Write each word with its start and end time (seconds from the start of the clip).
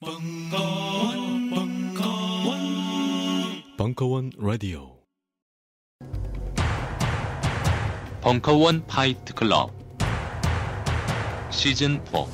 벙커원, 0.00 1.50
벙커원, 1.50 2.58
벙커원 3.76 4.30
라디오. 4.38 4.92
벙커원 8.20 8.86
파이트 8.86 9.34
클럽 9.34 9.72
시즌 11.50 12.00
4 12.12 12.26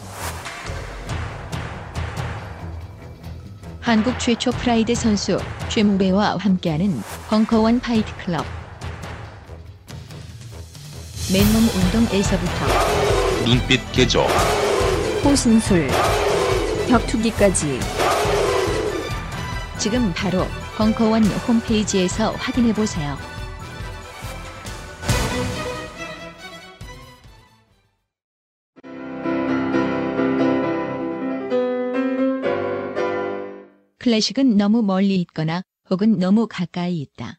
한국 3.80 4.18
최초 4.18 4.50
프라이드 4.50 4.94
선수 4.94 5.38
최무배와 5.70 6.36
함께하는 6.36 7.00
벙커원 7.30 7.80
파이트 7.80 8.14
클럽. 8.26 8.44
맨몸 11.32 11.62
운동에서부터 11.62 12.66
눈빛 13.46 13.80
개조 13.92 14.26
호신술, 15.24 15.88
격투기까지 16.88 17.80
지금 19.78 20.12
바로 20.14 20.44
벙커원 20.76 21.24
홈페이지에서 21.24 22.32
확인해 22.32 22.72
보세요. 22.72 23.16
클래식은 33.98 34.56
너무 34.58 34.82
멀리 34.82 35.16
있거나 35.22 35.62
혹은 35.90 36.18
너무 36.18 36.46
가까이 36.46 37.00
있다. 37.00 37.38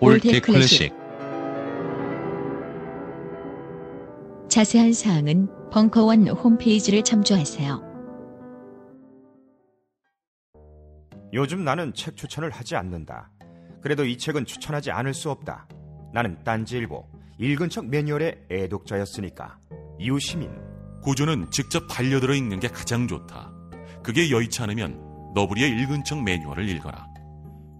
올드 0.00 0.40
클래식 0.40 0.92
자세한 4.48 4.92
사항은 4.92 5.70
벙커원 5.70 6.28
홈페이지를 6.28 7.02
참조하세요. 7.02 7.94
요즘 11.32 11.64
나는 11.64 11.92
책 11.94 12.16
추천을 12.16 12.50
하지 12.50 12.76
않는다. 12.76 13.30
그래도 13.80 14.04
이 14.04 14.18
책은 14.18 14.46
추천하지 14.46 14.90
않을 14.90 15.14
수 15.14 15.30
없다. 15.30 15.68
나는 16.12 16.42
딴지일보 16.44 17.08
읽은 17.38 17.68
척 17.68 17.86
매뉴얼의 17.86 18.46
애독자였으니까. 18.50 19.58
이웃시민 19.98 20.50
고전은 21.02 21.50
직접 21.50 21.86
반려들어 21.88 22.34
읽는 22.34 22.60
게 22.60 22.68
가장 22.68 23.08
좋다. 23.08 23.52
그게 24.02 24.30
여의치 24.30 24.62
않으면 24.62 25.32
너부리의 25.34 25.70
읽은 25.70 26.04
척 26.04 26.22
매뉴얼을 26.22 26.68
읽어라. 26.68 27.13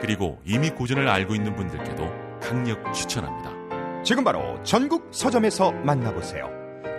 그리고 0.00 0.40
이미 0.44 0.70
고전을 0.70 1.08
알고 1.08 1.34
있는 1.34 1.54
분들께도 1.54 2.10
강력 2.40 2.92
추천합니다. 2.92 4.02
지금 4.02 4.22
바로 4.22 4.62
전국 4.62 5.08
서점에서 5.10 5.72
만나보세요. 5.72 6.48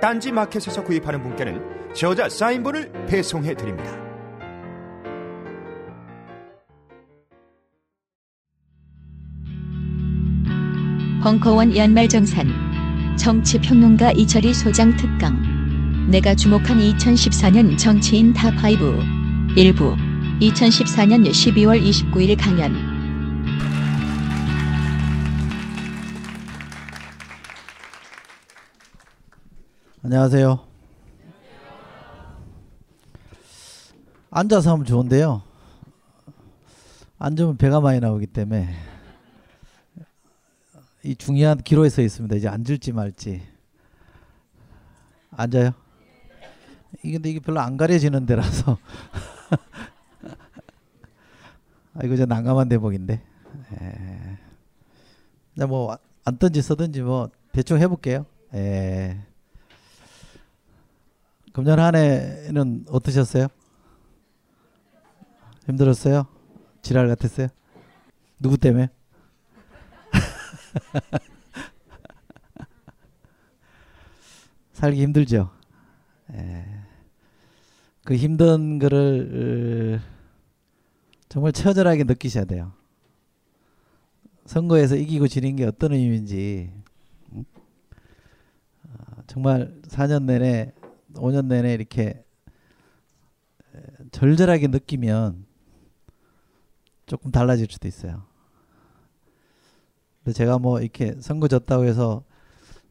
딴지 0.02 0.32
마켓에서 0.32 0.84
구입하는 0.84 1.24
분께는 1.24 1.94
저자 1.94 2.30
사인본을 2.30 2.92
배송해 3.08 3.56
드립니다. 3.56 4.08
벙커원 11.24 11.76
연말정산 11.76 13.18
정치평론가 13.18 14.12
이철희 14.12 14.54
소장 14.54 14.96
특강 14.96 15.36
내가 16.10 16.36
주목한 16.36 16.78
2014년 16.78 17.78
정치인 17.78 18.34
탑5 18.34 19.58
1부 19.58 19.96
2014년 20.40 21.28
12월 21.28 21.82
29일 21.84 22.40
강연 22.40 22.87
안녕하세요. 30.08 30.66
앉아서 34.32 34.72
하면 34.72 34.86
좋은데요. 34.86 35.44
앉으면 37.20 37.58
배가 37.58 37.82
많이 37.82 38.00
나오기 38.00 38.28
때문에 38.28 38.74
이 41.04 41.14
중요한 41.14 41.58
기로에 41.58 41.90
서 41.90 42.02
있습니다. 42.02 42.38
이제 42.38 42.48
앉을지 42.48 42.94
말지. 42.94 43.46
앉아요. 45.32 45.72
이게 47.04 47.20
이게 47.30 47.42
별로 47.42 47.60
안 47.60 47.76
가려지는 47.76 48.26
데라서. 48.26 48.78
아 51.96 52.06
이거 52.06 52.16
저 52.16 52.26
난감한 52.26 52.70
대목인데. 52.70 53.22
에. 53.74 54.38
뭐 55.66 55.98
앉든지 56.24 56.62
서든지 56.62 57.02
뭐 57.02 57.30
대충 57.52 57.82
해볼게요. 57.82 58.26
에. 58.54 59.27
금년 61.58 61.80
한 61.80 61.96
해는 61.96 62.86
어떠셨어요? 62.88 63.48
힘들었어요? 65.66 66.28
지랄 66.84 67.08
같았어요? 67.08 67.48
누구 68.38 68.60
때문에? 68.60 68.90
살기 74.74 75.02
힘들죠. 75.02 75.50
에. 76.32 76.64
그 78.06 78.16
힘든 78.16 78.78
거를 78.78 80.00
어, 80.00 80.04
정말 81.28 81.54
처절하게 81.54 82.04
느끼셔야 82.04 82.46
돼요. 82.46 82.72
선거에서 84.46 84.96
이기고 84.96 85.28
지는 85.28 85.56
게 85.56 85.66
어떤 85.66 85.94
의미인지 85.94 86.72
음? 87.34 87.46
어, 88.84 89.24
정말 89.26 89.74
4년 89.88 90.26
내내 90.26 90.77
5년 91.16 91.46
내내 91.48 91.74
이렇게 91.74 92.24
절절하게 94.12 94.68
느끼면 94.68 95.46
조금 97.06 97.32
달라질 97.32 97.68
수도 97.70 97.88
있어요. 97.88 98.24
근데 100.24 100.34
제가 100.34 100.60
뭐 100.60 100.82
이렇게 100.82 101.16
선거 101.22 101.48
졌다고 101.48 101.86
해서 101.86 102.24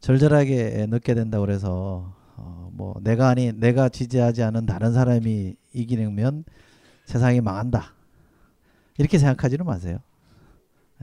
절절하게 0.01 0.87
늦게 0.89 1.15
된다고 1.15 1.45
그래서 1.45 2.15
어 2.37 2.67
뭐 2.77 2.95
내가 3.01 3.29
아니 3.29 3.53
내가 3.53 3.89
지지하지 3.89 4.43
않은 4.43 4.67
다른 4.67 4.93
사람이 4.93 5.57
이기면 5.73 6.45
세상이 7.07 7.41
망한다. 7.41 7.95
이렇게 8.99 9.17
생각하지는 9.19 9.65
마세요. 9.65 9.99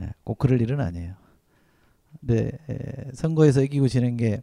예, 0.00 0.10
꼭 0.22 0.38
그럴 0.38 0.60
일은 0.60 0.80
아니에요. 0.80 1.14
근데 2.20 2.52
에, 2.68 3.10
선거에서 3.12 3.62
이기고 3.62 3.88
지는 3.88 4.16
게 4.16 4.42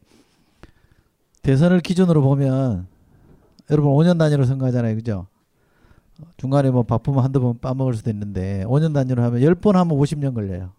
대선을 1.42 1.80
기준으로 1.82 2.22
보면 2.22 2.88
여러분 3.70 3.92
5년 3.94 4.18
단위로 4.20 4.46
선거하잖아요. 4.46 4.96
그죠? 4.96 5.28
중간에 6.38 6.70
뭐 6.70 6.84
바쁘면 6.84 7.24
한두 7.24 7.40
번 7.42 7.60
빠먹을 7.60 7.96
수도 7.96 8.10
있는데 8.12 8.64
5년 8.68 8.94
단위로 8.94 9.24
하면 9.24 9.42
10번 9.42 9.74
하면 9.74 9.98
50년 9.98 10.34
걸려요. 10.36 10.74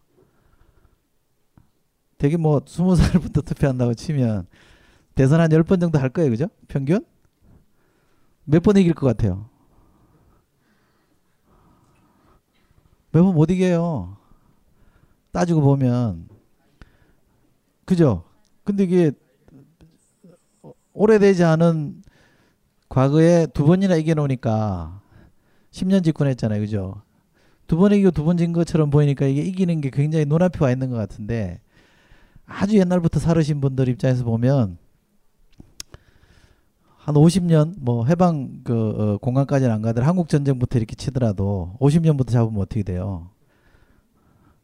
되게 2.18 2.36
뭐 2.36 2.60
20살부터 2.60 3.44
투표한다고 3.46 3.94
치면 3.94 4.46
대선 5.14 5.40
한 5.40 5.50
10번 5.50 5.80
정도 5.80 5.98
할 5.98 6.10
거예요. 6.10 6.30
그죠? 6.30 6.46
평균? 6.68 7.04
몇 8.44 8.60
번 8.62 8.76
이길 8.76 8.94
것 8.94 9.06
같아요? 9.06 9.46
몇 13.10 13.22
번 13.24 13.34
못 13.34 13.50
이겨요. 13.50 14.16
따지고 15.32 15.60
보면. 15.60 16.28
그죠? 17.84 18.24
근데 18.64 18.84
이게 18.84 19.12
오래되지 20.94 21.44
않은 21.44 22.02
과거에 22.88 23.46
두 23.46 23.64
번이나 23.64 23.96
이겨놓으니까 23.96 25.00
10년 25.70 26.04
집권했잖아요. 26.04 26.60
그죠? 26.60 27.02
두 27.66 27.76
번 27.78 27.92
이기고 27.92 28.10
두 28.10 28.24
번 28.24 28.36
진 28.36 28.52
것처럼 28.52 28.90
보이니까 28.90 29.26
이게 29.26 29.42
이기는 29.42 29.80
게 29.80 29.90
굉장히 29.90 30.26
눈앞에 30.26 30.58
와 30.64 30.70
있는 30.70 30.90
것 30.90 30.96
같은데 30.96 31.60
아주 32.44 32.76
옛날부터 32.78 33.18
살으신 33.20 33.60
분들 33.62 33.88
입장에서 33.88 34.24
보면 34.24 34.76
한 36.98 37.14
50년 37.14 37.74
뭐 37.80 38.04
해방 38.06 38.60
그 38.62 38.74
어, 39.14 39.18
공간까지는 39.18 39.72
안 39.72 39.82
가더라도 39.82 40.06
한국 40.08 40.28
전쟁부터 40.28 40.78
이렇게 40.78 40.94
치더라도 40.94 41.74
50년부터 41.80 42.28
잡으면 42.30 42.60
어떻게 42.60 42.82
돼요? 42.82 43.30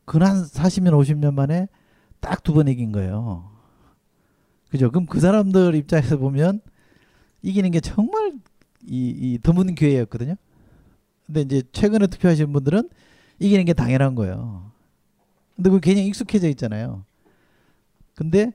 근한 0.05 0.45
40년 0.45 0.93
50년 0.93 1.35
만에 1.35 1.69
딱 2.21 2.43
두 2.43 2.53
번 2.55 2.69
이긴 2.69 2.93
거예요. 2.93 3.51
그죠? 4.71 4.91
그럼 4.91 5.07
그 5.07 5.21
사람들 5.21 5.75
입장에서 5.75 6.19
보면 6.19 6.61
이기는 7.43 7.71
게 7.71 7.81
정말 7.81 8.33
이, 8.87 9.09
이 9.09 9.39
드문 9.43 9.75
기회였거든요. 9.75 10.35
근데 11.27 11.43
이제 11.43 11.63
최근에 11.73 12.07
투표하신 12.07 12.53
분들은 12.53 12.89
이기는 13.39 13.65
게 13.65 13.73
당연한 13.73 14.15
거예요. 14.15 14.71
근데 15.57 15.71
그 15.71 15.81
개념 15.81 16.05
익숙해져 16.05 16.49
있잖아요. 16.49 17.05
근데 18.15 18.53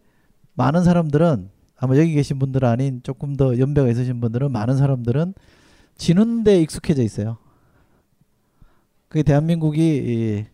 많은 0.55 0.83
사람들은 0.83 1.49
아마 1.77 1.97
여기 1.97 2.13
계신 2.13 2.39
분들 2.39 2.63
아닌 2.65 3.01
조금 3.03 3.35
더 3.35 3.57
연배가 3.57 3.89
있으신 3.89 4.21
분들은 4.21 4.51
많은 4.51 4.77
사람들은 4.77 5.33
지는 5.97 6.43
데 6.43 6.61
익숙해져 6.61 7.03
있어요. 7.03 7.37
그게 9.07 9.23
대한민국이 9.23 9.79
이 9.81 10.45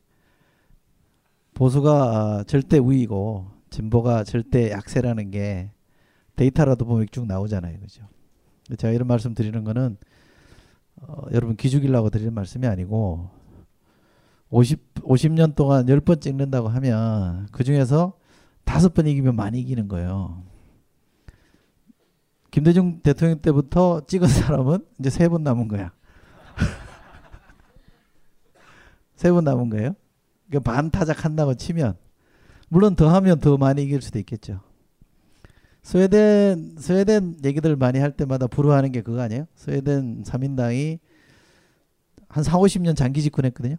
보수가 1.54 1.92
아, 1.92 2.44
절대 2.46 2.78
우위고 2.78 3.48
진보가 3.70 4.24
절대 4.24 4.72
약세라는 4.72 5.32
게 5.32 5.72
데이터라도 6.36 6.86
보면 6.86 7.08
쭉 7.12 7.26
나오잖아요. 7.28 7.80
그죠? 7.80 8.04
제가 8.78 8.94
이런 8.94 9.08
말씀 9.08 9.34
드리는 9.34 9.64
거는 9.64 9.98
어, 11.02 11.24
여러분 11.32 11.56
기죽이려고 11.56 12.10
드리는 12.10 12.34
말씀이 12.34 12.66
아니고 12.68 13.30
50 14.50 14.96
50년 14.96 15.56
동안 15.56 15.86
10번 15.86 16.22
찍는다고 16.22 16.68
하면 16.70 17.48
그 17.52 17.64
중에서 17.64 18.14
다섯 18.66 18.94
번 18.94 19.08
이기면 19.08 19.36
많이 19.36 19.60
이기는 19.60 19.88
거예요. 19.88 20.44
김대중 22.52 23.00
대통령 23.02 23.40
때부터 23.40 24.02
찍은 24.08 24.28
사람은 24.28 24.86
이제 25.00 25.10
세 25.10 25.28
번 25.30 25.44
남은 25.44 25.68
거야. 25.68 25.92
세 29.16 29.32
번 29.32 29.44
남은 29.44 29.70
거예요. 29.70 29.94
그러니까 30.50 30.72
반 30.72 30.90
타작 30.90 31.26
한다고 31.26 31.54
치면 31.54 31.96
물론 32.70 32.96
더 32.96 33.10
하면 33.16 33.40
더 33.40 33.58
많이 33.58 33.84
이길 33.84 34.02
수도 34.02 34.20
있겠죠. 34.20 34.62
스웨덴 35.82 36.76
스웨덴 36.78 37.38
얘기들 37.44 37.76
많이 37.76 38.00
할 38.00 38.12
때마다 38.12 38.48
부러워하는 38.48 38.92
게 38.92 39.02
그거 39.02 39.22
아니에요? 39.22 39.48
스웨덴 39.56 40.24
3인당이 40.24 41.00
한 42.28 42.44
4, 42.44 42.58
50년 42.60 42.96
장기 42.96 43.22
집권했거든요. 43.22 43.78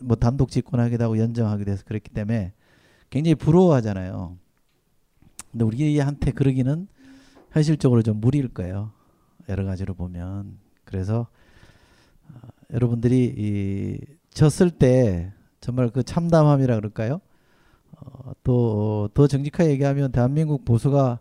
뭐 0.00 0.16
단독 0.16 0.50
집권하기도 0.50 1.04
하고 1.04 1.18
연정하기도 1.18 1.70
해서 1.70 1.82
그랬기 1.84 2.10
때문에 2.10 2.52
굉장히 3.10 3.34
부러워하잖아요. 3.34 4.36
근데 5.50 5.64
우리한테 5.64 6.30
그러기는 6.30 6.86
현실적으로 7.50 8.02
좀 8.02 8.20
무리일 8.20 8.48
거예요. 8.48 8.92
여러 9.48 9.64
가지로 9.64 9.94
보면. 9.94 10.58
그래서 10.84 11.26
어, 12.28 12.38
여러분들이 12.72 13.34
이 13.36 13.98
졌을 14.30 14.70
때 14.70 15.32
정말 15.60 15.90
그 15.90 16.04
참담함이라 16.04 16.76
그럴까요? 16.76 17.20
어, 18.00 18.32
또더 18.44 19.26
정직하게 19.26 19.70
얘기하면 19.70 20.12
대한민국 20.12 20.64
보수가 20.64 21.20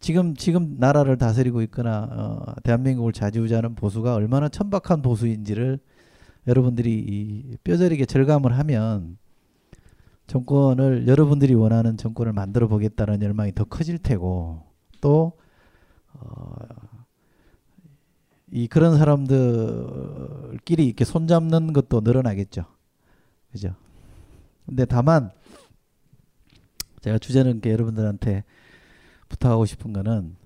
지금 0.00 0.34
지금 0.34 0.76
나라를 0.78 1.16
다스리고 1.16 1.62
있거나 1.62 2.08
어, 2.10 2.54
대한민국을 2.62 3.12
좌지우지하는 3.12 3.74
보수가 3.74 4.14
얼마나 4.14 4.48
천박한 4.48 5.02
보수인지를 5.02 5.78
여러분들이 6.46 6.92
이 6.92 7.56
뼈저리게 7.62 8.06
절감을 8.06 8.58
하면 8.58 9.16
정권을 10.26 11.06
여러분들이 11.06 11.54
원하는 11.54 11.96
정권을 11.96 12.32
만들어 12.32 12.66
보겠다는 12.66 13.22
열망이 13.22 13.54
더 13.54 13.64
커질 13.64 13.98
테고 13.98 14.62
또 15.00 15.32
어, 16.14 16.54
이 18.50 18.66
그런 18.68 18.98
사람들끼리 18.98 20.86
이렇게 20.86 21.04
손잡는 21.04 21.72
것도 21.72 22.00
늘어나겠죠. 22.00 22.64
그죠? 23.50 23.74
근데 24.66 24.84
다만 24.84 25.30
제가 27.02 27.18
주제는 27.18 27.60
여러분들한테 27.64 28.44
부탁하고 29.28 29.66
싶은 29.66 29.92
거는 29.92 30.36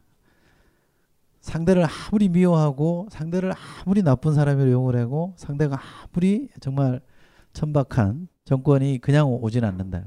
상대를 1.41 1.87
아무리 1.87 2.29
미워하고 2.29 3.07
상대를 3.11 3.53
아무리 3.85 4.03
나쁜 4.03 4.35
사람으로 4.35 4.71
용을 4.73 4.97
하고 4.97 5.35
상대가 5.37 5.79
아무리 5.81 6.49
정말 6.61 7.01
천박한 7.53 8.29
정권이 8.45 8.99
그냥 8.99 9.29
오진 9.29 9.65
않는다. 9.65 10.05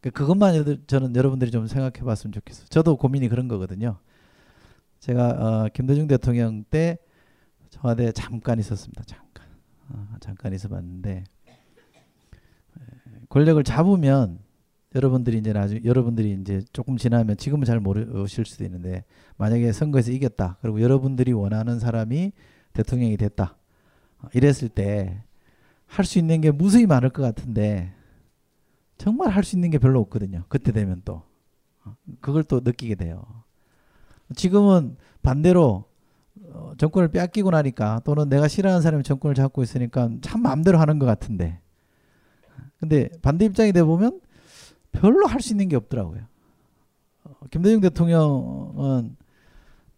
그러니까 0.00 0.20
그것만 0.20 0.84
저는 0.86 1.16
여러분들이 1.16 1.50
좀 1.50 1.66
생각해 1.66 2.04
봤으면 2.04 2.32
좋겠어요. 2.32 2.66
저도 2.68 2.96
고민이 2.96 3.28
그런 3.28 3.48
거거든요. 3.48 3.98
제가 5.00 5.28
어, 5.28 5.68
김대중 5.72 6.06
대통령 6.06 6.64
때 6.64 6.98
청와대 7.70 8.12
잠깐 8.12 8.58
있었습니다. 8.58 9.02
잠깐. 9.04 9.46
어, 9.88 10.06
잠깐 10.20 10.52
있어 10.52 10.68
봤는데 10.68 11.24
권력을 13.30 13.62
잡으면 13.64 14.43
여러분들이 14.94 15.38
이제 15.38 15.52
나중 15.52 15.80
여러분들이 15.84 16.38
이제 16.40 16.62
조금 16.72 16.96
지나면 16.96 17.36
지금은 17.36 17.64
잘 17.64 17.80
모르실 17.80 18.44
수도 18.44 18.64
있는데 18.64 19.04
만약에 19.36 19.72
선거에서 19.72 20.12
이겼다. 20.12 20.58
그리고 20.62 20.80
여러분들이 20.80 21.32
원하는 21.32 21.78
사람이 21.78 22.32
대통령이 22.72 23.16
됐다. 23.16 23.56
이랬을 24.32 24.68
때 24.68 25.22
할 25.86 26.04
수 26.04 26.18
있는 26.18 26.40
게 26.40 26.50
무수히 26.50 26.86
많을 26.86 27.10
것 27.10 27.22
같은데 27.22 27.92
정말 28.98 29.28
할 29.30 29.44
수 29.44 29.56
있는 29.56 29.70
게 29.70 29.78
별로 29.78 30.00
없거든요. 30.00 30.44
그때 30.48 30.72
되면 30.72 31.02
또 31.04 31.22
그걸 32.20 32.42
또 32.42 32.60
느끼게 32.64 32.94
돼요. 32.96 33.24
지금은 34.34 34.96
반대로 35.22 35.84
어, 36.50 36.72
정권을 36.78 37.08
빼앗기고 37.08 37.50
나니까 37.50 38.00
또는 38.04 38.28
내가 38.28 38.48
싫어하는 38.48 38.82
사람이 38.82 39.04
정권을 39.04 39.34
잡고 39.34 39.62
있으니까 39.62 40.10
참 40.20 40.42
마음대로 40.42 40.78
하는 40.78 40.98
것 40.98 41.06
같은데 41.06 41.60
근데 42.80 43.08
반대 43.22 43.44
입장이 43.44 43.72
돼 43.72 43.82
보면 43.84 44.20
별로 44.94 45.26
할 45.26 45.40
수 45.40 45.52
있는 45.52 45.68
게 45.68 45.76
없더라고요. 45.76 46.22
어, 47.24 47.30
김대중 47.50 47.80
대통령은 47.80 49.16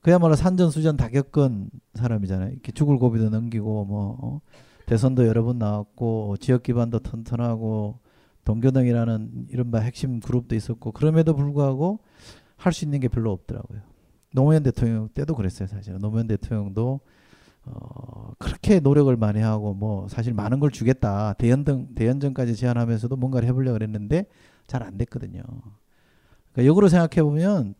그야말로 0.01 0.35
산전수전 0.37 0.97
다 0.97 1.09
겪은 1.09 1.71
사람이잖아요. 1.95 2.51
이렇게 2.53 2.73
죽을 2.73 2.99
고비도 2.99 3.31
넘기고 3.31 3.85
뭐 3.85 4.19
어? 4.21 4.41
대선도 4.87 5.27
여러 5.27 5.43
번 5.43 5.59
나왔고 5.59 6.37
지역 6.39 6.63
기반도 6.63 7.01
튼튼하고 7.01 7.99
동교동이라는 8.45 9.49
이른바 9.51 9.81
핵심 9.81 10.21
그룹도 10.21 10.55
있었고 10.55 10.93
그럼에도 10.93 11.35
불구하고 11.35 11.99
할 12.57 12.73
수 12.73 12.85
있는 12.85 13.01
게 13.01 13.09
별로 13.09 13.33
없더라고요. 13.33 13.81
노무현 14.33 14.63
대통령 14.63 15.09
때도 15.09 15.35
그랬어요, 15.35 15.67
사실. 15.69 15.99
노무현 15.99 16.27
대통령도 16.29 17.01
어, 17.65 18.31
그렇게 18.39 18.79
노력을 18.79 19.15
많이 19.17 19.41
하고 19.41 19.75
뭐 19.75 20.07
사실 20.09 20.33
많은 20.33 20.61
걸 20.61 20.71
주겠다 20.71 21.33
대연등 21.35 21.95
대연정까지 21.97 22.55
제안하면서도 22.55 23.17
뭔가를 23.17 23.49
해보려고 23.49 23.75
그랬는데 23.75 24.27
잘 24.67 24.83
안 24.83 24.97
됐거든요. 24.99 25.43
그러니까 26.53 26.67
역으로 26.71 26.89
생각해 26.89 27.23
보면 27.23 27.75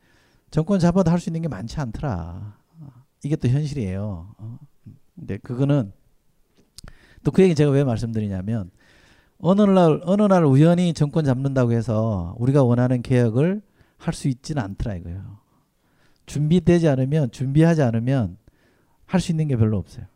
정권 0.51 0.79
잡아도 0.79 1.11
할 1.11 1.19
수 1.21 1.29
있는 1.29 1.43
게 1.43 1.49
많지 1.49 1.79
않더라. 1.81 2.57
이게 3.25 3.37
또 3.37 3.49
현실이에요. 3.49 4.35
어? 4.39 4.59
근데 5.15 5.37
그거는 5.39 5.93
또 7.25 7.33
그 7.33 7.43
얘기 7.43 7.55
제가 7.55 7.71
왜 7.73 7.83
말씀드리냐면 7.85 8.71
어느 9.39 9.63
날 9.63 10.01
어느 10.05 10.23
날 10.23 10.45
우연히 10.45 10.95
정권 10.95 11.25
잡는다고 11.25 11.73
해서 11.73 12.35
우리가 12.39 12.63
원하는 12.63 13.03
개혁을 13.03 13.63
할 13.99 14.15
수 14.15 14.29
있지는 14.29 14.63
않더라 14.63 14.95
이거예요. 14.97 15.39
준비되지 16.27 16.89
않으면 16.89 17.31
준비하지 17.31 17.83
않으면 17.83 18.37
할 19.07 19.21
수 19.21 19.33
있는 19.33 19.49
게 19.49 19.57
별로 19.57 19.79
없어요. 19.79 20.07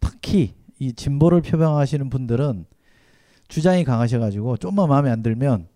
특히 0.00 0.54
이 0.78 0.92
진보를 0.92 1.42
표방하시는 1.42 2.08
분들은 2.10 2.66
주장이 3.48 3.84
강하셔가지고 3.84 4.56
좀만 4.56 4.88
마음에 4.88 5.10
안 5.10 5.22
들면 5.22 5.68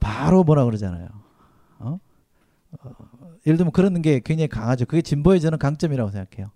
바로 0.00 0.44
뭐라 0.44 0.64
그러잖아요. 0.64 1.08
어? 1.78 1.98
어, 2.80 2.90
예를 3.46 3.56
들면 3.56 3.72
그런 3.72 4.02
게 4.02 4.20
굉장히 4.20 4.48
강하죠. 4.48 4.86
그게 4.86 5.02
진보의 5.02 5.40
저는 5.40 5.58
강점이라고 5.58 6.10
생각해요. 6.10 6.50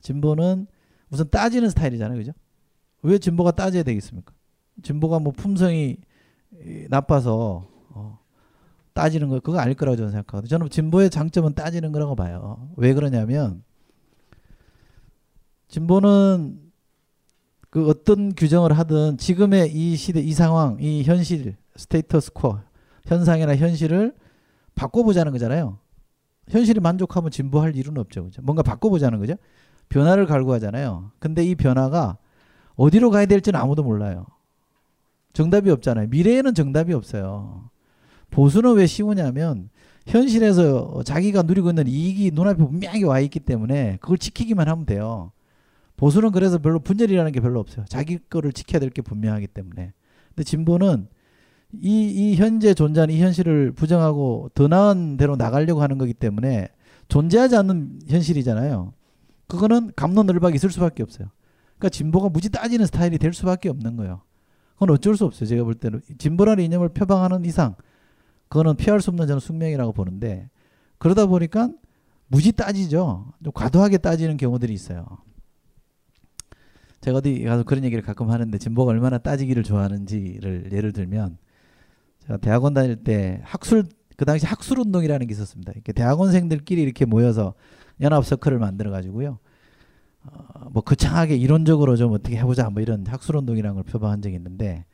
진보는 0.00 0.66
우선 1.10 1.30
따지는 1.30 1.70
스타일이잖아요. 1.70 2.18
그죠? 2.18 2.32
왜 3.02 3.18
진보가 3.18 3.52
따져야 3.52 3.82
되겠습니까? 3.82 4.32
진보가 4.82 5.18
뭐 5.18 5.32
품성이 5.32 5.96
나빠서 6.88 7.68
어, 7.90 8.18
따지는 8.92 9.28
거 9.28 9.40
그거 9.40 9.58
아닐 9.58 9.74
거라고 9.74 9.96
저는 9.96 10.10
생각하거든요. 10.10 10.48
저는 10.48 10.70
진보의 10.70 11.10
장점은 11.10 11.54
따지는 11.54 11.92
거라고 11.92 12.14
봐요. 12.14 12.70
왜 12.76 12.94
그러냐면 12.94 13.62
진보는 15.68 16.60
그 17.70 17.88
어떤 17.88 18.34
규정을 18.34 18.76
하든 18.78 19.16
지금의 19.16 19.72
이 19.72 19.96
시대 19.96 20.20
이 20.20 20.32
상황 20.32 20.76
이 20.80 21.02
현실 21.04 21.56
스테이터스 21.76 22.32
코 22.32 22.58
현상이나 23.06 23.56
현실을 23.56 24.14
바꿔보자는 24.74 25.32
거잖아요. 25.32 25.78
현실이 26.48 26.80
만족하면 26.80 27.30
진보할 27.30 27.76
일은 27.76 27.98
없죠. 27.98 28.24
그죠? 28.24 28.42
뭔가 28.42 28.62
바꿔보자는 28.62 29.18
거죠. 29.18 29.34
변화를 29.88 30.26
갈구하잖아요. 30.26 31.12
근데 31.18 31.44
이 31.44 31.54
변화가 31.54 32.18
어디로 32.76 33.10
가야 33.10 33.26
될지는 33.26 33.60
아무도 33.60 33.82
몰라요. 33.82 34.26
정답이 35.32 35.70
없잖아요. 35.70 36.08
미래에는 36.08 36.54
정답이 36.54 36.92
없어요. 36.92 37.70
보수는 38.30 38.74
왜 38.74 38.86
쉬우냐면 38.86 39.68
현실에서 40.06 41.02
자기가 41.04 41.42
누리고 41.42 41.68
있는 41.70 41.86
이익이 41.86 42.32
눈앞에 42.34 42.64
분명히 42.64 43.04
와 43.04 43.20
있기 43.20 43.40
때문에 43.40 43.98
그걸 44.00 44.18
지키기만 44.18 44.68
하면 44.68 44.86
돼요. 44.86 45.32
보수는 45.96 46.32
그래서 46.32 46.58
별로 46.58 46.80
분열이라는 46.80 47.30
게 47.32 47.40
별로 47.40 47.60
없어요. 47.60 47.84
자기 47.88 48.18
거를 48.18 48.52
지켜야 48.52 48.80
될 48.80 48.90
게 48.90 49.02
분명하기 49.02 49.46
때문에. 49.48 49.92
근데 50.28 50.44
진보는 50.44 51.08
이, 51.80 52.06
이 52.32 52.36
현재 52.36 52.74
존재하는 52.74 53.14
이 53.14 53.20
현실을 53.20 53.72
부정하고 53.72 54.50
더 54.54 54.68
나은 54.68 55.16
대로 55.16 55.36
나가려고 55.36 55.82
하는 55.82 55.98
거기 55.98 56.12
때문에 56.12 56.68
존재하지 57.08 57.56
않는 57.56 58.00
현실이잖아요. 58.08 58.92
그거는 59.46 59.92
감론을박이 59.96 60.56
있을 60.56 60.70
수밖에 60.70 61.02
없어요. 61.02 61.28
그러니까 61.78 61.88
진보가 61.88 62.28
무지 62.28 62.50
따지는 62.50 62.86
스타일이 62.86 63.18
될 63.18 63.32
수밖에 63.32 63.68
없는 63.68 63.96
거예요. 63.96 64.22
그건 64.74 64.90
어쩔 64.90 65.16
수 65.16 65.24
없어요. 65.24 65.48
제가 65.48 65.64
볼 65.64 65.74
때는 65.74 66.00
진보라는 66.18 66.64
이념을 66.64 66.90
표방하는 66.90 67.44
이상 67.44 67.74
그거는 68.48 68.76
피할 68.76 69.00
수 69.00 69.10
없는 69.10 69.26
저는 69.26 69.40
숙명이라고 69.40 69.92
보는데 69.92 70.50
그러다 70.98 71.26
보니까 71.26 71.70
무지 72.28 72.52
따지죠. 72.52 73.32
좀 73.42 73.52
과도하게 73.52 73.98
따지는 73.98 74.36
경우들이 74.36 74.72
있어요. 74.72 75.06
제가 77.00 77.18
어디 77.18 77.42
가서 77.42 77.64
그런 77.64 77.84
얘기를 77.84 78.02
가끔 78.02 78.30
하는데 78.30 78.56
진보가 78.56 78.90
얼마나 78.90 79.18
따지기를 79.18 79.64
좋아하는지를 79.64 80.70
예를 80.72 80.92
들면 80.92 81.36
제가 82.26 82.36
대학원 82.38 82.74
다닐 82.74 82.96
때 82.96 83.40
학술 83.44 83.84
그 84.16 84.24
당시 84.24 84.46
학술 84.46 84.78
운동이라는 84.78 85.26
게 85.26 85.32
있었습니다. 85.32 85.72
이렇게 85.72 85.92
대학원생들끼리 85.92 86.80
이렇게 86.80 87.04
모여서 87.04 87.54
연합 88.00 88.24
서클을 88.24 88.58
만들어 88.58 88.90
가지고요. 88.90 89.38
어, 90.24 90.68
뭐 90.70 90.82
거창하게 90.82 91.36
이론적으로 91.36 91.96
좀 91.96 92.12
어떻게 92.12 92.36
해보자 92.36 92.70
뭐 92.70 92.82
이런 92.82 93.04
학술 93.06 93.36
운동이라는 93.36 93.74
걸 93.74 93.84
표방한 93.84 94.22
적이 94.22 94.36
있는데 94.36 94.84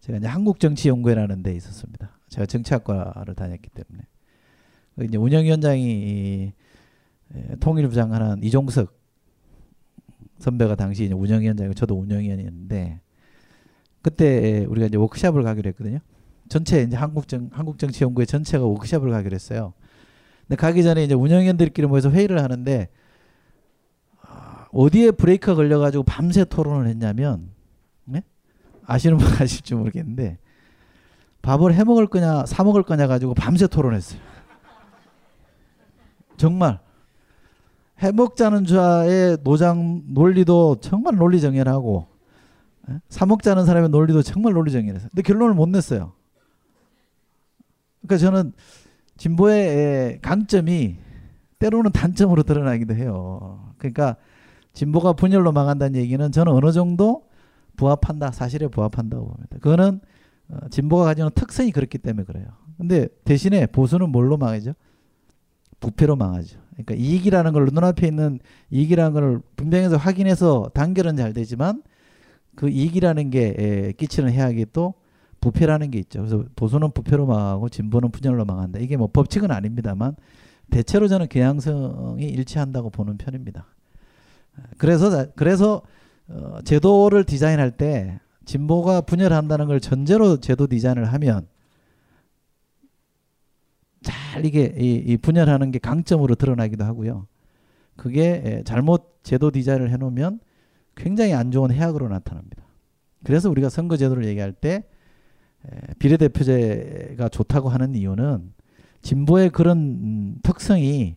제가 0.00 0.18
이제 0.18 0.26
한국정치연구회라는 0.26 1.42
데 1.42 1.54
있었습니다. 1.54 2.18
제가 2.28 2.46
정치학과를 2.46 3.34
다녔기 3.34 3.68
때문에 3.70 4.06
그 4.96 5.04
이제 5.04 5.18
운영위원장이 5.18 5.84
이, 5.84 6.52
에, 7.34 7.56
통일부 7.60 7.94
장관한 7.94 8.42
이종석 8.42 8.98
선배가 10.38 10.74
당시 10.76 11.04
이제 11.04 11.12
운영위원장이고 11.12 11.74
저도 11.74 11.98
운영위원이었는데 11.98 13.00
그때 14.00 14.64
우리가 14.64 14.86
이제 14.86 14.96
워크샵을 14.96 15.42
가기로 15.42 15.68
했거든요. 15.68 15.98
전체 16.50 16.82
이제 16.82 16.96
한국정 16.96 17.48
한국정치연구회 17.52 18.26
전체가 18.26 18.64
워크샵을 18.66 19.08
가기로 19.08 19.34
했어요. 19.34 19.72
근데 20.42 20.56
가기 20.56 20.82
전에 20.82 21.04
이제 21.04 21.14
운영위원들끼리 21.14 21.86
모여서 21.86 22.10
회의를 22.10 22.42
하는데 22.42 22.88
아, 24.20 24.66
어디에 24.72 25.12
브레이크가 25.12 25.54
걸려가지고 25.54 26.02
밤새 26.02 26.44
토론을 26.44 26.88
했냐면 26.88 27.50
네? 28.04 28.24
아시는 28.84 29.16
분 29.16 29.28
아실지 29.40 29.76
모르겠는데 29.76 30.38
밥을 31.40 31.72
해 31.72 31.84
먹을 31.84 32.08
거냐 32.08 32.46
사 32.46 32.64
먹을 32.64 32.82
거냐 32.82 33.06
가지고 33.06 33.32
밤새 33.34 33.68
토론했어요. 33.68 34.20
정말 36.36 36.80
해 38.02 38.10
먹자는 38.10 38.64
자의 38.64 39.38
노장 39.44 40.02
논리도 40.08 40.78
정말 40.80 41.14
논리정연하고 41.14 42.08
예? 42.90 43.00
사 43.08 43.24
먹자는 43.24 43.66
사람의 43.66 43.90
논리도 43.90 44.22
정말 44.22 44.52
논리정연해서 44.54 45.10
근데 45.10 45.22
결론을 45.22 45.54
못 45.54 45.68
냈어요. 45.68 46.14
그러니까 48.02 48.16
저는 48.18 48.52
진보의 49.16 50.20
강점이 50.22 50.96
때로는 51.58 51.92
단점으로 51.92 52.42
드러나기도 52.42 52.94
해요. 52.94 53.72
그러니까 53.78 54.16
진보가 54.72 55.12
분열로 55.14 55.52
망한다는 55.52 56.00
얘기는 56.00 56.32
저는 56.32 56.52
어느 56.52 56.72
정도 56.72 57.24
부합한다, 57.76 58.30
사실에 58.32 58.68
부합한다고 58.68 59.26
봅니다. 59.26 59.56
그거는 59.60 60.00
어, 60.48 60.68
진보가 60.70 61.04
가지는 61.04 61.30
특성이 61.34 61.70
그렇기 61.70 61.98
때문에 61.98 62.24
그래요. 62.24 62.46
근데 62.76 63.08
대신에 63.24 63.66
보수는 63.66 64.10
뭘로 64.10 64.36
망하죠? 64.36 64.72
부패로 65.80 66.16
망하죠. 66.16 66.58
그러니까 66.72 66.94
이익이라는 66.94 67.52
걸 67.52 67.66
눈앞에 67.66 68.06
있는 68.06 68.38
이익이라는 68.70 69.12
걸 69.12 69.40
분명해서 69.56 69.96
확인해서 69.96 70.70
단결은 70.74 71.16
잘 71.16 71.32
되지만 71.32 71.82
그 72.54 72.68
이익이라는 72.68 73.30
게 73.30 73.54
에, 73.58 73.92
끼치는 73.92 74.30
해악이 74.30 74.66
또 74.72 74.94
부패라는 75.40 75.90
게 75.90 75.98
있죠. 76.00 76.20
그래서 76.20 76.44
보수는 76.56 76.92
부패로 76.92 77.26
망하고 77.26 77.68
진보는 77.68 78.10
분열로 78.10 78.44
망한다. 78.44 78.78
이게 78.80 78.96
뭐 78.96 79.08
법칙은 79.12 79.50
아닙니다만 79.50 80.16
대체로 80.70 81.08
저는 81.08 81.28
경향성이 81.28 82.24
일치한다고 82.24 82.90
보는 82.90 83.16
편입니다. 83.16 83.66
그래서 84.78 85.26
그래서 85.34 85.82
어, 86.28 86.58
제도를 86.64 87.24
디자인할 87.24 87.72
때 87.72 88.20
진보가 88.44 89.02
분열한다는 89.02 89.66
걸 89.66 89.80
전제로 89.80 90.38
제도 90.38 90.66
디자인을 90.66 91.04
하면 91.12 91.46
잘 94.02 94.44
이게 94.44 94.74
이, 94.78 94.94
이 94.94 95.16
분열하는 95.16 95.70
게 95.70 95.78
강점으로 95.78 96.34
드러나기도 96.36 96.84
하고요. 96.84 97.26
그게 97.96 98.42
에, 98.44 98.62
잘못 98.64 99.20
제도 99.22 99.50
디자인을 99.50 99.90
해놓으면 99.90 100.40
굉장히 100.94 101.34
안 101.34 101.50
좋은 101.50 101.70
해악으로 101.70 102.08
나타납니다. 102.08 102.62
그래서 103.24 103.50
우리가 103.50 103.68
선거 103.68 103.96
제도를 103.96 104.24
얘기할 104.26 104.52
때 104.52 104.70
에, 104.70 104.84
비례대표제가 105.98 107.28
좋다고 107.28 107.68
하는 107.68 107.94
이유는 107.94 108.52
진보의 109.02 109.50
그런 109.50 109.78
음, 109.78 110.38
특성이 110.42 111.16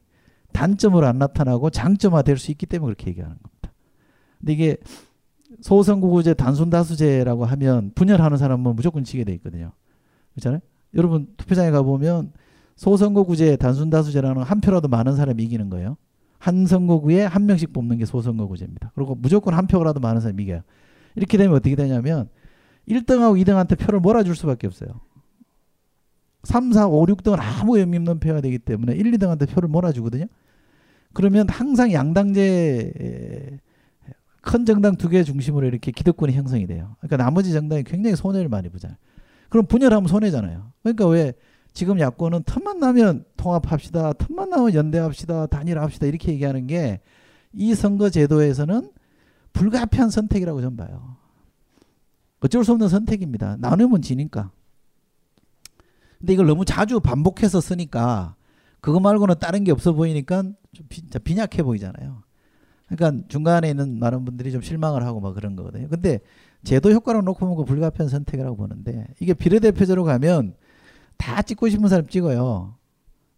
단점으로 0.51 1.07
안 1.07 1.17
나타나고 1.17 1.69
장점화될 1.69 2.37
수 2.37 2.51
있기 2.51 2.65
때문에 2.65 2.93
그렇게 2.93 3.09
얘기하는 3.09 3.35
겁니다. 3.41 3.73
근데 4.39 4.53
이게 4.53 4.77
소선거구제 5.61 6.35
단순 6.35 6.69
다수제라고 6.69 7.45
하면 7.45 7.91
분열하는 7.95 8.37
사람은 8.37 8.75
무조건 8.75 9.03
지게 9.03 9.23
돼 9.23 9.33
있거든요. 9.33 9.71
그렇잖아요? 10.33 10.59
여러분 10.95 11.27
투표장에 11.37 11.71
가 11.71 11.81
보면 11.81 12.31
소선거구제 12.75 13.57
단순 13.57 13.89
다수제라는 13.89 14.43
한 14.43 14.61
표라도 14.61 14.87
많은 14.87 15.15
사람이 15.15 15.43
이기는 15.43 15.69
거예요. 15.69 15.97
한 16.37 16.65
선거구에 16.65 17.23
한 17.23 17.45
명씩 17.45 17.71
뽑는 17.71 17.97
게 17.97 18.05
소선거구제입니다. 18.05 18.91
그리고 18.95 19.15
무조건 19.15 19.53
한 19.53 19.67
표라도 19.67 19.99
많은 19.99 20.21
사람이 20.21 20.43
이겨요. 20.43 20.61
이렇게 21.15 21.37
되면 21.37 21.55
어떻게 21.55 21.75
되냐면 21.75 22.29
1등하고 22.87 23.41
2등한테 23.43 23.77
표를 23.79 23.99
몰아줄 23.99 24.35
수밖에 24.35 24.67
없어요. 24.67 25.01
3, 26.43 26.73
4, 26.73 26.87
5, 26.87 27.05
6등은 27.05 27.37
아무 27.39 27.77
의미 27.77 27.97
없는 27.97 28.19
표가 28.19 28.41
되기 28.41 28.59
때문에 28.59 28.93
1, 28.95 29.11
2등한테 29.11 29.49
표를 29.49 29.69
몰아주거든요. 29.69 30.25
그러면 31.13 31.47
항상 31.49 31.93
양당제 31.93 33.59
큰 34.41 34.65
정당 34.65 34.95
두 34.97 35.09
개 35.09 35.23
중심으로 35.23 35.67
이렇게 35.67 35.91
기득권이 35.91 36.33
형성이 36.33 36.67
돼요. 36.67 36.95
그러니까 36.99 37.17
나머지 37.17 37.53
정당이 37.53 37.83
굉장히 37.83 38.15
손해를 38.15 38.49
많이 38.49 38.67
보잖아요. 38.67 38.97
그럼 39.49 39.65
분열하면 39.67 40.07
손해잖아요. 40.07 40.71
그러니까 40.81 41.07
왜 41.07 41.33
지금 41.71 41.99
야권은 41.99 42.43
틈만 42.43 42.79
나면 42.79 43.25
통합합시다. 43.37 44.13
틈만 44.13 44.49
나면 44.49 44.73
연대합시다. 44.73 45.47
단일합시다. 45.47 46.07
이렇게 46.07 46.33
얘기하는 46.33 46.67
게 46.67 46.99
이 47.53 47.75
선거 47.75 48.09
제도에서는 48.09 48.91
불가피한 49.53 50.09
선택이라고 50.09 50.61
저는 50.61 50.75
봐요. 50.77 51.17
어쩔 52.43 52.65
수 52.65 52.73
없는 52.73 52.89
선택입니다. 52.89 53.55
나누면 53.59 54.01
지니까. 54.01 54.51
근데 56.19 56.33
이걸 56.33 56.45
너무 56.45 56.65
자주 56.65 56.99
반복해서 56.99 57.61
쓰니까 57.61 58.35
그거 58.81 58.99
말고는 58.99 59.35
다른 59.39 59.63
게 59.63 59.71
없어 59.71 59.93
보이니까 59.93 60.43
좀 60.73 60.85
비, 60.89 61.01
빈약해 61.01 61.63
보이잖아요. 61.63 62.21
그러니까 62.87 63.25
중간에 63.29 63.69
있는 63.69 63.97
많은 63.97 64.25
분들이 64.25 64.51
좀 64.51 64.61
실망을 64.61 65.05
하고 65.05 65.21
막 65.21 65.33
그런 65.35 65.55
거거든요. 65.55 65.87
근데 65.87 66.19
제도 66.65 66.91
효과를 66.91 67.23
놓고 67.23 67.39
보면 67.39 67.55
그 67.55 67.63
불가피한 67.63 68.09
선택이라고 68.09 68.57
보는데 68.57 69.07
이게 69.21 69.33
비례대표제로 69.33 70.03
가면 70.03 70.55
다 71.15 71.41
찍고 71.41 71.69
싶은 71.69 71.87
사람 71.87 72.07
찍어요. 72.07 72.75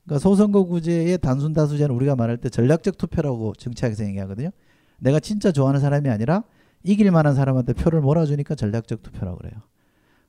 그러니까 0.03 0.19
소선거구제의 0.19 1.19
단순 1.19 1.53
다수제는 1.53 1.93
우리가 1.95 2.15
말할 2.15 2.37
때 2.37 2.49
전략적 2.49 2.97
투표라고 2.97 3.53
정치학에서 3.53 4.03
얘기하거든요. 4.05 4.49
내가 4.97 5.19
진짜 5.19 5.51
좋아하는 5.51 5.79
사람이 5.79 6.09
아니라 6.09 6.43
이길 6.85 7.11
만한 7.11 7.33
사람한테 7.35 7.73
표를 7.73 8.01
몰아주니까 8.01 8.55
전략적 8.55 9.01
투표라고 9.03 9.37
그래요. 9.39 9.53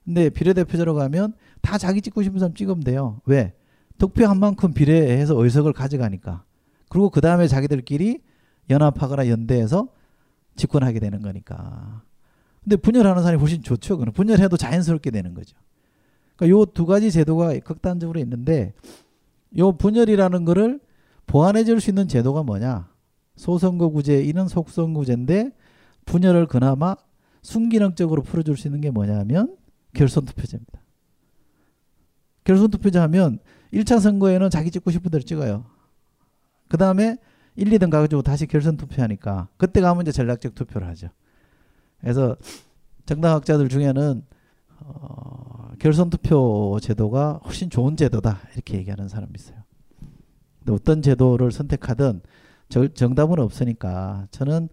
근데 0.04 0.30
비례대표제로 0.30 0.94
가면 0.94 1.34
다 1.60 1.78
자기 1.78 2.00
찍고 2.00 2.22
싶은 2.22 2.38
사람 2.38 2.54
찍으면 2.54 2.80
돼요. 2.80 3.20
왜? 3.26 3.52
득표한 3.98 4.38
만큼 4.38 4.72
비례해서 4.72 5.34
의석을 5.42 5.72
가져가니까. 5.72 6.44
그리고 6.88 7.10
그 7.10 7.20
다음에 7.20 7.48
자기들끼리 7.48 8.20
연합하거나 8.70 9.28
연대해서 9.28 9.88
집권하게 10.56 11.00
되는 11.00 11.20
거니까. 11.22 12.02
근데 12.62 12.76
분열하는 12.76 13.22
사람이 13.22 13.40
훨씬 13.40 13.62
좋죠. 13.62 13.98
그는 13.98 14.12
분열해도 14.12 14.56
자연스럽게 14.56 15.10
되는 15.10 15.34
거죠. 15.34 15.56
그러니까 16.36 16.58
요 16.58 16.64
두 16.66 16.86
가지 16.86 17.10
제도가 17.10 17.58
극단적으로 17.60 18.18
있는데 18.20 18.72
요 19.58 19.72
분열이라는 19.72 20.44
거를 20.44 20.80
보완해 21.26 21.64
줄 21.64 21.80
수 21.80 21.90
있는 21.90 22.06
제도가 22.08 22.42
뭐냐? 22.42 22.88
소선거구제 23.36 24.22
이는 24.22 24.46
속선거구제인데 24.48 25.52
분열을 26.06 26.46
그나마 26.46 26.96
순기능적으로 27.42 28.22
풀어줄 28.22 28.56
수 28.56 28.66
있는 28.66 28.80
게 28.80 28.90
뭐냐면 28.90 29.56
결선 29.92 30.24
투표제입니다. 30.24 30.80
결선 32.44 32.70
투표제 32.70 32.98
하면 32.98 33.38
1차 33.72 34.00
선거에는 34.00 34.50
자기 34.50 34.70
찍고 34.70 34.90
싶은 34.90 35.10
대로 35.10 35.22
찍어요. 35.22 35.64
그 36.68 36.76
다음에 36.76 37.18
1, 37.56 37.68
2등 37.70 37.90
가가지고 37.90 38.22
다시 38.22 38.46
결선 38.46 38.76
투표하니까 38.76 39.48
그때 39.56 39.80
가면 39.80 40.02
이제 40.02 40.12
전략적 40.12 40.54
투표를 40.54 40.88
하죠. 40.88 41.08
그래서 42.00 42.36
정당학자들 43.06 43.68
중에는 43.68 44.24
어, 44.80 45.70
결선 45.78 46.10
투표 46.10 46.78
제도가 46.82 47.40
훨씬 47.44 47.70
좋은 47.70 47.96
제도다 47.96 48.40
이렇게 48.54 48.76
얘기하는 48.78 49.08
사람이 49.08 49.32
있어요. 49.36 49.58
근데 50.58 50.72
어떤 50.72 51.02
제도를 51.02 51.50
선택하든 51.50 52.20
저, 52.68 52.88
정답은 52.88 53.38
없으니까 53.38 54.26
저는 54.30 54.68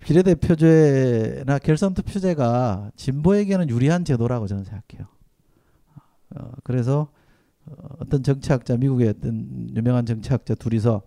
비례대표제나 0.00 1.58
결선 1.58 1.94
투표제가 1.94 2.90
진보에게는 2.96 3.68
유리한 3.68 4.04
제도라고 4.04 4.46
저는 4.46 4.64
생각해요. 4.64 5.06
어, 6.36 6.52
그래서 6.64 7.08
어, 7.66 7.74
어떤 8.00 8.22
정치학자 8.22 8.76
미국의 8.76 9.08
어떤 9.08 9.68
유명한 9.76 10.06
정치학자 10.06 10.54
둘이서 10.54 11.02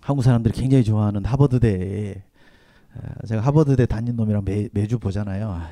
한국 0.00 0.22
사람들이 0.22 0.54
굉장히 0.54 0.84
좋아하는 0.84 1.24
하버드대에 1.24 2.22
어, 2.94 3.26
제가 3.26 3.42
하버드대 3.42 3.86
다닌 3.86 4.16
놈이랑 4.16 4.44
매, 4.44 4.68
매주 4.72 4.98
보잖아요. 4.98 5.50
아, 5.50 5.68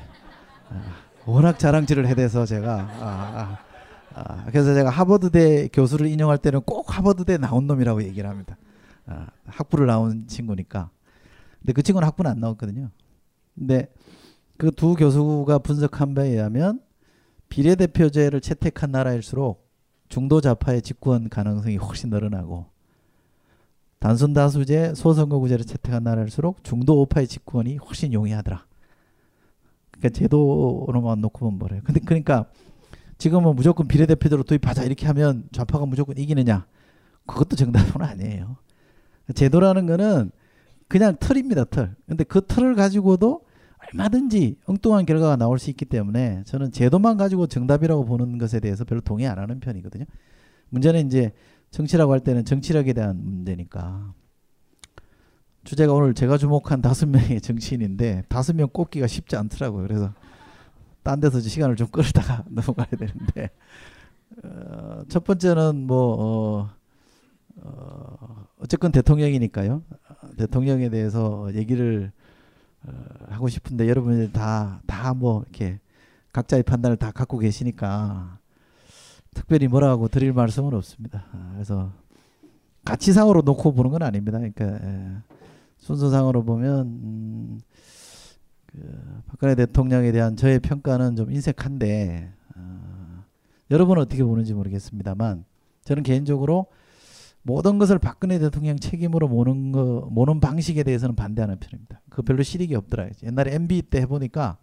워낙 1.25 1.57
자랑질을 1.57 2.05
해대서 2.07 2.45
제가 2.45 2.79
아, 2.99 3.05
아, 3.05 3.57
아, 4.13 4.45
그래서 4.45 4.73
제가 4.73 4.89
하버드대 4.89 5.69
교수를 5.71 6.07
인용할 6.07 6.37
때는 6.37 6.61
꼭 6.61 6.97
하버드대 6.97 7.37
나온 7.37 7.65
놈이라고 7.67 8.03
얘기를 8.03 8.29
합니다. 8.29 8.57
아, 9.05 9.27
학부를 9.45 9.87
나온 9.87 10.27
친구니까. 10.27 10.89
근데 11.65 11.73
그 11.73 11.81
친구는 11.81 12.07
학부는 12.07 12.29
안 12.29 12.39
나왔거든요. 12.39 12.91
근데 13.55 13.91
그 14.57 14.69
두 14.71 14.93
교수가 14.93 15.57
분석한 15.59 16.13
바에 16.13 16.29
의하면 16.29 16.79
비례대표제를 17.49 18.39
채택한 18.39 18.91
나라일수록 18.91 19.67
중도 20.07 20.41
좌파의 20.41 20.83
집권 20.83 21.27
가능성이 21.27 21.77
훨씬 21.77 22.11
늘어나고 22.11 22.67
단순 23.97 24.33
다수제 24.33 24.93
소선거구제를 24.93 25.65
채택한 25.65 26.03
나라일수록 26.03 26.63
중도 26.63 27.01
우파의 27.01 27.27
집권이 27.27 27.77
훨씬 27.77 28.13
용이하더라. 28.13 28.67
그러니까 29.89 30.09
제도로만 30.09 31.19
놓고 31.21 31.39
보면 31.39 31.57
뭐래요. 31.57 31.81
근데 31.83 31.99
그러니까 31.99 32.45
지금은 33.17 33.55
무조건 33.55 33.87
비례대표제로 33.87 34.43
도입하자 34.43 34.83
이렇게 34.83 35.07
하면 35.07 35.47
좌파가 35.51 35.87
무조건 35.87 36.17
이기느냐? 36.17 36.67
그것도 37.25 37.55
정답은 37.55 38.03
아니에요. 38.03 38.57
제도라는 39.33 39.87
거는 39.87 40.31
그냥 40.87 41.17
틀입니다, 41.19 41.65
틀. 41.65 41.95
근데 42.07 42.23
그 42.23 42.45
틀을 42.45 42.75
가지고도 42.75 43.45
얼마든지 43.93 44.57
엉뚱한 44.65 45.05
결과가 45.05 45.35
나올 45.35 45.59
수 45.59 45.69
있기 45.69 45.85
때문에 45.85 46.43
저는 46.45 46.71
제도만 46.71 47.17
가지고 47.17 47.47
정답이라고 47.47 48.05
보는 48.05 48.37
것에 48.37 48.59
대해서 48.59 48.83
별로 48.83 49.01
동의 49.01 49.27
안 49.27 49.39
하는 49.39 49.59
편이거든요. 49.59 50.05
문제는 50.69 51.07
이제 51.07 51.33
정치라고 51.71 52.11
할 52.11 52.19
때는 52.21 52.45
정치력에 52.45 52.93
대한 52.93 53.19
문제니까. 53.21 54.13
주제가 55.63 55.93
오늘 55.93 56.13
제가 56.13 56.37
주목한 56.37 56.81
다섯 56.81 57.07
명의 57.07 57.41
정치인인데 57.41 58.23
다섯 58.29 58.55
명 58.55 58.69
꼽기가 58.69 59.07
쉽지 59.07 59.35
않더라고요. 59.35 59.87
그래서 59.87 60.13
딴 61.03 61.19
데서 61.19 61.39
시간을 61.39 61.75
좀 61.75 61.87
끌다가 61.87 62.43
넘어가야 62.49 62.87
되는데 62.87 63.49
어, 64.43 65.01
첫 65.09 65.23
번째는 65.23 65.87
뭐 65.87 66.15
어, 66.19 66.69
어, 67.61 68.47
어쨌건 68.59 68.91
대통령이니까요. 68.91 69.83
대통령에 70.37 70.89
대해서 70.89 71.53
얘기를 71.53 72.11
어, 72.83 72.91
하고 73.29 73.47
싶은데 73.49 73.87
여러분들 73.89 74.31
다 74.31 74.81
다 74.87 75.13
뭐 75.13 75.41
이렇게 75.43 75.79
각자의 76.33 76.63
판단을 76.63 76.97
다 76.97 77.11
갖고 77.11 77.37
계시니까 77.37 78.39
특별히 79.33 79.67
뭐라고 79.67 80.07
드릴 80.07 80.33
말씀은 80.33 80.73
없습니다. 80.73 81.25
아, 81.31 81.51
그래서 81.53 81.91
가치상으로 82.83 83.41
놓고 83.41 83.73
보는 83.73 83.91
건 83.91 84.03
아닙니다. 84.03 84.37
그러니까 84.37 84.65
예, 84.85 85.11
순서상으로 85.77 86.43
보면 86.43 86.79
음, 86.87 87.59
그 88.65 89.21
박근혜 89.27 89.55
대통령에 89.55 90.11
대한 90.11 90.35
저의 90.35 90.59
평가는 90.59 91.15
좀 91.15 91.31
인색한데 91.31 92.31
어, 92.55 93.23
여러분은 93.71 94.01
어떻게 94.01 94.23
보는지 94.23 94.53
모르겠습니다만 94.53 95.45
저는 95.83 96.03
개인적으로 96.03 96.67
모든 97.47 97.77
것을 97.77 97.99
박근혜 97.99 98.39
대통령 98.39 98.77
책임으로 98.77 99.27
모는 99.27 99.71
거 99.71 100.07
모는 100.11 100.39
방식에 100.39 100.81
대해서는 100.81 101.15
반대하는 101.15 101.59
편입니다. 101.59 102.01
그 102.09 102.23
별로 102.23 102.41
실익이 102.41 102.73
없더라. 102.73 103.07
옛날에 103.23 103.53
MB 103.53 103.83
때 103.83 104.01
해보니까 104.01 104.57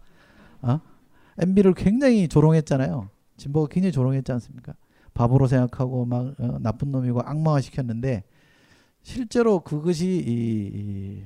어? 0.61 0.81
MB를 1.39 1.75
굉장히 1.75 2.27
조롱했잖아요. 2.27 3.09
진보가 3.37 3.69
굉장히 3.71 3.93
조롱했지 3.93 4.29
않습니까? 4.33 4.73
바보로 5.13 5.47
생각하고 5.47 6.03
막 6.03 6.35
어, 6.37 6.59
나쁜 6.59 6.91
놈이고 6.91 7.21
악마화 7.21 7.61
시켰는데 7.61 8.25
실제로 9.01 9.61
그것이 9.61 10.05
이, 10.05 10.71
이, 10.73 11.23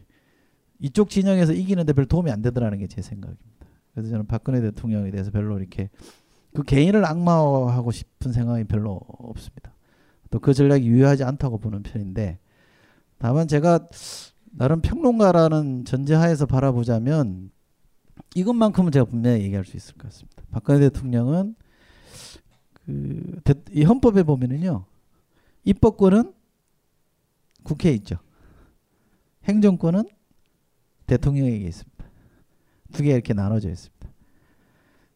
이쪽 0.79 1.09
진영에서 1.09 1.53
이기는데 1.53 1.93
별 1.93 2.05
도움이 2.05 2.29
안 2.29 2.43
되더라는 2.43 2.77
게 2.77 2.85
제 2.85 3.01
생각입니다. 3.01 3.65
그래서 3.95 4.11
저는 4.11 4.27
박근혜 4.27 4.61
대통령에 4.61 5.09
대해서 5.09 5.31
별로 5.31 5.57
이렇게 5.57 5.89
그 6.53 6.61
개인을 6.61 7.03
악마화하고 7.03 7.89
싶은 7.91 8.31
생각이 8.31 8.65
별로 8.65 9.01
없습니다. 9.07 9.73
또 10.29 10.39
그 10.39 10.53
전략이 10.53 10.85
유효하지 10.87 11.23
않다고 11.23 11.57
보는 11.57 11.83
편인데 11.83 12.39
다만 13.17 13.47
제가 13.47 13.87
나름 14.51 14.81
평론가라는 14.81 15.85
전제하에서 15.85 16.45
바라보자면 16.45 17.51
이것만큼은 18.35 18.91
제가 18.91 19.05
분명히 19.05 19.41
얘기할 19.43 19.65
수 19.65 19.77
있을 19.77 19.95
것 19.95 20.03
같습니다. 20.09 20.43
박근혜 20.51 20.79
대통령은 20.79 21.55
그 22.85 23.53
이 23.71 23.83
헌법에 23.83 24.23
보면은요 24.23 24.85
입법권은 25.65 26.33
국회에 27.63 27.93
있죠. 27.93 28.17
행정권은 29.43 30.03
대통령에게 31.07 31.65
있습니다. 31.67 32.05
두 32.93 33.03
개 33.03 33.11
이렇게 33.11 33.33
나눠져 33.33 33.69
있습니다. 33.69 34.07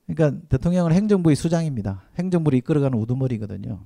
그러니까 0.08 0.48
대통령은 0.50 0.92
행정부의 0.92 1.36
수장입니다. 1.36 2.04
행정부를 2.20 2.58
이끌어가는 2.60 2.98
우두머리거든요. 2.98 3.80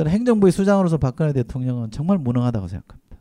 저는 0.00 0.12
행정부의 0.12 0.50
수장으로서 0.50 0.96
박근혜 0.96 1.34
대통령은 1.34 1.90
정말 1.90 2.16
무능하다고 2.16 2.68
생각합니다. 2.68 3.18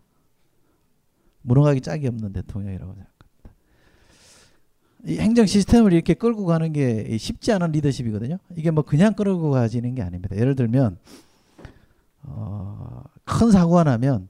무능하기 1.42 1.82
짝이 1.82 2.08
없는 2.08 2.32
대통령이라고 2.32 2.94
생각합니다. 2.94 3.26
이 5.06 5.18
행정 5.18 5.46
시스템을 5.46 5.92
이렇게 5.92 6.14
끌고 6.14 6.46
가는 6.46 6.72
게 6.72 7.18
쉽지 7.18 7.52
않은 7.52 7.74
리더십이거든요. 7.74 8.38
이게 8.56 8.72
뭐 8.72 8.86
그냥 8.86 9.14
끌고 9.14 9.52
가지는 9.52 9.94
게 9.94 10.02
아닙니다. 10.02 10.38
예를 10.38 10.56
들면 10.56 10.98
어, 12.22 13.04
큰 13.26 13.52
사고가 13.52 13.84
나면 13.84 14.30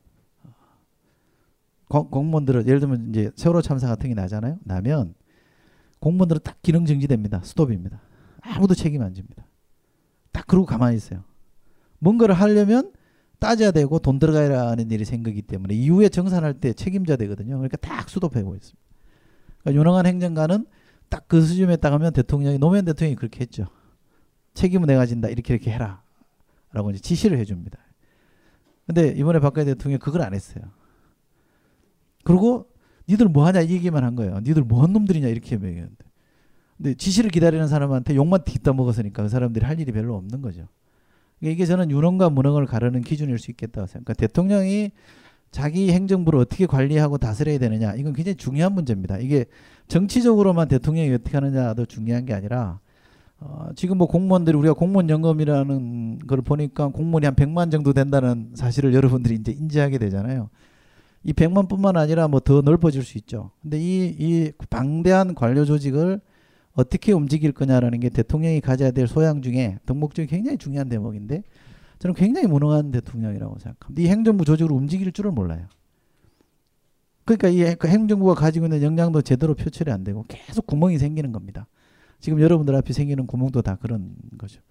공무원들은 1.88 2.66
예를 2.68 2.80
들면 2.80 3.10
이제 3.10 3.30
세월호 3.36 3.62
참사 3.62 3.86
같은 3.86 4.10
게 4.10 4.16
나잖아요. 4.16 4.58
나면 4.64 5.14
공무원들은 6.00 6.42
딱 6.44 6.60
기능 6.64 6.88
정지됩니다. 6.88 7.44
스톱입니다. 7.44 8.02
아무도 8.42 8.74
책임 8.74 9.04
안 9.04 9.14
집니다. 9.14 9.46
딱 10.32 10.48
그러고 10.48 10.66
가만히 10.66 10.98
있어요. 10.98 11.29
뭔가를 12.00 12.36
하려면 12.36 12.92
따져야 13.40 13.72
되고 13.72 14.00
돈 14.00 14.20
들어가야 14.20 14.68
하는 14.68 14.92
일이 14.92 15.06
생기기 15.06 15.44
때문에 15.44 15.74
이후에 15.74 16.10
정산할 16.10 16.56
때 16.56 16.74
책임져야 16.74 17.18
되거든요. 17.18 17.56
그러니까 17.56 17.78
딱 17.78 18.10
수도하고 18.10 18.56
있습니다. 18.56 18.82
그러니까 19.62 19.80
유능한 19.80 20.06
행정가는 20.06 20.66
딱그 21.10 21.42
수준에 21.42 21.78
따가면 21.78 22.14
대통령이 22.14 22.58
노무현 22.60 22.86
대통령이 22.86 23.16
그렇게 23.16 23.42
했죠. 23.42 23.68
책임은 24.54 24.88
내가 24.88 25.06
진다. 25.06 25.30
이렇게 25.30 25.54
이렇게 25.54 25.72
해라. 25.72 26.04
라고 26.72 26.92
이제 26.92 27.00
지시를 27.00 27.38
해줍니다. 27.40 27.80
근데 28.86 29.10
이번에 29.10 29.40
박근혜 29.40 29.66
대통령이 29.66 30.00
그걸 30.00 30.22
안 30.22 30.34
했어요. 30.34 30.64
그리고 32.24 32.68
니들 33.08 33.28
뭐 33.28 33.46
하냐 33.46 33.62
이 33.62 33.72
얘기만 33.72 34.04
한 34.04 34.16
거예요. 34.16 34.40
니들 34.40 34.64
뭐한 34.64 34.94
놈들이냐 34.94 35.28
이렇게 35.28 35.56
얘기했는데. 35.56 36.06
근데 36.78 36.94
지시를 36.94 37.30
기다리는 37.32 37.68
사람한테 37.68 38.16
욕만 38.16 38.44
뒷다 38.44 38.74
먹었으니까 38.74 39.24
그 39.24 39.30
사람들이 39.30 39.66
할 39.66 39.80
일이 39.80 39.92
별로 39.92 40.16
없는 40.16 40.42
거죠. 40.42 40.68
그러니까 41.40 41.56
이게 41.56 41.66
저는 41.66 41.92
유능과 41.92 42.30
무능을 42.30 42.66
가르는 42.66 43.02
기준일 43.02 43.40
수 43.40 43.52
있겠다고 43.52 43.88
생각합니다. 43.88 44.14
그러니까 44.14 44.14
대통령이 44.14 44.92
자기 45.52 45.92
행정부를 45.92 46.40
어떻게 46.40 46.66
관리하고 46.66 47.18
다스려야 47.18 47.58
되느냐 47.58 47.96
이건 47.96 48.14
굉장히 48.14 48.36
중요한 48.36 48.74
문제입니다. 48.74 49.18
이게 49.18 49.46
정치적으로만 49.88 50.68
대통령이 50.68 51.12
어떻게 51.14 51.36
하느냐도 51.38 51.86
중요한 51.86 52.26
게 52.26 52.34
아니라 52.34 52.80
어, 53.40 53.70
지금 53.76 53.98
뭐 53.98 54.08
공무원들이 54.08 54.58
우리가 54.58 54.74
공무원 54.74 55.10
연금이라는 55.10 56.20
걸 56.28 56.42
보니까 56.42 56.90
공무원이 56.90 57.26
한 57.26 57.36
100만 57.36 57.72
정도 57.72 57.94
된다는 57.94 58.52
사실을 58.54 58.94
여러분들이 58.94 59.36
이제 59.36 59.52
인지하게 59.52 59.98
되잖아요. 59.98 60.50
이 61.24 61.34
100만뿐만 61.34 61.98
아니라 61.98 62.28
뭐 62.28 62.40
더 62.42 62.62
넓어질 62.62 63.04
수 63.04 63.18
있죠. 63.18 63.52
근데 63.62 63.80
이, 63.80 64.16
이 64.20 64.52
방대한 64.70 65.36
관료 65.36 65.66
조직을 65.66 66.20
어떻게 66.74 67.12
움직일 67.12 67.52
거냐라는 67.52 68.00
게 68.00 68.10
대통령이 68.10 68.62
가져야 68.62 68.92
될 68.92 69.08
소양 69.08 69.42
중에 69.42 69.80
덕목 69.86 70.16
중에 70.16 70.26
굉장히 70.26 70.58
중요한 70.58 70.90
대목인데 70.90 71.44
저는 72.00 72.16
굉장히 72.16 72.48
무능한 72.48 72.92
대통령이라고 72.92 73.60
생각합니다. 73.60 74.02
이 74.02 74.08
행정부 74.08 74.46
조직을 74.46 74.72
움직일 74.72 75.12
줄을 75.12 75.32
몰라요. 75.32 75.68
그러니까 77.26 77.50
이그 77.50 77.88
행정부가 77.88 78.34
가지고 78.34 78.66
있는 78.66 78.82
역량도 78.82 79.22
제대로 79.22 79.54
표출이 79.54 79.92
안 79.92 80.04
되고 80.04 80.26
계속 80.28 80.66
구멍이 80.66 80.98
생기는 80.98 81.32
겁니다. 81.32 81.68
지금 82.20 82.42
여러분들 82.42 82.76
앞에 82.76 82.94
생기는 82.94 83.28
구멍도 83.28 83.62
다 83.62 83.76
그런 83.76 84.16
거죠. 84.38 84.62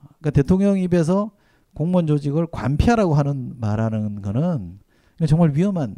그러니까 0.00 0.30
대통령 0.30 0.78
입에서 0.78 1.30
공무원 1.74 2.06
조직을 2.06 2.46
관폐하라고 2.46 3.14
하는 3.14 3.54
말하는 3.58 4.22
거는 4.22 4.78
정말 5.28 5.52
위험한 5.54 5.94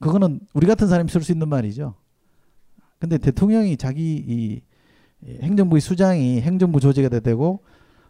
그거는 0.00 0.40
우리 0.52 0.66
같은 0.66 0.88
사람이 0.88 1.10
쓸 1.10 1.22
수 1.22 1.32
있는 1.32 1.48
말이죠. 1.48 1.94
근데 3.04 3.18
대통령이 3.18 3.76
자기 3.76 4.16
이 4.16 4.62
행정부의 5.42 5.82
수장이 5.82 6.40
행정부 6.40 6.80
조직에다 6.80 7.20
대고 7.20 7.62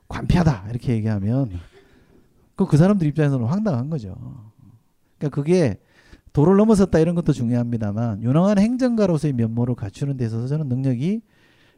관폐하다 0.07 0.69
이렇게 0.71 0.93
얘기하면 0.93 1.51
그, 2.55 2.65
그 2.67 2.77
사람들 2.77 3.05
입장에서는 3.09 3.45
황당한 3.45 3.91
거죠. 3.91 4.15
그러니까 5.19 5.35
그게 5.35 5.81
도를 6.33 6.57
넘어섰다 6.59 7.01
이런 7.01 7.17
것도 7.17 7.33
중요합니다만 7.33 8.23
유능한 8.23 8.57
행정가로서의 8.61 9.33
면모를 9.33 9.75
갖추는 9.75 10.17
데 10.17 10.27
있어서 10.27 10.47
저는 10.47 10.69
능력이 10.69 11.23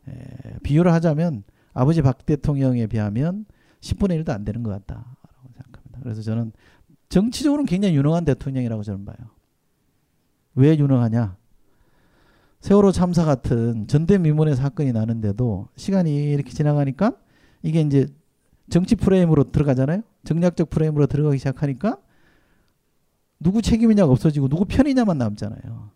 에, 0.09 0.59
비유를 0.63 0.93
하자면 0.93 1.43
아버지 1.73 2.03
박 2.03 2.27
대통령에 2.27 2.87
비하면 2.87 3.47
10분의 3.81 4.23
1도 4.25 4.29
안 4.29 4.45
되는 4.45 4.63
것 4.63 4.73
같다라고 4.73 5.07
생각합니다. 5.55 6.01
그래서 6.03 6.21
저는 6.21 6.53
정치적으로는 7.09 7.65
굉장히 7.65 7.97
유능한 7.97 8.27
대통령이라고 8.27 8.83
저는 8.83 9.07
봐요. 9.07 9.17
왜 10.55 10.77
유능하냐? 10.77 11.37
세월호 12.67 12.91
참사 12.91 13.25
같은 13.25 13.87
전대미문의 13.87 14.57
사건이 14.57 14.91
나는데도 14.91 15.69
시간이 15.77 16.33
이렇게 16.33 16.51
지나가니까 16.51 17.13
이게 17.63 17.81
이제 17.81 18.09
정치 18.69 18.97
프레임으로 18.97 19.53
들어가잖아요. 19.53 20.03
정략적 20.25 20.71
프레임으로 20.71 21.07
들어가기 21.07 21.39
시작하니까 21.39 21.97
누구 23.39 23.63
책임이냐가 23.63 24.11
없어지고 24.11 24.49
누구 24.49 24.65
편이냐만 24.65 25.17
남잖아요. 25.17 25.93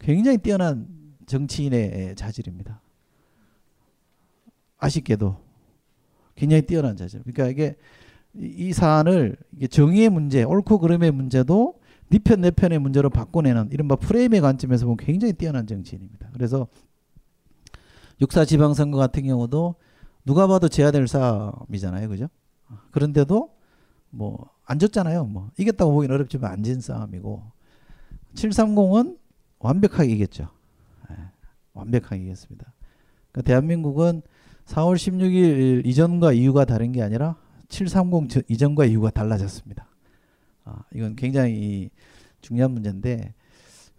굉장히 0.00 0.36
뛰어난 0.36 0.86
정치인의 1.24 2.14
자질입니다. 2.14 2.82
아쉽게도 4.76 5.38
굉장히 6.34 6.60
뛰어난 6.66 6.94
자질. 6.94 7.22
그러니까 7.22 7.46
이게 7.46 7.76
이 8.34 8.74
사안을 8.74 9.38
이게 9.56 9.66
정의의 9.66 10.10
문제, 10.10 10.42
옳고 10.42 10.78
그름의 10.78 11.10
문제도 11.10 11.80
네 12.12 12.18
편, 12.18 12.42
내 12.42 12.50
편의 12.50 12.78
문제로 12.78 13.08
바꿔내는 13.10 13.70
이른바 13.72 13.96
프레임의 13.96 14.40
관점에서 14.40 14.84
보면 14.84 14.98
굉장히 14.98 15.32
뛰어난 15.32 15.66
정치인입니다. 15.66 16.28
그래서 16.32 16.68
육사 18.20 18.44
지방선거 18.44 18.98
같은 18.98 19.24
경우도 19.24 19.74
누가 20.24 20.46
봐도 20.46 20.68
제야 20.68 20.90
될 20.90 21.08
싸움이잖아요. 21.08 22.08
그죠? 22.08 22.28
그런데도 22.90 23.50
뭐 24.10 24.52
안 24.64 24.78
졌잖아요. 24.78 25.24
뭐 25.26 25.50
이겼다고 25.58 25.92
보기는 25.92 26.14
어렵지만 26.14 26.50
안 26.50 26.62
진 26.62 26.80
싸움이고 26.80 27.42
730은 28.34 29.18
완벽하게 29.58 30.12
이겼죠. 30.12 30.48
네, 31.10 31.16
완벽하게 31.74 32.24
이겼습니다. 32.24 32.72
그러니까 33.30 33.46
대한민국은 33.46 34.22
4월 34.66 34.94
16일 34.94 35.84
이전과 35.86 36.32
이유가 36.32 36.64
다른 36.64 36.92
게 36.92 37.02
아니라 37.02 37.36
730 37.68 38.50
이전과 38.50 38.86
이유가 38.86 39.10
달라졌습니다. 39.10 39.86
아, 40.64 40.82
이건 40.94 41.16
굉장히 41.16 41.90
중요한 42.40 42.72
문제인데 42.72 43.34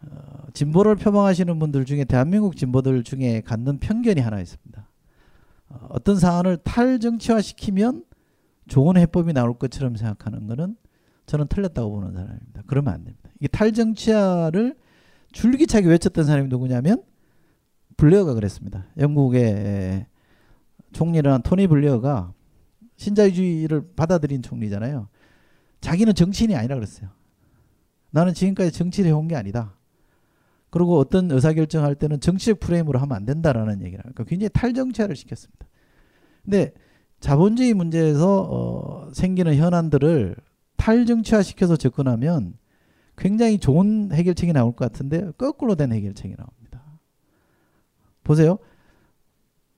어, 0.02 0.48
진보를 0.54 0.96
표방하시는 0.96 1.58
분들 1.60 1.86
중에 1.86 2.04
대한민국 2.04 2.58
진보들 2.58 3.04
중에 3.04 3.42
갖는 3.42 3.80
편견이 3.80 4.22
하나 4.22 4.40
있습니다. 4.42 4.90
어, 5.70 5.88
어떤 5.90 6.18
사안을 6.18 6.58
탈정치화 6.58 7.42
시키면 7.42 8.06
좋은 8.68 8.98
해법이 8.98 9.34
나올 9.34 9.58
것처럼 9.58 9.96
생각하는 9.96 10.48
것은 10.48 10.76
저는 11.26 11.48
틀렸다고 11.48 11.92
보는 11.92 12.14
사람입니다. 12.14 12.64
그러면 12.68 12.94
안 12.94 13.04
됩니다. 13.04 13.30
이게 13.40 13.48
탈정치화를 13.48 14.76
줄기차게 15.32 15.88
외쳤던 15.88 16.26
사람이 16.26 16.50
누구냐면 16.50 17.04
블레어가 17.98 18.34
그랬습니다. 18.34 18.86
영국의 18.98 20.06
총리라는 20.92 21.42
토니 21.42 21.68
블레어가 21.68 22.34
신자유주의를 22.98 23.94
받아들인 23.96 24.42
총리잖아요. 24.42 25.08
자기는 25.84 26.16
정치인이 26.16 26.56
아니라 26.56 26.76
그랬어요. 26.76 27.10
나는 28.10 28.34
지금까지 28.34 28.72
정치를 28.72 29.10
해온 29.10 29.28
게 29.28 29.36
아니다. 29.36 29.76
그리고 30.70 30.98
어떤 30.98 31.30
의사결정할 31.30 31.96
때는 31.96 32.22
정치적 32.22 32.62
프레임으로 32.62 33.00
하면 33.00 33.16
안 33.16 33.26
된다라는 33.26 33.82
얘기를 33.82 34.04
하니까 34.04 34.24
굉장히 34.24 34.50
탈정치화를 34.54 35.16
시켰습니다. 35.16 35.68
근데 36.44 36.74
자본주의 37.20 37.74
문제에서 37.74 38.48
어, 38.50 39.12
생기는 39.14 39.56
현안들을 39.56 40.38
탈정치화 40.78 41.44
시켜서 41.44 41.76
접근하면 41.76 42.54
굉장히 43.18 43.60
좋은 43.60 44.12
해결책이 44.14 44.54
나올 44.54 44.72
것 44.76 44.90
같은데 44.90 45.32
거꾸로 45.38 45.76
된 45.76 45.92
해결책이 45.92 46.36
나옵니다. 46.38 46.82
보세요. 48.24 48.58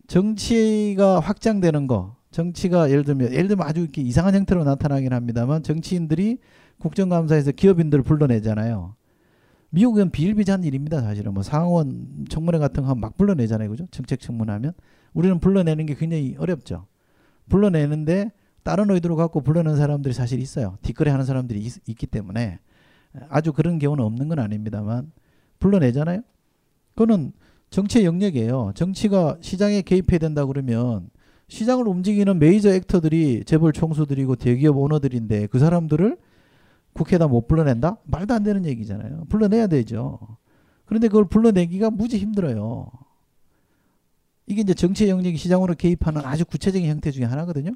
정치가 0.08 1.20
확장되는 1.20 1.88
거, 1.88 2.15
정치가 2.36 2.90
예를 2.90 3.06
들면 3.06 3.32
예를 3.32 3.48
들면 3.48 3.66
아주 3.66 3.80
이렇게 3.80 4.02
이상한 4.02 4.36
형태로 4.36 4.66
나타나긴 4.66 5.14
합니다만 5.14 5.64
정치인들이 5.64 6.40
국정감사에서 6.80 7.54
기업인들을 7.54 8.04
불러내잖아요. 8.04 8.94
미국은 9.70 10.12
비일비재한 10.12 10.66
일입니다. 10.66 11.02
사실은 11.02 11.34
뭐 11.34 11.44
상원 11.44 12.26
청문회 12.28 12.60
같은 12.60 12.84
거막 12.84 13.16
불러내잖아요. 13.16 13.70
그죠? 13.70 13.88
정책 13.90 14.20
청문하면 14.20 14.74
우리는 15.14 15.40
불러내는 15.40 15.86
게 15.86 15.96
굉장히 15.96 16.36
어렵죠. 16.38 16.88
불러내는데 17.48 18.34
다른 18.64 18.92
의도로 18.92 19.16
갖고 19.16 19.40
불러내는 19.40 19.78
사람들이 19.78 20.14
사실 20.14 20.42
있어요. 20.42 20.78
뒷거래 20.82 21.12
하는 21.12 21.24
사람들이 21.24 21.62
있, 21.62 21.78
있기 21.88 22.06
때문에 22.06 22.60
아주 23.30 23.54
그런 23.54 23.80
경우는 23.80 24.04
없는 24.04 24.28
건 24.28 24.40
아닙니다만 24.40 25.14
불러내잖아요. 25.60 26.22
그거는 26.96 27.32
정치의 27.70 28.04
영역이에요. 28.04 28.74
정치가 28.76 29.38
시장에 29.40 29.82
개입해야 29.82 30.20
된다 30.20 30.46
그러면 30.46 31.10
시장을 31.48 31.88
움직이는 31.88 32.40
메이저 32.40 32.70
액터들이 32.74 33.44
재벌 33.46 33.72
총수들이고 33.72 34.36
대기업 34.36 34.78
오너들인데 34.78 35.48
그 35.48 35.60
사람들을 35.60 36.18
국회에다 36.94 37.28
못 37.28 37.48
불러낸다? 37.48 37.98
말도 38.06 38.34
안 38.34 38.44
되는 38.44 38.66
얘기잖아요. 38.66 39.26
불러내야 39.30 39.68
되죠. 39.68 40.20
그런데 40.86 41.08
그걸 41.08 41.26
불러내기가 41.26 41.90
무지 41.90 42.18
힘들어요. 42.18 42.90
이게 44.48 44.62
이제 44.62 44.74
정치의 44.74 45.10
영역이 45.10 45.38
시장으로 45.38 45.76
개입하는 45.76 46.22
아주 46.24 46.46
구체적인 46.46 46.88
형태 46.90 47.12
중에 47.12 47.26
하나거든요. 47.26 47.72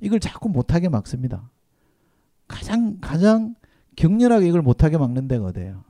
이걸 0.00 0.20
자꾸 0.20 0.48
못하게 0.48 0.88
막습니다. 0.88 1.50
가장 2.46 2.98
가장 3.00 3.54
격렬하게 3.96 4.48
이걸 4.48 4.62
못하게 4.62 4.96
막는 4.98 5.28
데가 5.28 5.46
어디예요? 5.46 5.84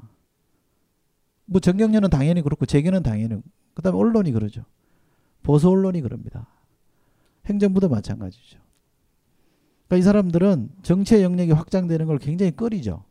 뭐 1.46 1.60
정경련은 1.60 2.10
당연히 2.10 2.42
그렇고 2.42 2.66
재계는 2.66 3.02
당연히 3.02 3.40
그다음에 3.74 3.98
언론이 3.98 4.32
그러죠. 4.32 4.64
보수 5.42 5.68
언론이 5.68 6.00
그럽니다. 6.02 6.46
행정부도 7.48 7.88
마찬가지죠. 7.88 8.58
그러니까 9.86 9.96
이 9.96 10.02
사람들은 10.02 10.70
정치의 10.82 11.22
영역이 11.22 11.52
확장되는 11.52 12.06
걸 12.06 12.18
굉장히 12.18 12.54
꺼리죠. 12.54 13.04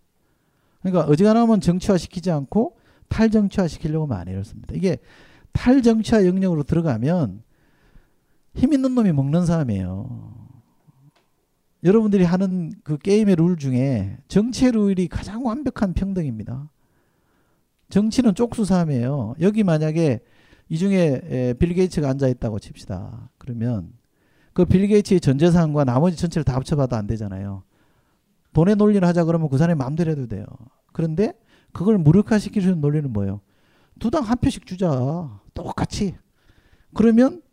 그러니까 0.81 1.11
어지간하면 1.11 1.59
정치화 1.59 1.97
시키지 1.97 2.31
않고 2.31 2.77
탈정치화 3.09 3.67
시키려고 3.67 4.05
많이 4.05 4.31
이렇습니다. 4.31 4.75
이게 4.75 4.97
탈정치화 5.53 6.25
영역으로 6.25 6.63
들어가면 6.63 7.41
힘 8.53 8.73
있는 8.73 8.93
놈이 8.95 9.11
먹는 9.11 9.45
사람이에요. 9.45 10.35
여러분들이 11.83 12.23
하는 12.23 12.73
그 12.83 12.97
게임의 12.97 13.35
룰 13.35 13.57
중에 13.57 14.17
정치의 14.27 14.71
룰이 14.73 15.07
가장 15.07 15.45
완벽한 15.45 15.93
평등입니다. 15.93 16.69
정치는 17.89 18.35
쪽수싸움이에요. 18.35 19.35
여기 19.41 19.63
만약에 19.63 20.19
이 20.69 20.77
중에 20.77 21.55
빌 21.57 21.73
게이츠가 21.73 22.09
앉아 22.09 22.27
있다고 22.27 22.59
칩시다. 22.59 23.29
그러면 23.37 23.93
그 24.57 24.65
빌 24.65 24.87
게이츠의 24.87 25.19
전 25.19 25.37
재산과 25.37 25.83
나머지 25.83 26.17
전체를 26.17 26.43
다 26.43 26.55
합쳐봐도 26.55 26.95
안 26.95 27.05
되잖아요. 27.05 27.61
돈의 28.53 28.75
논리를 28.75 29.07
하자 29.07 29.23
그러면 29.25 29.49
그 29.49 29.57
사람이 29.59 29.77
마음대로 29.77 30.09
해도 30.09 30.25
돼요. 30.25 30.45
그런데 30.93 31.33
그걸 31.73 31.99
무력화시킬 31.99 32.63
수 32.63 32.69
있는 32.69 32.81
논리는 32.81 33.13
뭐예요? 33.13 33.41
두 33.99 34.09
당 34.09 34.23
한 34.23 34.35
표씩 34.39 34.65
주자. 34.65 35.39
똑같이. 35.53 36.15
그러면 36.95 37.43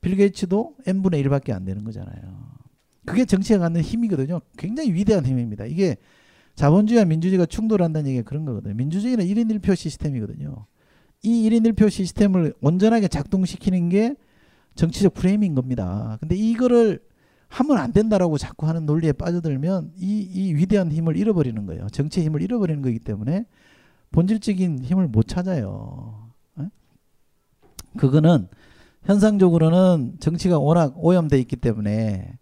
빌 0.00 0.16
게이츠도 0.16 0.76
n분의 0.86 1.22
1밖에 1.24 1.52
안 1.52 1.66
되는 1.66 1.84
거잖아요. 1.84 2.56
그게 3.04 3.26
정치가 3.26 3.58
갖는 3.58 3.82
힘이거든요. 3.82 4.40
굉장히 4.56 4.94
위대한 4.94 5.26
힘입니다. 5.26 5.66
이게 5.66 5.98
자본주의와 6.54 7.04
민주주의가 7.04 7.44
충돌한다는 7.44 8.08
얘기가 8.12 8.26
그런 8.26 8.46
거거든요. 8.46 8.72
민주주의는 8.76 9.26
1인 9.26 9.60
1표 9.60 9.76
시스템이거든요. 9.76 10.64
이 11.22 11.50
1인 11.50 11.70
1표 11.74 11.90
시스템을 11.90 12.54
온전하게 12.62 13.08
작동시키는 13.08 13.90
게 13.90 14.16
정치적 14.76 15.14
프레임인 15.14 15.54
겁니다. 15.54 16.16
근데 16.20 16.36
이거를 16.36 17.00
하면 17.48 17.78
안 17.78 17.92
된다라고 17.92 18.38
자꾸 18.38 18.66
하는 18.66 18.86
논리에 18.86 19.12
빠져들면 19.12 19.92
이, 19.96 20.20
이 20.20 20.54
위대한 20.54 20.92
힘을 20.92 21.16
잃어버리는 21.16 21.66
거예요. 21.66 21.88
정치의 21.88 22.26
힘을 22.26 22.42
잃어버리는 22.42 22.82
거기 22.82 22.98
때문에 22.98 23.46
본질적인 24.12 24.84
힘을 24.84 25.08
못 25.08 25.26
찾아요. 25.26 26.30
그거는 27.96 28.48
현상적으로는 29.04 30.16
정치가 30.20 30.58
워낙 30.58 30.92
오염돼 30.96 31.38
있기 31.40 31.56
때문에 31.56 32.38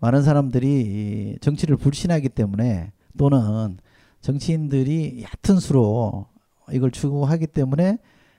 많은 0.00 0.22
사람들이 0.22 1.38
정치를 1.40 1.76
불신하기 1.76 2.30
때문에 2.30 2.92
또는 3.16 3.78
정치인들이 4.20 5.24
얕은 5.24 5.60
수로 5.60 6.26
이걸 6.72 6.90
추구하기 6.90 7.46
때문에 7.48 7.98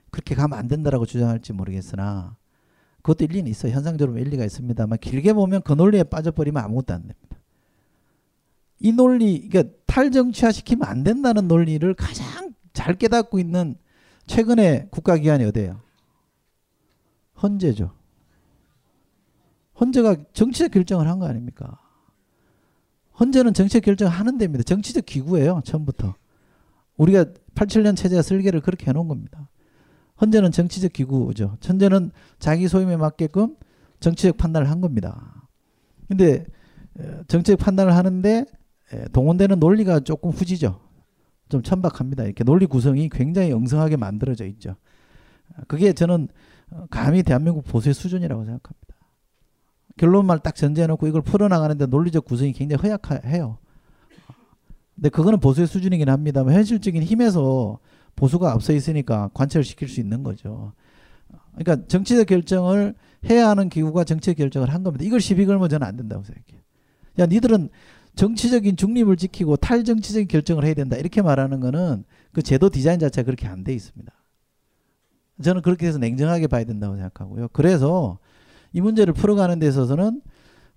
그렇게 0.09 0.35
가면 0.35 0.57
안 0.57 0.67
된다라고 0.67 1.05
주장할지 1.05 1.53
모르겠으나 1.53 2.35
그것도 3.01 3.23
일리는 3.25 3.49
있어요. 3.49 3.73
현상적으로 3.73 4.17
일리가 4.17 4.43
있습니다만 4.45 4.99
길게 4.99 5.33
보면 5.33 5.61
그 5.61 5.73
논리에 5.73 6.03
빠져버리면 6.03 6.63
아무것도 6.63 6.93
안 6.93 7.01
됩니다. 7.01 7.37
이 8.79 8.91
논리, 8.91 9.47
그러니까 9.47 9.73
탈정치화 9.87 10.51
시키면 10.51 10.87
안 10.87 11.03
된다는 11.03 11.47
논리를 11.47 11.91
가장 11.95 12.53
잘 12.73 12.93
깨닫고 12.95 13.39
있는 13.39 13.75
최근에 14.27 14.89
국가기관이 14.91 15.45
어디예요? 15.45 15.81
헌재죠. 17.41 17.91
헌재가 19.79 20.15
정치적 20.33 20.71
결정을 20.71 21.07
한 21.07 21.19
거 21.19 21.27
아닙니까? 21.27 21.79
헌재는 23.19 23.53
정치적 23.53 23.83
결정을 23.83 24.11
하는 24.11 24.37
데입니다. 24.37 24.63
정치적 24.63 25.05
기구예요. 25.05 25.61
처음부터. 25.65 26.15
우리가 26.97 27.25
87년 27.55 27.95
체제가 27.95 28.21
설계를 28.21 28.61
그렇게 28.61 28.87
해놓은 28.87 29.07
겁니다. 29.07 29.49
헌재는 30.19 30.51
정치적 30.51 30.93
기구죠. 30.93 31.57
헌재는 31.67 32.11
자기 32.39 32.67
소임에 32.67 32.97
맞게끔 32.97 33.55
정치적 33.99 34.37
판단을 34.37 34.69
한 34.69 34.81
겁니다. 34.81 35.47
근데 36.07 36.45
정치적 37.27 37.59
판단을 37.59 37.95
하는데 37.95 38.45
동원되는 39.13 39.59
논리가 39.59 39.99
조금 40.01 40.31
후지죠. 40.31 40.79
좀 41.49 41.61
천박합니다. 41.61 42.25
이렇게 42.25 42.43
논리 42.43 42.65
구성이 42.65 43.09
굉장히 43.09 43.51
엉성하게 43.51 43.97
만들어져 43.97 44.45
있죠. 44.45 44.75
그게 45.67 45.93
저는 45.93 46.27
감히 46.89 47.23
대한민국 47.23 47.63
보수의 47.63 47.93
수준이라고 47.93 48.43
생각합니다. 48.43 48.95
결론만 49.97 50.41
딱 50.43 50.55
전제해놓고 50.55 51.07
이걸 51.07 51.21
풀어나가는데 51.21 51.85
논리적 51.87 52.25
구성이 52.25 52.53
굉장히 52.53 52.81
허약해요. 52.81 53.57
근데 54.95 55.09
그거는 55.09 55.39
보수의 55.39 55.67
수준이긴 55.67 56.09
합니다만 56.09 56.53
현실적인 56.53 57.03
힘에서 57.03 57.79
보수가 58.17 58.51
앞서 58.51 58.73
있으니까 58.73 59.29
관철 59.33 59.63
시킬 59.63 59.87
수 59.87 60.01
있는 60.01 60.23
거죠. 60.23 60.73
그러니까 61.55 61.87
정치적 61.87 62.27
결정을 62.27 62.93
해야 63.29 63.47
하는 63.49 63.69
기구가 63.69 64.03
정치적 64.03 64.35
결정을 64.37 64.73
한 64.73 64.83
겁니다. 64.83 65.05
이걸 65.05 65.21
시비 65.21 65.45
걸면 65.45 65.69
저는 65.69 65.87
안 65.87 65.95
된다고 65.95 66.23
생각해요. 66.23 66.61
야, 67.19 67.25
니들은 67.25 67.69
정치적인 68.15 68.75
중립을 68.75 69.15
지키고 69.15 69.55
탈정치적인 69.55 70.27
결정을 70.27 70.65
해야 70.65 70.73
된다. 70.73 70.97
이렇게 70.97 71.21
말하는 71.21 71.59
거는 71.61 72.03
그 72.33 72.41
제도 72.41 72.69
디자인 72.69 72.99
자체가 72.99 73.25
그렇게 73.25 73.47
안 73.47 73.63
돼 73.63 73.73
있습니다. 73.73 74.11
저는 75.43 75.61
그렇게 75.61 75.87
해서 75.87 75.99
냉정하게 75.99 76.47
봐야 76.47 76.63
된다고 76.63 76.95
생각하고요. 76.95 77.49
그래서 77.53 78.17
이 78.73 78.81
문제를 78.81 79.13
풀어가는 79.13 79.59
데 79.59 79.67
있어서는 79.67 80.21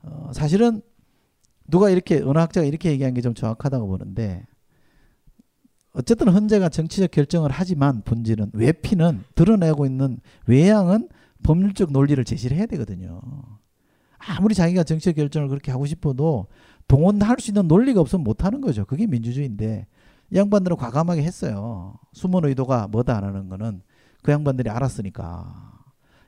어, 0.02 0.30
사실은 0.34 0.82
누가 1.68 1.88
이렇게 1.90 2.20
어느 2.22 2.38
학자가 2.38 2.66
이렇게 2.66 2.90
얘기한 2.90 3.14
게 3.14 3.22
좀 3.22 3.32
정확하다고 3.34 3.86
보는데 3.86 4.44
어쨌든 5.92 6.28
헌재가 6.28 6.68
정치적 6.68 7.10
결정을 7.10 7.50
하지만 7.52 8.02
본질은 8.02 8.50
외피는 8.52 9.24
드러내고 9.34 9.86
있는 9.86 10.18
외양은 10.46 11.08
법률적 11.42 11.92
논리를 11.92 12.22
제시를 12.24 12.56
해야 12.56 12.66
되거든요. 12.66 13.20
아무리 14.18 14.54
자기가 14.54 14.84
정치적 14.84 15.16
결정을 15.16 15.48
그렇게 15.48 15.70
하고 15.72 15.86
싶어도 15.86 16.46
동원할 16.86 17.36
수 17.40 17.50
있는 17.50 17.66
논리가 17.66 18.00
없으면 18.00 18.22
못하는 18.22 18.60
거죠. 18.60 18.84
그게 18.84 19.06
민주주의인데 19.06 19.86
이 20.32 20.36
양반들은 20.36 20.76
과감하게 20.76 21.22
했어요. 21.22 21.94
숨은 22.12 22.44
의도가 22.44 22.88
뭐다 22.88 23.16
안 23.16 23.24
하는 23.24 23.48
거는 23.48 23.82
그 24.22 24.32
양반들이 24.32 24.68
알았으니까 24.70 25.72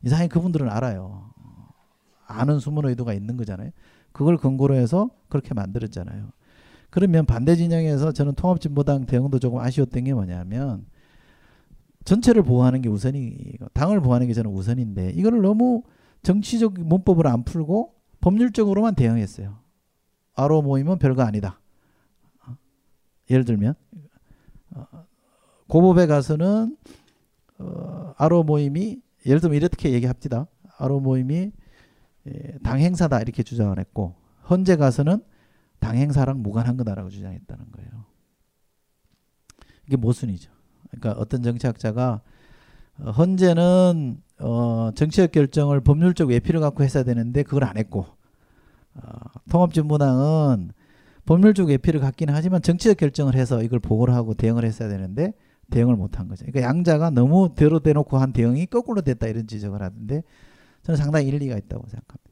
이상하게 0.04 0.28
그분들은 0.28 0.68
알아요. 0.68 1.30
아는 2.26 2.58
숨은 2.58 2.86
의도가 2.86 3.12
있는 3.12 3.36
거잖아요. 3.36 3.70
그걸 4.12 4.38
근거로 4.38 4.74
해서 4.74 5.10
그렇게 5.28 5.54
만들었잖아요. 5.54 6.30
그러면 6.92 7.24
반대 7.24 7.56
진영에서 7.56 8.12
저는 8.12 8.34
통합진보당 8.34 9.06
대응도 9.06 9.38
조금 9.38 9.60
아쉬웠던 9.60 10.04
게 10.04 10.12
뭐냐면 10.12 10.84
전체를 12.04 12.42
보호하는 12.42 12.82
게 12.82 12.90
우선이고 12.90 13.68
당을 13.72 14.02
보호하는 14.02 14.26
게 14.26 14.34
저는 14.34 14.50
우선인데 14.50 15.12
이거를 15.12 15.40
너무 15.40 15.84
정치적 16.22 16.74
문법으로 16.74 17.30
안 17.30 17.44
풀고 17.44 17.94
법률적으로만 18.20 18.94
대응했어요. 18.94 19.58
아로 20.34 20.60
모임은 20.60 20.98
별거 20.98 21.22
아니다. 21.22 21.60
예를 23.30 23.46
들면 23.46 23.72
어, 24.74 24.84
고법에 25.68 26.06
가서는 26.06 26.76
어, 27.58 28.12
아로 28.18 28.42
모임이 28.42 29.00
예를 29.24 29.40
들면 29.40 29.56
이렇게 29.56 29.92
얘기합니다. 29.92 30.46
아로 30.76 31.00
모임이 31.00 31.52
예, 32.26 32.58
당 32.62 32.80
행사다 32.80 33.22
이렇게 33.22 33.42
주장을 33.42 33.78
했고 33.78 34.14
헌재 34.50 34.76
가서는 34.76 35.22
당 35.82 35.96
행사랑 35.96 36.42
무관한 36.42 36.76
거다라고 36.76 37.10
주장했다는 37.10 37.72
거예요. 37.72 37.90
이게 39.84 39.96
모순이죠. 39.96 40.52
그러니까 40.92 41.20
어떤 41.20 41.42
정치학자가 41.42 42.20
어, 43.00 43.10
헌재는 43.10 44.22
어, 44.38 44.90
정치적 44.94 45.32
결정을 45.32 45.80
법률적 45.80 46.28
외피를 46.28 46.60
갖고 46.60 46.84
했어야 46.84 47.02
되는데 47.02 47.42
그걸 47.42 47.64
안 47.64 47.76
했고 47.76 48.06
어, 48.94 49.02
통합진보당은 49.50 50.70
법률적 51.26 51.68
외피를 51.68 51.98
갖기는 51.98 52.32
하지만 52.32 52.62
정치적 52.62 52.96
결정을 52.96 53.34
해서 53.34 53.60
이걸 53.60 53.80
보고를 53.80 54.14
하고 54.14 54.34
대응을 54.34 54.64
했어야 54.64 54.88
되는데 54.88 55.34
대응을 55.70 55.96
못한 55.96 56.28
거죠. 56.28 56.44
그러니까 56.46 56.68
양자가 56.68 57.10
너무 57.10 57.56
대로 57.56 57.80
대놓고 57.80 58.18
한 58.18 58.32
대응이 58.32 58.66
거꾸로 58.66 59.00
됐다 59.00 59.26
이런 59.26 59.48
지적을 59.48 59.82
하는데 59.82 60.22
저는 60.82 60.96
상당히 60.96 61.26
일리가 61.26 61.56
있다고 61.56 61.88
생각합니다. 61.88 62.31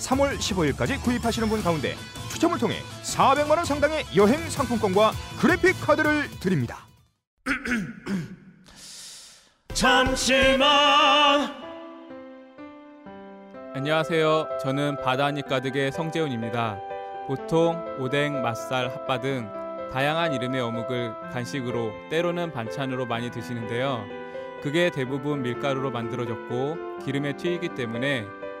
3월 0.00 0.36
15일까지 0.38 1.02
구입하시는 1.02 1.48
분 1.48 1.62
가운데 1.62 1.94
추첨을 2.30 2.58
통해 2.58 2.76
400만 3.02 3.50
원 3.50 3.64
상당의 3.64 4.04
여행 4.16 4.48
상품권과 4.48 5.12
그래픽 5.38 5.80
카드를 5.80 6.28
드립니다. 6.40 6.86
잠시만. 9.74 11.60
안녕하세요. 13.74 14.58
저는 14.62 14.96
바다니 15.02 15.42
가득의 15.42 15.92
성재훈입니다. 15.92 16.78
보통 17.26 17.82
오뎅, 18.00 18.42
맛살, 18.42 18.90
핫바 18.90 19.20
등 19.20 19.48
다양한 19.92 20.32
이름의 20.34 20.60
어묵을 20.60 21.14
간식으로 21.32 21.92
때로는 22.10 22.52
반찬으로 22.52 23.06
많이 23.06 23.30
드시는데요. 23.30 24.04
그게 24.62 24.90
대부분 24.90 25.42
밀가루로 25.42 25.90
만들어졌고 25.90 26.98
기름에 27.04 27.36
튀기기 27.36 27.74
때문에 27.74 28.26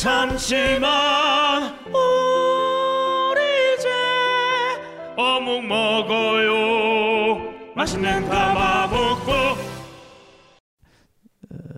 잠시만 0.00 1.74
우리 1.88 3.40
이제 3.74 3.88
어묵 5.14 5.66
먹어요 5.66 7.52
맛있는 7.76 8.26
가마복고 8.26 9.30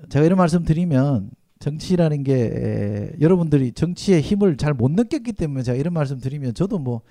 제가 0.08 0.24
이런 0.24 0.38
말씀 0.38 0.62
드리면 0.62 1.30
정치라는 1.58 2.22
게 2.22 2.34
에, 2.44 3.10
여러분들이 3.20 3.72
정치의 3.72 4.20
힘을 4.20 4.56
잘 4.56 4.72
못 4.72 4.92
느꼈기 4.92 5.32
때문에 5.32 5.64
제가 5.64 5.76
이런 5.76 5.92
말씀 5.92 6.20
드리면 6.20 6.54
저도 6.54 6.78
뭐 6.78 7.02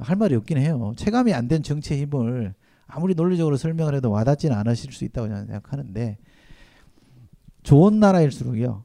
할 0.00 0.14
말이 0.16 0.36
없긴 0.36 0.58
해요. 0.58 0.92
체감이 0.96 1.32
안 1.34 1.48
된 1.48 1.62
정치의 1.64 2.02
힘을 2.02 2.54
아무리 2.86 3.14
논리적으로 3.14 3.56
설명을 3.56 3.94
해도 3.96 4.10
와닿지는 4.12 4.54
않으실 4.56 4.92
수 4.92 5.04
있다고 5.06 5.26
저는 5.28 5.46
생각하는데 5.46 6.18
좋은 7.64 7.98
나라일수록요. 7.98 8.84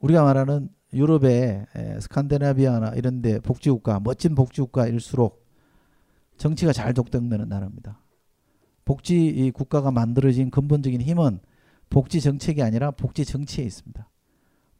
우리가 0.00 0.24
말하는 0.24 0.68
유럽의 0.92 1.66
에, 1.74 2.00
스칸디나비아나 2.00 2.94
이런 2.94 3.22
데 3.22 3.38
복지국가, 3.40 4.00
멋진 4.00 4.34
복지국가일수록 4.34 5.46
정치가 6.36 6.72
잘 6.72 6.94
독점되는 6.94 7.48
나라입니다. 7.48 8.00
복지 8.84 9.26
이 9.26 9.50
국가가 9.50 9.90
만들어진 9.90 10.50
근본적인 10.50 11.00
힘은 11.00 11.40
복지 11.90 12.20
정책이 12.20 12.62
아니라 12.62 12.90
복지 12.90 13.24
정치에 13.24 13.64
있습니다. 13.64 14.08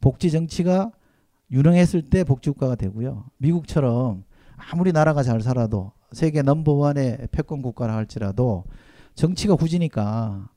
복지 0.01 0.31
정치가 0.31 0.91
유능했을 1.51 2.09
때 2.09 2.23
복지국가가 2.23 2.75
되고요. 2.75 3.25
미국처럼 3.37 4.23
아무리 4.57 4.91
나라가 4.91 5.23
잘 5.23 5.41
살아도 5.41 5.91
세계 6.11 6.41
넘버원의 6.41 7.29
패권 7.31 7.61
국가라 7.61 7.95
할지라도 7.95 8.65
정치가 9.15 9.53
후지니까 9.53 10.49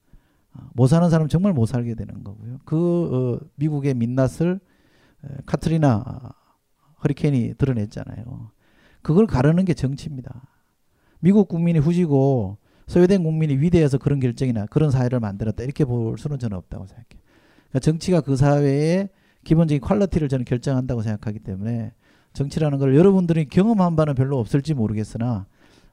못 0.72 0.86
사는 0.86 1.08
사람 1.10 1.28
정말 1.28 1.52
못 1.52 1.66
살게 1.66 1.94
되는 1.94 2.24
거고요. 2.24 2.58
그 2.64 3.40
어, 3.42 3.46
미국의 3.56 3.94
민낯을 3.94 4.60
에, 5.24 5.28
카트리나 5.46 6.32
허리케인이 7.02 7.54
드러냈잖아요. 7.58 8.50
그걸 9.02 9.26
가르는 9.26 9.64
게 9.64 9.74
정치입니다. 9.74 10.42
미국 11.20 11.48
국민이 11.48 11.78
후지고 11.78 12.58
소외된 12.86 13.22
국민이 13.22 13.56
위대해서 13.56 13.98
그런 13.98 14.20
결정이나 14.20 14.66
그런 14.66 14.90
사회를 14.90 15.20
만들었다 15.20 15.62
이렇게 15.62 15.84
볼 15.84 16.18
수는 16.18 16.38
저는 16.38 16.56
없다고 16.56 16.86
생각해요. 16.86 17.22
그러니까 17.68 17.78
정치가 17.80 18.20
그 18.20 18.36
사회의 18.36 19.08
기본적인 19.44 19.80
quality를 19.80 20.28
저는 20.28 20.44
결정한다고 20.44 21.02
생각하기 21.02 21.40
때문에 21.40 21.92
정치라는 22.32 22.78
걸 22.78 22.96
여러분들이 22.96 23.46
경험한 23.46 23.96
바는 23.96 24.14
별로 24.14 24.38
없을지 24.38 24.74
모르겠으나 24.74 25.46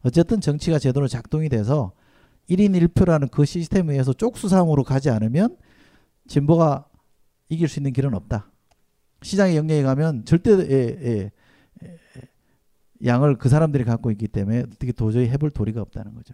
어쨌든 0.04 0.42
정치가 0.42 0.80
제대로 0.80 1.08
작동이 1.08 1.50
돼서 1.50 1.92
1인 2.52 2.78
1표라는 2.88 3.32
그 3.32 3.46
시스템에 3.46 3.94
의해서 3.94 4.14
쪽수 4.14 4.42
싸움으로 4.42 4.84
가지 4.84 5.10
않으면 5.10 5.58
진보가 6.28 6.86
이길 7.50 7.68
수 7.68 7.80
있는 7.80 7.94
길은 7.94 8.14
없다. 8.14 8.52
시장의 9.22 9.56
영역에 9.56 9.84
가면 9.84 10.26
절대 10.26 10.52
예, 10.52 10.98
예, 11.02 11.32
예, 11.84 11.92
양을 13.06 13.38
그 13.38 13.50
사람들이 13.50 13.84
갖고 13.84 14.12
있기 14.12 14.28
때문에 14.28 14.60
어떻게 14.62 14.92
도저히 14.92 15.30
해볼 15.30 15.52
도리가 15.52 15.82
없다는 15.82 16.14
거죠. 16.14 16.34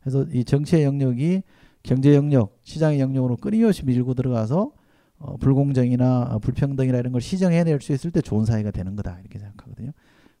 그래서 0.00 0.24
이 0.32 0.44
정치의 0.44 0.84
영역이 0.84 1.42
경제 1.82 2.14
영역, 2.14 2.58
시장의 2.62 3.00
영역으로 3.00 3.36
끊임없이 3.36 3.84
밀고 3.84 4.14
들어가서 4.14 4.72
어, 5.18 5.36
불공정이나 5.36 6.38
불평등이나 6.40 6.98
이런 6.98 7.12
걸 7.12 7.20
시정해낼 7.20 7.80
수 7.80 7.92
있을 7.92 8.10
때 8.10 8.22
좋은 8.22 8.46
사회가 8.46 8.70
되는 8.70 8.96
거다 8.96 9.18
이렇게 9.20 9.38
생각하거든요. 9.38 9.92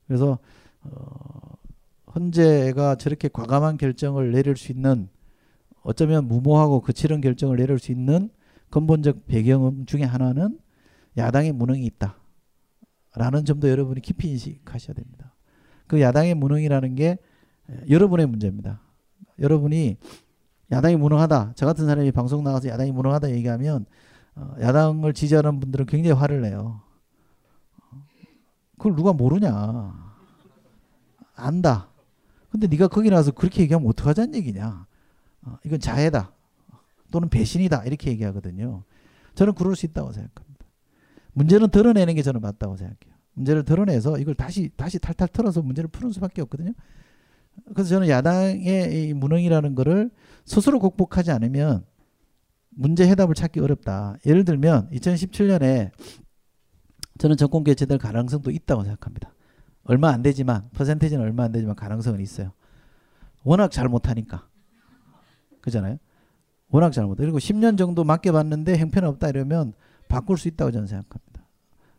그래서 0.06 0.38
어, 0.82 1.59
헌재가 2.14 2.96
저렇게 2.96 3.28
과감한 3.28 3.76
결정을 3.76 4.32
내릴 4.32 4.56
수 4.56 4.72
있는 4.72 5.08
어쩌면 5.82 6.26
무모하고 6.26 6.80
거칠은 6.80 7.20
결정을 7.20 7.56
내릴 7.56 7.78
수 7.78 7.92
있는 7.92 8.30
근본적 8.70 9.26
배경 9.26 9.86
중에 9.86 10.02
하나는 10.02 10.58
야당의 11.16 11.52
무능이 11.52 11.84
있다. 11.86 12.16
라는 13.14 13.44
점도 13.44 13.68
여러분이 13.68 14.00
깊이 14.00 14.30
인식하셔야 14.30 14.94
됩니다. 14.94 15.34
그 15.86 16.00
야당의 16.00 16.34
무능이라는 16.34 16.94
게 16.94 17.18
여러분의 17.88 18.26
문제입니다. 18.26 18.80
여러분이 19.40 19.96
야당이 20.70 20.96
무능하다. 20.96 21.54
저 21.56 21.66
같은 21.66 21.86
사람이 21.86 22.12
방송 22.12 22.44
나가서 22.44 22.68
야당이 22.68 22.92
무능하다 22.92 23.30
얘기하면 23.30 23.86
어, 24.36 24.54
야당을 24.60 25.12
지지하는 25.14 25.58
분들은 25.58 25.86
굉장히 25.86 26.16
화를 26.16 26.42
내요. 26.42 26.82
그걸 28.78 28.94
누가 28.94 29.12
모르냐. 29.12 30.14
안다. 31.34 31.89
근데 32.50 32.66
네가 32.66 32.88
거기 32.88 33.10
나와서 33.10 33.30
그렇게 33.30 33.62
얘기하면 33.62 33.88
어떡하자는 33.88 34.34
얘기냐. 34.34 34.86
어, 35.42 35.58
이건 35.64 35.80
자해다. 35.80 36.32
또는 37.10 37.28
배신이다. 37.28 37.84
이렇게 37.84 38.10
얘기하거든요. 38.10 38.84
저는 39.34 39.54
그럴 39.54 39.76
수 39.76 39.86
있다고 39.86 40.12
생각합니다. 40.12 40.66
문제는 41.32 41.70
드러내는 41.70 42.14
게 42.14 42.22
저는 42.22 42.40
맞다고 42.40 42.76
생각해요. 42.76 43.18
문제를 43.34 43.64
드러내서 43.64 44.18
이걸 44.18 44.34
다시 44.34 44.70
다시 44.76 44.98
탈탈 44.98 45.28
털어서 45.28 45.62
문제를 45.62 45.88
푸는 45.88 46.12
수밖에 46.12 46.42
없거든요. 46.42 46.72
그래서 47.74 47.90
저는 47.90 48.08
야당의 48.08 49.08
이 49.08 49.14
무능이라는 49.14 49.74
거를 49.74 50.10
스스로 50.44 50.78
극복하지 50.80 51.30
않으면 51.30 51.84
문제 52.70 53.06
해답을 53.08 53.34
찾기 53.34 53.60
어렵다. 53.60 54.16
예를 54.26 54.44
들면 54.44 54.90
2017년에 54.90 55.90
저는 57.18 57.36
정권 57.36 57.64
개최될 57.64 57.98
가능성도 57.98 58.50
있다고 58.50 58.82
생각합니다. 58.84 59.32
얼마 59.90 60.10
안 60.10 60.22
되지만 60.22 60.70
퍼센테이지는 60.70 61.20
얼마 61.20 61.42
안 61.42 61.50
되지만 61.50 61.74
가능성은 61.74 62.20
있어요. 62.20 62.52
워낙 63.42 63.72
잘 63.72 63.88
못하니까 63.88 64.46
그잖아요. 65.60 65.98
워낙 66.68 66.92
잘 66.92 67.06
못해. 67.06 67.24
그리고 67.24 67.38
10년 67.38 67.76
정도 67.76 68.04
맡겨봤는데 68.04 68.78
형편없다 68.78 69.30
이러면 69.30 69.72
바꿀 70.06 70.38
수 70.38 70.46
있다고 70.46 70.70
저는 70.70 70.86
생각합니다. 70.86 71.44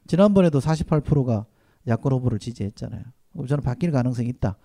지난번에도 0.08 0.60
48%가 0.60 1.46
야권 1.86 2.14
후보를 2.14 2.40
지지했잖아요. 2.40 3.04
저는 3.50 3.62
바뀔 3.62 3.92
가능성이 3.92 4.30
있다. 4.30 4.56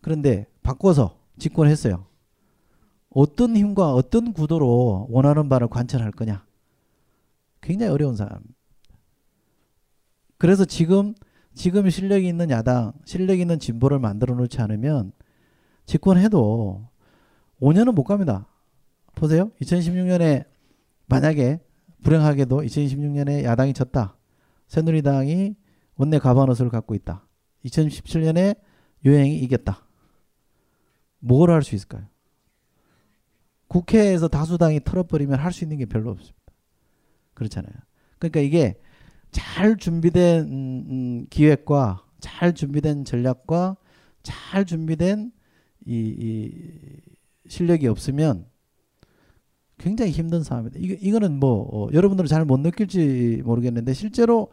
그런데 0.00 0.46
바꿔서 0.64 1.20
집권했어요. 1.38 2.04
어떤 3.10 3.56
힘과 3.56 3.92
어떤 3.92 4.32
구도로 4.32 5.06
원하는 5.08 5.48
바를 5.48 5.68
관철할 5.68 6.10
거냐. 6.10 6.44
굉장히 7.60 7.92
어려운 7.92 8.16
사람. 8.16 8.42
그래서 10.36 10.64
지금 10.64 11.14
지금 11.56 11.88
실력이 11.88 12.28
있는 12.28 12.50
야당, 12.50 12.92
실력 13.06 13.40
있는 13.40 13.58
진보를 13.58 13.98
만들어 13.98 14.34
놓지 14.34 14.60
않으면 14.60 15.12
집권해도 15.86 16.86
5년은 17.60 17.94
못 17.94 18.04
갑니다. 18.04 18.46
보세요. 19.14 19.50
2016년에 19.62 20.44
만약에 21.06 21.60
불행하게도 22.02 22.60
2016년에 22.60 23.44
야당이 23.44 23.72
졌다. 23.72 24.16
새누리당이 24.68 25.56
원내 25.96 26.18
가반호수를 26.18 26.70
갖고 26.70 26.94
있다. 26.94 27.26
2017년에 27.64 28.58
유행이 29.04 29.38
이겼다. 29.38 29.82
뭘 31.20 31.50
할 31.50 31.62
수 31.62 31.74
있을까요? 31.74 32.04
국회에서 33.68 34.28
다수당이 34.28 34.80
털어버리면 34.84 35.38
할 35.38 35.52
수 35.52 35.64
있는 35.64 35.78
게 35.78 35.86
별로 35.86 36.10
없습니다. 36.10 36.36
그렇잖아요. 37.34 37.72
그러니까 38.18 38.40
이게 38.40 38.78
잘 39.36 39.76
준비된 39.76 40.44
음, 40.46 40.84
음, 40.88 41.26
기획과 41.28 42.02
잘 42.20 42.54
준비된 42.54 43.04
전략과 43.04 43.76
잘 44.22 44.64
준비된 44.64 45.30
이, 45.84 45.92
이 45.92 46.52
실력이 47.46 47.86
없으면 47.86 48.46
굉장히 49.76 50.10
힘든 50.10 50.42
싸움입니다. 50.42 50.78
이거, 50.80 50.94
이거는 50.98 51.38
뭐 51.38 51.68
어, 51.70 51.88
여러분들은 51.92 52.28
잘 52.28 52.46
못 52.46 52.60
느낄지 52.60 53.42
모르겠는데 53.44 53.92
실제로 53.92 54.48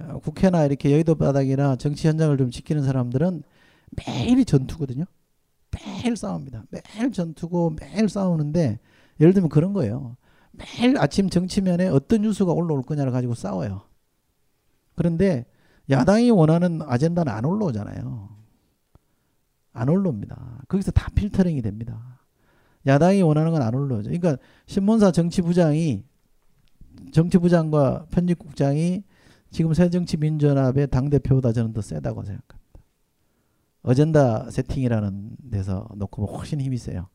어, 0.00 0.18
국회나 0.18 0.64
이렇게 0.64 0.90
여의도 0.90 1.14
바닥이나 1.14 1.76
정치 1.76 2.08
현장을 2.08 2.36
좀 2.36 2.50
지키는 2.50 2.82
사람들은 2.82 3.44
매일이 4.04 4.44
전투거든요. 4.44 5.04
매일 5.70 6.16
싸웁니다. 6.16 6.64
매일 6.70 7.12
전투고 7.12 7.76
매일 7.80 8.08
싸우는데 8.08 8.80
예를 9.20 9.32
들면 9.32 9.48
그런 9.48 9.72
거예요. 9.74 10.16
매일 10.50 10.98
아침 10.98 11.30
정치면에 11.30 11.86
어떤 11.86 12.22
뉴스가 12.22 12.52
올라올 12.52 12.82
거냐를 12.82 13.12
가지고 13.12 13.34
싸워요. 13.34 13.82
그런데 14.94 15.46
야당이 15.90 16.30
원하는 16.30 16.80
아젠다는 16.82 17.32
안 17.32 17.44
올라오잖아요. 17.44 18.28
안 19.72 19.88
올라옵니다. 19.88 20.62
거기서 20.68 20.92
다 20.92 21.08
필터링이 21.14 21.62
됩니다. 21.62 22.20
야당이 22.86 23.22
원하는 23.22 23.50
건 23.50 23.62
안 23.62 23.74
올라오죠. 23.74 24.10
그러니까 24.10 24.36
신문사 24.66 25.10
정치부장이 25.10 26.04
정치부장과 27.12 28.06
편집국장이 28.10 29.02
지금 29.50 29.72
새정치민주연합의 29.74 30.88
당대표보다 30.88 31.52
저는 31.52 31.72
더 31.72 31.80
세다고 31.80 32.22
생각합니다. 32.24 32.64
어젠다 33.82 34.50
세팅이라는 34.50 35.36
데서 35.50 35.88
놓고 35.96 36.26
보면 36.26 36.38
훨씬 36.38 36.60
힘이 36.60 36.78
세요. 36.78 37.08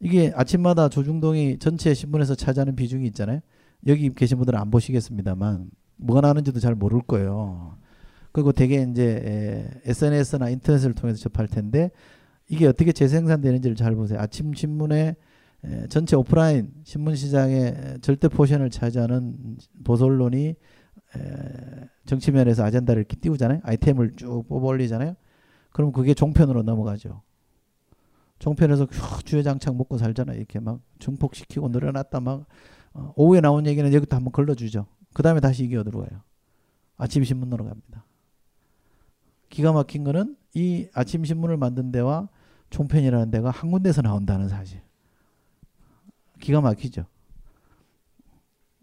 이게 0.00 0.32
아침마다 0.34 0.88
조중동이 0.88 1.58
전체 1.58 1.94
신문에서 1.94 2.34
차지하는 2.34 2.74
비중이 2.74 3.06
있잖아요. 3.08 3.40
여기 3.86 4.12
계신 4.12 4.38
분들은 4.38 4.58
안 4.58 4.70
보시겠습니다만 4.70 5.70
뭐가 5.96 6.20
나는지도 6.20 6.60
잘 6.60 6.74
모를 6.74 7.00
거예요. 7.00 7.76
그리고 8.32 8.52
대개 8.52 8.86
이제 8.90 9.70
SNS나 9.84 10.48
인터넷을 10.50 10.94
통해서 10.94 11.18
접할 11.18 11.46
텐데 11.46 11.90
이게 12.48 12.66
어떻게 12.66 12.92
재생산되는지를 12.92 13.76
잘 13.76 13.94
보세요. 13.94 14.18
아침 14.20 14.54
신문에 14.54 15.16
전체 15.88 16.16
오프라인 16.16 16.72
신문 16.82 17.14
시장의 17.14 17.98
절대 18.00 18.28
포션을 18.28 18.70
차지하는 18.70 19.58
보수 19.84 20.04
언론이 20.04 20.56
정치면에서 22.06 22.64
아젠다를 22.64 23.00
이렇게 23.00 23.16
띄우잖아요. 23.16 23.60
아이템을 23.62 24.16
쭉 24.16 24.44
뽑아 24.48 24.66
올리잖아요. 24.66 25.14
그럼 25.70 25.92
그게 25.92 26.14
종편으로 26.14 26.62
넘어가죠. 26.62 27.22
종편에서 28.38 28.88
주회장창 29.24 29.76
먹고 29.76 29.98
살잖아요. 29.98 30.36
이렇게 30.36 30.58
막 30.58 30.80
증폭시키고 30.98 31.68
늘어났다 31.68 32.20
막 32.20 32.46
어, 32.92 33.12
오후에 33.16 33.40
나온 33.40 33.66
얘기는 33.66 33.90
여기도 33.92 34.16
한번 34.16 34.32
걸러주죠. 34.32 34.86
그 35.12 35.22
다음에 35.22 35.40
다시 35.40 35.64
이겨 35.64 35.82
들어가요. 35.82 36.22
아침 36.96 37.24
신문으로 37.24 37.64
갑니다. 37.64 38.04
기가 39.48 39.72
막힌 39.72 40.04
거는 40.04 40.36
이 40.54 40.88
아침 40.94 41.24
신문을 41.24 41.56
만든 41.56 41.92
데와 41.92 42.28
종편이라는 42.70 43.30
데가 43.30 43.50
한 43.50 43.70
군데서 43.70 44.02
나온다는 44.02 44.48
사실. 44.48 44.80
기가 46.40 46.60
막히죠. 46.60 47.06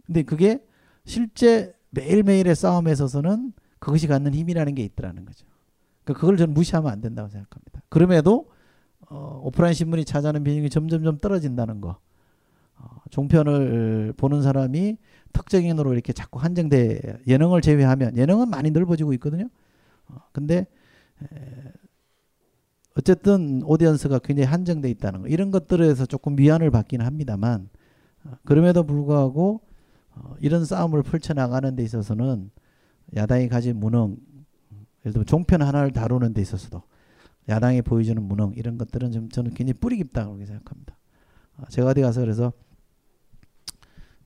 근데 0.05 0.23
그게 0.23 0.65
실제 1.05 1.75
매일매일의 1.91 2.55
싸움에 2.55 2.91
있어서는 2.91 3.53
그것이 3.79 4.07
갖는 4.07 4.33
힘이라는 4.33 4.75
게 4.75 4.83
있더라는 4.83 5.25
거죠. 5.25 5.45
그러니까 6.03 6.19
그걸 6.19 6.37
저는 6.37 6.53
무시하면 6.53 6.91
안 6.91 7.01
된다고 7.01 7.29
생각합니다. 7.29 7.81
그럼에도 7.89 8.51
어, 9.09 9.41
오프라인 9.43 9.73
신문이 9.73 10.05
차지하는 10.05 10.43
비중이 10.43 10.69
점점점 10.69 11.19
떨어진다는 11.19 11.81
거. 11.81 11.99
어, 12.77 13.01
종편을 13.09 14.13
보는 14.17 14.41
사람이 14.41 14.97
특정인으로 15.33 15.93
이렇게 15.93 16.13
자꾸 16.13 16.39
한정돼 16.39 17.21
예능을 17.27 17.61
제외하면 17.61 18.17
예능은 18.17 18.49
많이 18.49 18.71
넓어지고 18.71 19.13
있거든요. 19.13 19.49
어, 20.07 20.15
근데 20.31 20.67
에, 21.21 21.73
어쨌든 22.97 23.61
오디언스가 23.63 24.19
굉장히 24.19 24.47
한정돼 24.47 24.89
있다는 24.89 25.21
거 25.21 25.27
이런 25.27 25.51
것들에서 25.51 26.05
조금 26.05 26.35
미안을 26.35 26.71
받기는 26.71 27.05
합니다만 27.05 27.69
어, 28.25 28.31
그럼에도 28.45 28.83
불구하고 28.83 29.61
어, 30.15 30.35
이런 30.39 30.65
싸움을 30.65 31.03
펼쳐나가는 31.03 31.75
데 31.75 31.83
있어서는 31.83 32.51
야당이 33.15 33.49
가진 33.49 33.79
무능 33.79 34.17
예를 35.05 35.13
들면 35.13 35.25
종편 35.25 35.61
하나를 35.61 35.91
다루는 35.91 36.33
데 36.33 36.41
있어서도 36.41 36.83
야당이 37.47 37.81
보여주는 37.81 38.21
무능 38.21 38.53
이런 38.55 38.77
것들은 38.77 39.11
좀 39.11 39.29
저는 39.29 39.53
굉장히 39.53 39.73
뿌리 39.79 39.97
깊다고 39.97 40.37
생각합니다. 40.45 40.97
어, 41.57 41.63
제가 41.69 41.89
어디 41.89 42.01
가서 42.01 42.21
그래서 42.21 42.53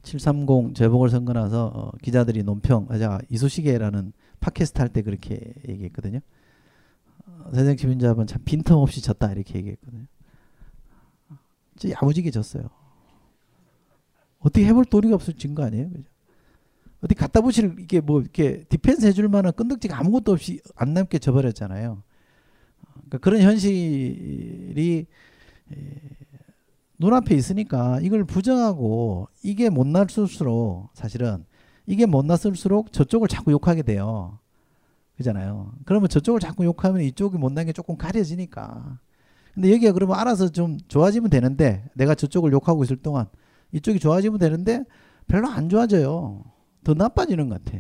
730 0.04 0.76
재보궐 0.76 1.10
선거 1.10 1.34
나서 1.34 1.68
어, 1.68 1.92
기자들이 2.02 2.44
논평, 2.44 2.88
아, 2.90 2.98
제가 2.98 3.20
이소시계라는 3.30 4.14
팟캐스트 4.42 4.80
할 4.80 4.90
때 4.90 5.02
그렇게 5.02 5.54
얘기했거든요. 5.68 6.20
어, 7.26 7.50
새정치민주합은 7.54 8.28
참 8.28 8.42
빈틈없이 8.44 9.02
졌다 9.02 9.32
이렇게 9.32 9.60
얘기했거든요. 9.60 10.06
진짜 11.78 11.96
야무지게 12.02 12.32
졌어요. 12.32 12.70
어떻게 14.40 14.66
해볼 14.68 14.86
도리가 14.86 15.16
없어 15.16 15.32
진 15.32 15.56
거 15.56 15.64
아니에요? 15.64 15.90
그죠? 15.90 16.04
어디 17.02 17.16
갖다 17.16 17.42
붙일 17.42 17.76
이게 17.80 18.00
뭐 18.02 18.22
이렇게 18.22 18.64
디펜스 18.70 19.06
해줄 19.06 19.28
만한 19.30 19.52
끈덕지가 19.54 19.98
아무것도 20.00 20.34
없이 20.34 20.62
안 20.76 20.94
남게 20.94 21.20
져버렸잖아요. 21.20 22.02
그러니까 22.94 23.18
그런 23.20 23.42
현실이 23.42 25.06
눈앞에 27.04 27.36
있으니까 27.36 28.00
이걸 28.02 28.24
부정하고 28.24 29.28
이게 29.44 29.70
못 29.70 29.86
났을수록 29.86 30.90
사실은 30.94 31.44
이게 31.86 32.06
못 32.06 32.26
났을수록 32.26 32.94
저쪽을 32.94 33.28
자꾸 33.28 33.52
욕하게 33.52 33.84
돼요. 33.84 34.40
그잖아요. 35.18 35.74
그러면 35.86 36.08
저쪽을 36.08 36.40
자꾸 36.40 36.64
욕하면 36.64 37.02
이쪽이 37.02 37.38
못난 37.38 37.66
게 37.66 37.74
조금 37.74 37.98
가려지니까. 37.98 39.00
근데 39.54 39.72
여기가 39.74 39.92
그러면 39.92 40.18
알아서 40.18 40.48
좀 40.50 40.78
좋아지면 40.88 41.30
되는데 41.30 41.86
내가 41.94 42.16
저쪽을 42.16 42.54
욕하고 42.54 42.84
있을 42.86 42.96
동안 42.96 43.28
이쪽이 43.74 44.00
좋아지면 44.00 44.40
되는데 44.40 44.86
별로 45.28 45.50
안 45.50 45.68
좋아져요. 45.68 46.46
더 46.86 46.94
나빠지는 46.94 47.50
것 47.50 47.64
같아. 47.64 47.78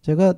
제가 0.00 0.34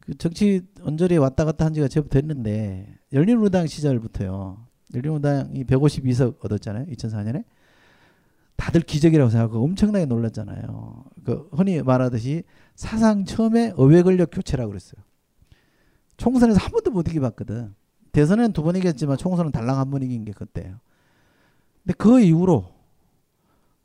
그 0.00 0.18
정치 0.18 0.62
언저리에 0.82 1.18
왔다 1.18 1.44
갔다 1.44 1.64
한 1.64 1.72
지가 1.72 1.86
제법 1.86 2.10
됐는데 2.10 2.98
열린우당 3.12 3.68
시절부터요. 3.68 4.71
열린우당이 4.94 5.64
152석 5.64 6.44
얻었잖아요. 6.44 6.86
2004년에. 6.86 7.44
다들 8.56 8.82
기적이라고 8.82 9.30
생각하고 9.30 9.64
엄청나게 9.64 10.06
놀랐잖아요. 10.06 11.04
그 11.24 11.48
흔히 11.52 11.82
말하듯이 11.82 12.44
사상 12.74 13.24
처음에 13.24 13.72
의회 13.76 14.02
권력 14.02 14.30
교체라고 14.30 14.70
그랬어요. 14.70 15.02
총선에서 16.16 16.60
한 16.60 16.70
번도 16.70 16.90
못 16.92 17.08
이겨봤거든. 17.08 17.74
대선에는 18.12 18.52
두번 18.52 18.76
이겼지만 18.76 19.16
총선은 19.16 19.50
달랑 19.52 19.78
한 19.78 19.90
번 19.90 20.02
이긴 20.02 20.24
게 20.24 20.32
그때예요. 20.32 20.78
근데 21.82 21.94
그 21.96 22.20
이후로 22.20 22.72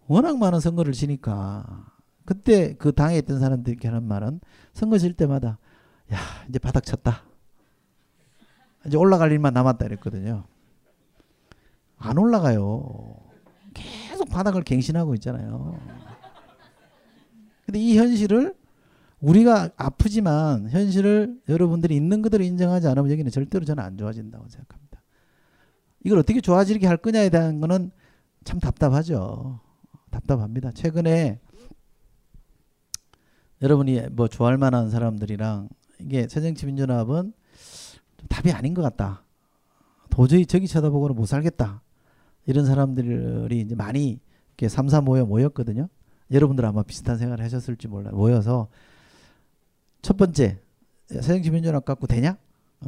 워낙 0.07 0.37
많은 0.37 0.59
선거를 0.59 0.93
지니까 0.93 1.85
그때 2.25 2.75
그 2.75 2.91
당에 2.91 3.17
있던 3.19 3.39
사람들이 3.39 3.77
하는 3.87 4.03
말은 4.03 4.41
선거 4.73 4.97
질 4.97 5.13
때마다 5.13 5.57
야 6.13 6.17
이제 6.49 6.59
바닥 6.59 6.83
쳤다. 6.83 7.23
이제 8.85 8.97
올라갈 8.97 9.31
일만 9.31 9.53
남았다 9.53 9.85
이랬거든요. 9.85 10.43
안 11.97 12.17
올라가요. 12.17 13.15
계속 13.73 14.29
바닥을 14.29 14.63
갱신하고 14.63 15.15
있잖아요. 15.15 15.79
근데 17.65 17.79
이 17.79 17.97
현실을 17.97 18.55
우리가 19.19 19.71
아프지만 19.75 20.69
현실을 20.69 21.41
여러분들이 21.49 21.95
있는 21.95 22.21
그대로 22.21 22.43
인정하지 22.43 22.87
않으면 22.87 23.11
여기는 23.11 23.31
절대로 23.31 23.65
저는 23.65 23.83
안 23.83 23.97
좋아진다고 23.97 24.47
생각합니다. 24.47 25.01
이걸 26.03 26.19
어떻게 26.19 26.39
좋아지게 26.39 26.87
할 26.87 26.97
거냐에 26.97 27.29
대한 27.29 27.59
거는 27.59 27.91
참 28.43 28.59
답답하죠. 28.59 29.59
답답합니다. 30.11 30.71
최근에 30.71 31.39
여러분이 33.61 34.01
뭐 34.11 34.27
좋아할 34.27 34.57
만한 34.57 34.89
사람들이랑 34.89 35.67
이게 35.99 36.27
새정치민주연합은 36.27 37.33
답이 38.29 38.51
아닌 38.51 38.73
것 38.73 38.83
같다. 38.83 39.23
도저히 40.09 40.45
저기 40.45 40.67
쳐다보고는 40.67 41.15
못 41.15 41.25
살겠다. 41.25 41.81
이런 42.47 42.65
사람들이 42.65 43.61
이제 43.61 43.75
많이 43.75 44.19
이렇게 44.49 44.67
삼사 44.69 45.01
모여 45.01 45.25
모였거든요. 45.25 45.87
여러분들 46.31 46.65
아마 46.65 46.81
비슷한 46.81 47.17
생각을 47.17 47.43
하셨을지 47.43 47.87
몰라요. 47.87 48.15
모여서 48.15 48.67
첫 50.01 50.17
번째 50.17 50.59
새정치 51.07 51.51
민주연합 51.51 51.85
갖고 51.85 52.07
되냐? 52.07 52.37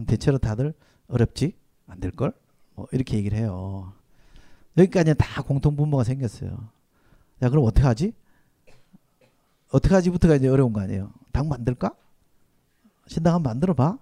대체로 0.07 0.38
다들 0.39 0.74
어렵지 1.07 1.53
안 1.88 1.99
될 1.99 2.12
걸. 2.12 2.34
뭐 2.76 2.88
이렇게 2.91 3.18
얘기를 3.18 3.38
해요. 3.38 3.93
여기까지는 4.78 5.16
다 5.18 5.41
공통 5.41 5.76
분모가 5.76 6.03
생겼어요. 6.03 6.70
야 7.41 7.49
그럼 7.49 7.66
어떻게 7.66 7.86
하지? 7.86 8.14
어떻게 9.72 9.93
하지부터가 9.93 10.36
이제 10.36 10.47
어려운 10.47 10.74
거 10.74 10.82
아니에요. 10.82 11.12
당 11.32 11.47
만들까? 11.47 11.93
신당 13.07 13.36
한번 13.36 13.51
만들어 13.51 13.74
봐. 13.74 13.97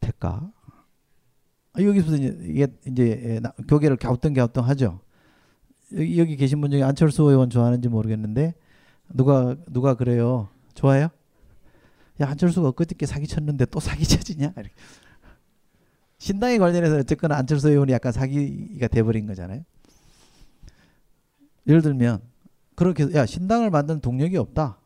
될까? 0.00 0.50
아, 1.76 1.82
여기서 1.82 2.16
이제 2.16 2.68
이제 2.86 3.40
교계를 3.68 3.96
갸우뚱갸우뚱 3.96 4.64
하죠. 4.68 5.00
여기, 5.92 6.18
여기 6.18 6.36
계신 6.36 6.60
분 6.60 6.70
중에 6.70 6.82
안철수 6.82 7.22
의원 7.24 7.50
좋아하는지 7.50 7.88
모르겠는데 7.88 8.54
누가 9.12 9.56
누가 9.68 9.94
그래요? 9.94 10.48
좋아요? 10.74 11.08
야 12.20 12.30
안철수가 12.30 12.68
엊그저께 12.68 13.04
사기쳤는데 13.04 13.66
또 13.66 13.78
사기쳐지냐? 13.78 14.54
이렇게. 14.56 14.72
신당에 16.18 16.56
관련해서 16.56 16.96
어쨌거나 16.96 17.36
안철수 17.36 17.68
의원이 17.68 17.92
약간 17.92 18.10
사기가 18.10 18.88
돼버린 18.88 19.26
거잖아요. 19.26 19.62
예를 21.66 21.82
들면 21.82 22.22
그렇게 22.74 23.06
야 23.12 23.26
신당을 23.26 23.70
만드는 23.70 24.00
동력이 24.00 24.38
없다. 24.38 24.78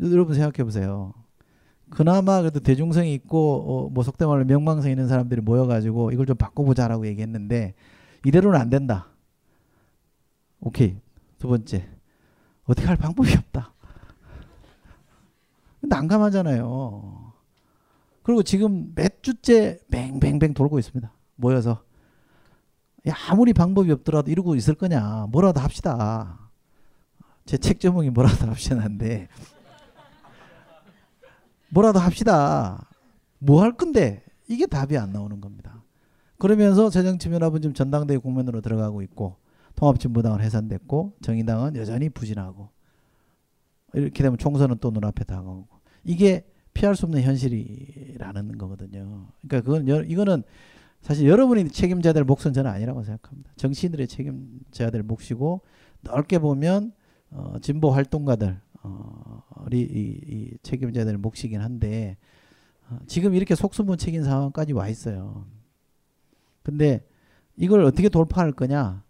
여러분 0.00 0.34
생각해 0.34 0.62
보세요. 0.62 1.14
그나마 1.90 2.40
그래도 2.40 2.60
대중성이 2.60 3.14
있고 3.14 3.86
어, 3.86 3.88
뭐 3.88 4.02
속된 4.02 4.28
말로 4.28 4.44
명망성 4.44 4.90
있는 4.90 5.08
사람들이 5.08 5.40
모여가지고 5.40 6.10
이걸 6.12 6.26
좀 6.26 6.36
바꿔보자라고 6.36 7.06
얘기했는데 7.06 7.74
이대로는 8.24 8.58
안 8.60 8.70
된다. 8.70 9.08
오케이 10.60 10.96
두 11.38 11.48
번째 11.48 11.88
어떻게 12.64 12.86
할 12.88 12.96
방법이 12.96 13.32
없다. 13.34 13.72
난감하잖아요. 15.82 17.32
그리고 18.22 18.42
지금 18.42 18.92
몇 18.94 19.22
주째 19.22 19.78
뱅뱅뱅 19.90 20.54
돌고 20.54 20.80
있습니다. 20.80 21.12
모여서 21.36 21.84
야, 23.08 23.14
아무리 23.30 23.52
방법이 23.52 23.92
없더라도 23.92 24.32
이러고 24.32 24.56
있을 24.56 24.74
거냐. 24.74 25.26
뭐라도 25.30 25.60
합시다. 25.60 26.40
제 27.44 27.56
책 27.58 27.78
제목이 27.78 28.10
뭐라도 28.10 28.46
합시다인데 28.50 29.28
뭐라도 31.70 31.98
합시다. 31.98 32.88
뭐 33.38 33.62
할 33.62 33.72
건데 33.72 34.24
이게 34.48 34.66
답이 34.66 34.96
안 34.96 35.12
나오는 35.12 35.40
겁니다. 35.40 35.82
그러면서 36.38 36.90
새정치민합은 36.90 37.62
지금 37.62 37.74
전당대회 37.74 38.18
국면으로 38.18 38.60
들어가고 38.60 39.02
있고 39.02 39.36
통합진보당은 39.76 40.40
해산됐고 40.40 41.14
정의당은 41.22 41.76
여전히 41.76 42.08
부진하고 42.08 42.70
이렇게 43.94 44.22
되면 44.22 44.38
총선은 44.38 44.78
또 44.80 44.90
눈앞에 44.90 45.24
다가오고 45.24 45.68
이게 46.04 46.46
피할 46.74 46.94
수 46.94 47.06
없는 47.06 47.22
현실이라는 47.22 48.58
거거든요. 48.58 49.28
그러니까 49.46 49.66
그건 49.66 49.88
여, 49.88 50.02
이거는 50.02 50.42
사실 51.00 51.26
여러분이 51.28 51.70
책임져야 51.70 52.12
될 52.12 52.24
몫은 52.24 52.52
저는 52.52 52.70
아니라고 52.70 53.02
생각합니다. 53.02 53.52
정치인들의 53.56 54.08
책임져야 54.08 54.90
될 54.90 55.02
몫이고 55.02 55.62
넓게 56.02 56.38
보면 56.38 56.92
어, 57.30 57.56
진보 57.60 57.90
활동가들 57.90 58.48
어, 58.48 58.65
이, 59.72 59.78
이 59.80 60.58
책임져야 60.62 61.04
될 61.04 61.18
몫이긴 61.18 61.60
한데 61.60 62.16
어, 62.88 62.98
지금 63.06 63.34
이렇게 63.34 63.54
속수무책인 63.54 64.24
상황까지 64.24 64.72
와 64.72 64.88
있어요. 64.88 65.46
근데 66.62 67.06
이걸 67.56 67.82
어떻게 67.84 68.08
돌파할 68.08 68.52
거냐? 68.52 69.04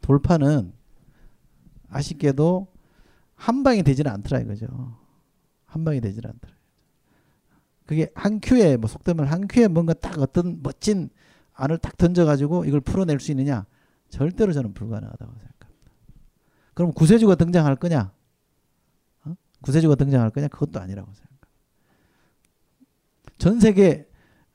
돌파는 0.00 0.72
아쉽게도 1.88 2.68
한 3.34 3.62
방이 3.62 3.82
되지는 3.82 4.10
않더라 4.12 4.42
이거죠. 4.42 4.66
한 5.66 5.84
방이 5.84 6.00
되지는 6.00 6.30
않더라. 6.30 6.54
그게 7.86 8.10
한 8.14 8.40
큐에 8.40 8.76
뭐 8.76 8.88
속되면 8.88 9.26
한 9.26 9.48
큐에 9.48 9.66
뭔가 9.66 9.94
딱 9.94 10.18
어떤 10.20 10.62
멋진 10.62 11.10
안을 11.54 11.78
딱 11.78 11.96
던져가지고 11.96 12.64
이걸 12.64 12.80
풀어낼 12.80 13.18
수 13.20 13.32
있느냐? 13.32 13.66
절대로 14.08 14.52
저는 14.52 14.74
불가능하다고 14.74 15.32
생각합니다. 15.32 15.90
그럼 16.74 16.92
구세주가 16.92 17.34
등장할 17.34 17.76
거냐? 17.76 18.12
어? 19.60 19.62
구세주가 19.62 19.94
등장할 19.96 20.30
거냐? 20.30 20.48
그것도 20.48 20.80
아니라고 20.80 21.12
생각합니다. 21.12 21.48
전 23.38 23.60
세계 23.60 24.06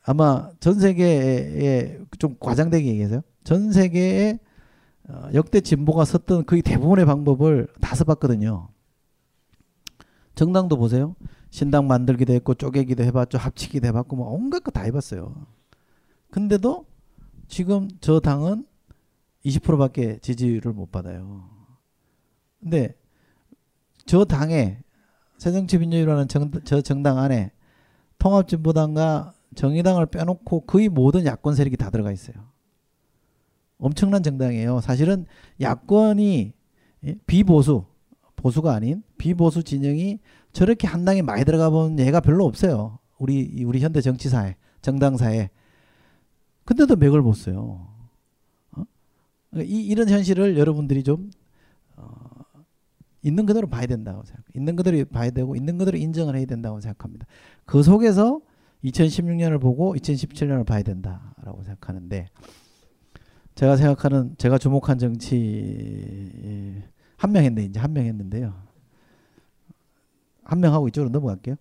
아마 0.04 0.52
전 0.60 0.80
세계에 0.80 2.00
좀 2.20 2.36
과장되게 2.40 2.88
얘기해서요. 2.90 3.22
전 3.44 3.72
세계에 3.72 4.40
어, 5.08 5.30
역대 5.34 5.62
진보가 5.62 6.06
섰던 6.06 6.46
거의 6.46 6.62
대부분의 6.62 7.06
방법을 7.06 7.68
다 7.82 7.96
써봤거든요. 7.96 8.70
정당도 10.36 10.78
보세요. 10.78 11.16
신당 11.50 11.88
만들기도 11.88 12.34
했고 12.34 12.54
쪼개기도 12.56 13.04
해봤죠. 13.04 13.38
합치기도 13.38 13.88
해봤고 13.88 14.16
뭐 14.16 14.30
온갖 14.32 14.60
거 14.64 14.72
다 14.72 14.82
해봤어요. 14.82 15.48
근데도 16.32 16.86
지금 17.48 17.88
저 18.02 18.20
당은 18.20 18.66
20%밖에 19.46 20.18
지지를 20.20 20.74
못 20.74 20.92
받아요. 20.92 21.50
근데 22.60 22.96
저 24.06 24.26
당에 24.26 24.80
새정치민주연이라는 25.38 26.28
정, 26.28 26.52
저 26.64 26.82
정당 26.82 27.18
안에 27.18 27.52
통합진보당과 28.18 29.34
정의당을 29.56 30.08
빼놓고 30.08 30.62
거의 30.62 30.90
모든 30.90 31.26
야권 31.26 31.56
세력이 31.56 31.78
다 31.78 31.90
들어가 31.90 32.12
있어요. 32.12 32.36
엄청난 33.78 34.24
정당이에요. 34.24 34.82
사실은 34.82 35.26
야권이 35.60 36.54
예, 37.06 37.16
비보수, 37.26 37.86
보수가 38.36 38.74
아닌 38.74 39.04
비보수 39.18 39.64
진영이 39.64 40.20
저렇게 40.54 40.88
한 40.88 41.06
당에 41.06 41.22
많이 41.22 41.44
들어가 41.46 41.70
본 41.70 42.00
예가 42.00 42.22
별로 42.22 42.46
없어요. 42.46 43.00
우리 43.18 43.64
우리 43.66 43.80
현대 43.80 44.02
정치사에 44.02 44.56
정당사에. 44.82 45.50
근데도 46.64 46.96
맥을 46.96 47.22
못 47.22 47.34
써요. 47.34 47.88
어? 48.72 48.84
그러니까 49.52 49.74
이, 49.74 49.86
이런 49.86 50.10
현실을 50.10 50.58
여러분들이 50.58 51.04
좀 51.04 51.30
어, 51.30 51.45
있는 53.26 53.46
그대로 53.48 53.68
봐야 53.68 53.88
된다고 53.88 54.24
생각. 54.24 54.44
있는 54.54 54.76
그대로 54.76 55.04
봐야 55.06 55.32
되고 55.32 55.56
있는 55.56 55.80
그대로 55.80 55.98
인정을 55.98 56.36
해야 56.36 56.46
된다고 56.46 56.80
생각합니다. 56.80 57.26
그 57.66 57.82
속에서 57.82 58.40
2016년을 58.84 59.60
보고 59.60 59.96
2017년을 59.96 60.64
봐야 60.64 60.84
된다라고 60.84 61.64
생각하는데 61.64 62.28
제가 63.56 63.78
생각하는 63.78 64.36
제가 64.38 64.60
주목한 64.60 65.00
정치 65.00 66.84
한 67.18 67.32
명 67.32 67.44
했는데 67.44 67.64
이제 67.64 67.80
한 67.80 67.94
명 67.94 68.06
했는데요. 68.06 68.54
한 70.44 70.60
명 70.60 70.74
하고 70.74 70.88
이쪽으로 70.88 71.10
넘어갈게요. 71.10 71.56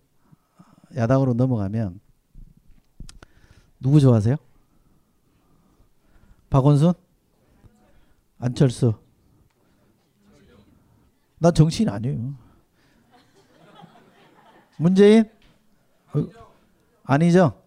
야당으로 0.95 1.33
넘어가면 1.33 1.99
누구 3.79 3.99
좋아하세요? 3.99 4.35
박원순? 6.51 6.93
안철수? 8.37 8.93
나 11.37 11.51
정치인 11.51 11.89
아니에요. 11.89 12.33
문재인? 14.77 15.29
어, 16.13 16.27
아니죠? 17.03 17.61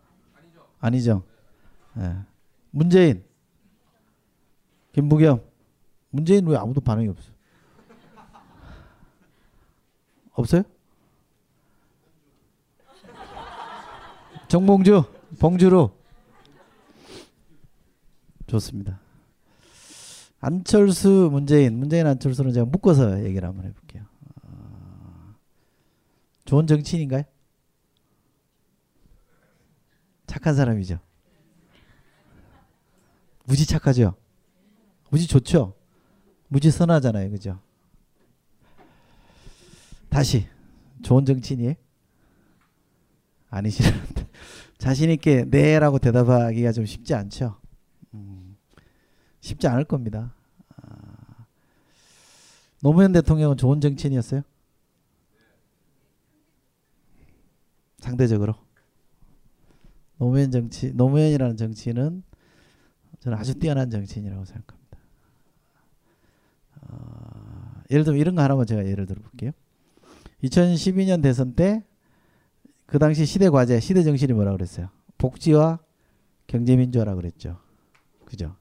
아니죠. 0.80 1.22
네. 1.94 2.16
문재인? 2.70 3.24
김부겸? 4.92 5.42
문재인 6.10 6.46
왜 6.46 6.56
아무도 6.56 6.80
반응이 6.80 7.08
없어? 7.08 7.32
없어요? 10.32 10.62
정봉주, 14.48 15.04
봉주루. 15.38 15.90
좋습니다. 18.46 18.98
안철수, 20.40 21.28
문재인, 21.32 21.78
문재인, 21.78 22.06
안철수는 22.06 22.52
제가 22.52 22.66
묶어서 22.66 23.24
얘기를 23.24 23.48
한번 23.48 23.66
해볼게요. 23.66 24.04
어, 24.42 25.34
좋은 26.44 26.66
정치인인가요? 26.66 27.24
착한 30.26 30.54
사람이죠. 30.54 31.00
무지 33.44 33.66
착하죠. 33.66 34.14
무지 35.10 35.26
좋죠. 35.26 35.74
무지 36.48 36.70
선하잖아요, 36.70 37.30
그죠? 37.30 37.60
다시 40.08 40.46
좋은 41.02 41.24
정치인이에요? 41.24 41.74
아니시는데 43.50 44.28
자신 44.78 45.10
있게 45.10 45.44
네라고 45.46 45.98
대답하기가 45.98 46.72
좀 46.72 46.86
쉽지 46.86 47.14
않죠. 47.14 47.58
음, 49.38 49.40
쉽지 49.40 49.66
않을 49.68 49.84
겁니다. 49.84 50.34
아, 50.76 51.46
노무현 52.82 53.12
대통령은 53.12 53.56
좋은 53.56 53.80
정치인이었어요? 53.80 54.42
상대적으로 57.98 58.54
노무현 60.18 60.50
정치 60.50 60.92
노무현이라는 60.92 61.56
정치인은 61.56 62.22
저는 63.20 63.38
아주 63.38 63.54
뛰어난 63.54 63.90
정치인이라고 63.90 64.44
생각합니다. 64.44 64.98
어, 66.82 67.82
예를 67.90 68.04
들면 68.04 68.20
이런 68.20 68.34
거 68.34 68.42
하나만 68.42 68.66
제가 68.66 68.86
예를 68.86 69.06
들어볼게요. 69.06 69.52
2012년 70.42 71.22
대선 71.22 71.54
때 71.54 71.88
그 72.88 72.98
당시 72.98 73.26
시대 73.26 73.50
과제, 73.50 73.80
시대 73.80 74.02
정신이 74.02 74.32
뭐라 74.32 74.52
그랬어요? 74.52 74.88
복지와 75.18 75.78
경제 76.46 76.74
민주화라 76.74 77.14
그랬죠. 77.16 77.60
그죠? 78.24 78.56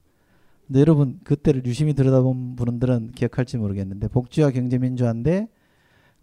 근데 0.68 0.80
여러분 0.80 1.18
그때를 1.24 1.64
유심히 1.64 1.94
들여다본 1.94 2.56
분들은 2.56 3.12
기억할지 3.12 3.56
모르겠는데 3.56 4.08
복지와 4.08 4.50
경제민주화인데 4.50 5.48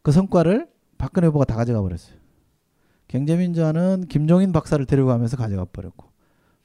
그 0.04 0.12
성과를 0.12 0.68
박근혜 0.98 1.28
후보가 1.28 1.46
다 1.46 1.56
가져가 1.56 1.82
버렸어요. 1.82 2.16
경제민주화는 3.08 4.06
김종인 4.08 4.52
박사를 4.52 4.84
데리고 4.86 5.08
가면서 5.08 5.36
가져가 5.38 5.66
버렸고, 5.66 6.08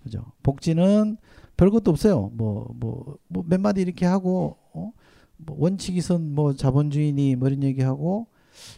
그죠? 0.02 0.24
복지는 0.42 1.16
별것도 1.56 1.90
없어요. 1.90 2.30
뭐 2.34 2.68
뭐 2.80 3.18
뭐 3.28 3.44
몇 3.46 3.60
마디 3.60 3.80
이렇게 3.82 4.06
하고 4.06 4.56
어? 4.72 4.92
뭐 5.38 5.56
원칙이선 5.58 6.34
뭐 6.34 6.54
자본주의니 6.54 7.36
뭐 7.36 7.48
이런 7.48 7.62
얘기하고 7.62 8.26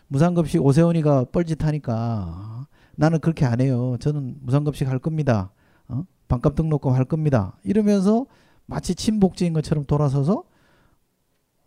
무상급식 0.08 0.64
오세훈이가 0.64 1.24
뻘짓하니까 1.32 2.66
나는 2.96 3.18
그렇게 3.20 3.44
안 3.46 3.60
해요. 3.60 3.96
저는 4.00 4.38
무상급식 4.42 4.88
할 4.88 4.98
겁니다. 5.00 5.52
어? 5.88 6.04
반값 6.28 6.54
등록금 6.54 6.92
할 6.92 7.04
겁니다. 7.04 7.58
이러면서 7.64 8.26
마치 8.66 8.94
친복지인 8.94 9.52
것처럼 9.52 9.84
돌아서서 9.84 10.44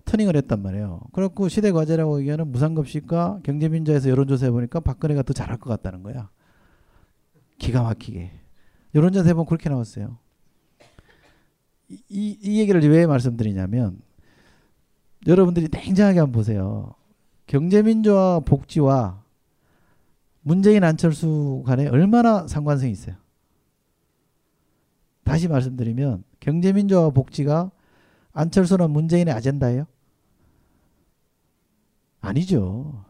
터닝을 0.06 0.36
했단 0.38 0.62
말이에요. 0.62 1.02
그래갖고 1.14 1.50
시대 1.50 1.72
과제라고 1.72 2.20
얘기하는 2.22 2.52
무상급식과 2.52 3.41
경제민주화에서 3.43 4.10
여론조사 4.10 4.46
해보니까 4.48 4.80
박근혜가 4.80 5.24
더 5.24 5.34
잘할 5.34 5.58
것 5.58 5.70
같다는 5.70 6.04
거야. 6.04 6.30
기가 7.58 7.82
막히게. 7.84 8.32
여론조사 8.93 9.28
해보면 9.30 9.46
그렇게 9.48 9.70
나왔어요. 9.70 10.18
이, 11.89 12.02
이, 12.10 12.38
이 12.41 12.60
얘기를 12.60 12.82
왜 12.89 13.06
말씀드리냐면 13.06 14.00
여러분들이 15.28 15.70
냉정하게 15.72 16.20
한번 16.20 16.32
보세요. 16.34 16.93
경제민주화 17.48 18.41
복지와 18.41 19.24
문재인 20.41 20.84
안철수 20.84 21.64
간에 21.66 21.88
얼마나 21.88 22.48
상관성이 22.48 22.91
있어요. 22.91 23.16
다시 25.24 25.48
말씀드리면 25.48 26.24
경제민주화 26.46 27.10
복지가 27.10 27.72
안철수나 28.32 28.88
문재인의 28.88 29.34
아젠다예요? 29.34 29.88
아니죠. 32.22 33.04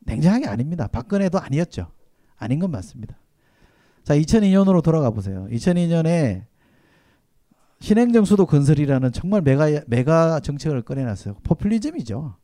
냉정하게 0.00 0.46
아닙니다. 0.46 0.86
박근혜도 0.86 1.40
아니었죠. 1.40 1.90
아닌 2.36 2.60
건 2.60 2.70
맞습니다. 2.70 3.18
자, 4.04 4.14
2002년으로 4.16 4.84
돌아가 4.84 5.10
보세요. 5.10 5.48
2002년에 5.50 6.44
신행정수도 7.80 8.46
건설이라는 8.46 9.10
정말 9.12 9.42
메가 9.42 9.66
메가 9.88 10.38
정책을 10.40 10.82
꺼내놨어요. 10.82 11.38
포퓰리즘이죠. 11.42 12.36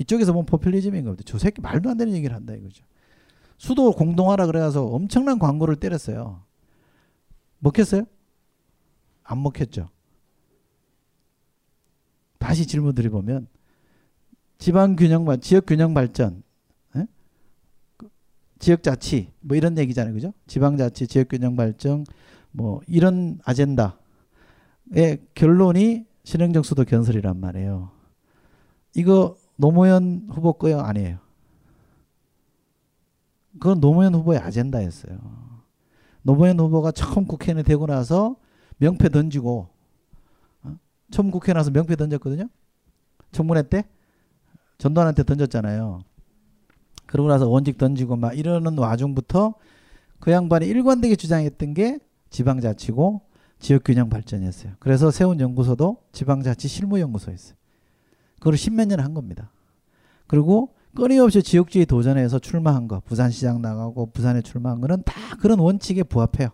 이쪽에서 0.00 0.32
보면 0.32 0.46
포퓰리즘인 0.46 1.04
겁니다. 1.04 1.22
저 1.24 1.38
새끼 1.38 1.60
말도 1.60 1.88
안 1.88 1.96
되는 1.96 2.12
얘기를 2.14 2.34
한다 2.34 2.54
이거죠. 2.54 2.84
수도 3.58 3.92
공동화라 3.92 4.46
그래서 4.46 4.84
엄청난 4.86 5.38
광고를 5.38 5.76
때렸어요. 5.76 6.42
먹혔어요? 7.60 8.06
안 9.26 9.42
먹혔죠. 9.42 9.88
다시 12.38 12.66
질문 12.66 12.94
드려보면 12.94 13.48
지방 14.58 14.96
균형 14.96 15.26
지역 15.40 15.66
균형 15.66 15.94
발전 15.94 16.42
에? 16.94 17.06
그 17.96 18.08
지역 18.58 18.82
자치 18.82 19.32
뭐 19.40 19.56
이런 19.56 19.76
얘기잖아요. 19.78 20.14
그죠? 20.14 20.32
지방 20.46 20.76
자치, 20.76 21.06
지역 21.06 21.28
균형 21.28 21.56
발전 21.56 22.04
뭐 22.52 22.80
이런 22.86 23.38
아젠다의 23.44 23.98
결론이 25.34 26.06
신행정 26.24 26.62
수도 26.62 26.84
건설이란 26.84 27.38
말이에요. 27.38 27.90
이거 28.94 29.36
노무현 29.56 30.26
후보 30.30 30.52
거요? 30.54 30.80
아니에요. 30.80 31.18
그건 33.54 33.80
노무현 33.80 34.14
후보의 34.14 34.38
아젠다였어요. 34.38 35.18
노무현 36.22 36.58
후보가 36.58 36.92
처음 36.92 37.26
국회의원이 37.26 37.64
되고 37.64 37.86
나서 37.86 38.36
명패 38.78 39.08
던지고 39.08 39.68
어? 40.62 40.76
처음 41.10 41.30
국회 41.30 41.52
나서 41.52 41.70
명패 41.70 41.96
던졌거든요. 41.96 42.48
청문회 43.32 43.62
때 43.64 43.84
전두환한테 44.78 45.22
던졌잖아요. 45.22 46.00
그러고 47.06 47.28
나서 47.28 47.48
원직 47.48 47.78
던지고 47.78 48.16
막 48.16 48.36
이러는 48.36 48.76
와중부터 48.78 49.54
그 50.20 50.30
양반이 50.32 50.66
일관되게 50.66 51.16
주장했던 51.16 51.74
게 51.74 51.98
지방자치고 52.30 53.22
지역균형 53.58 54.08
발전이었어요. 54.10 54.72
그래서 54.80 55.10
세운 55.10 55.40
연구소도 55.40 55.98
지방자치 56.12 56.68
실무연구소였어요. 56.68 57.56
그걸 58.38 58.56
십몇 58.56 58.88
년 58.88 59.00
한 59.00 59.14
겁니다. 59.14 59.50
그리고 60.26 60.74
끊임없이 60.94 61.42
지역주의 61.42 61.86
도전해서 61.86 62.38
출마한 62.38 62.88
거, 62.88 63.00
부산시장 63.00 63.62
나가고 63.62 64.06
부산에 64.12 64.42
출마한 64.42 64.80
거는 64.80 65.02
다 65.04 65.14
그런 65.40 65.58
원칙에 65.58 66.02
부합해요. 66.02 66.48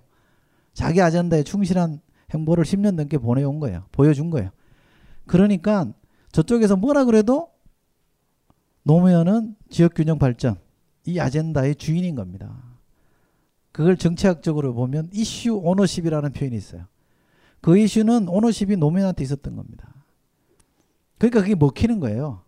자기 0.75 1.01
아젠다에 1.01 1.43
충실한 1.43 2.01
행보를 2.33 2.65
10년 2.65 2.95
넘게 2.95 3.19
보내온 3.19 3.61
거예요. 3.61 3.85
보여준 3.93 4.31
거예요. 4.31 4.51
그러니까 5.27 5.93
저쪽에서 6.33 6.77
뭐라 6.77 7.05
그래도 7.05 7.51
노무현은 8.85 9.57
지역균형 9.71 10.19
발전 10.19 10.57
이 11.05 11.19
아젠다의 11.21 11.77
주인인 11.77 12.15
겁니다. 12.15 12.73
그걸 13.71 13.97
정치학적으로 13.97 14.75
보면 14.75 15.09
이슈 15.13 15.55
오너십이라는 15.55 16.33
표현이 16.33 16.57
있어요. 16.57 16.87
그 17.61 17.79
이슈는 17.79 18.29
오너십이 18.29 18.77
노무현한테 18.77 19.23
있었던 19.25 19.57
겁니다. 19.57 19.89
그러니까 21.19 21.41
그게 21.41 21.55
먹히는 21.55 22.01
거예요. 22.01 22.43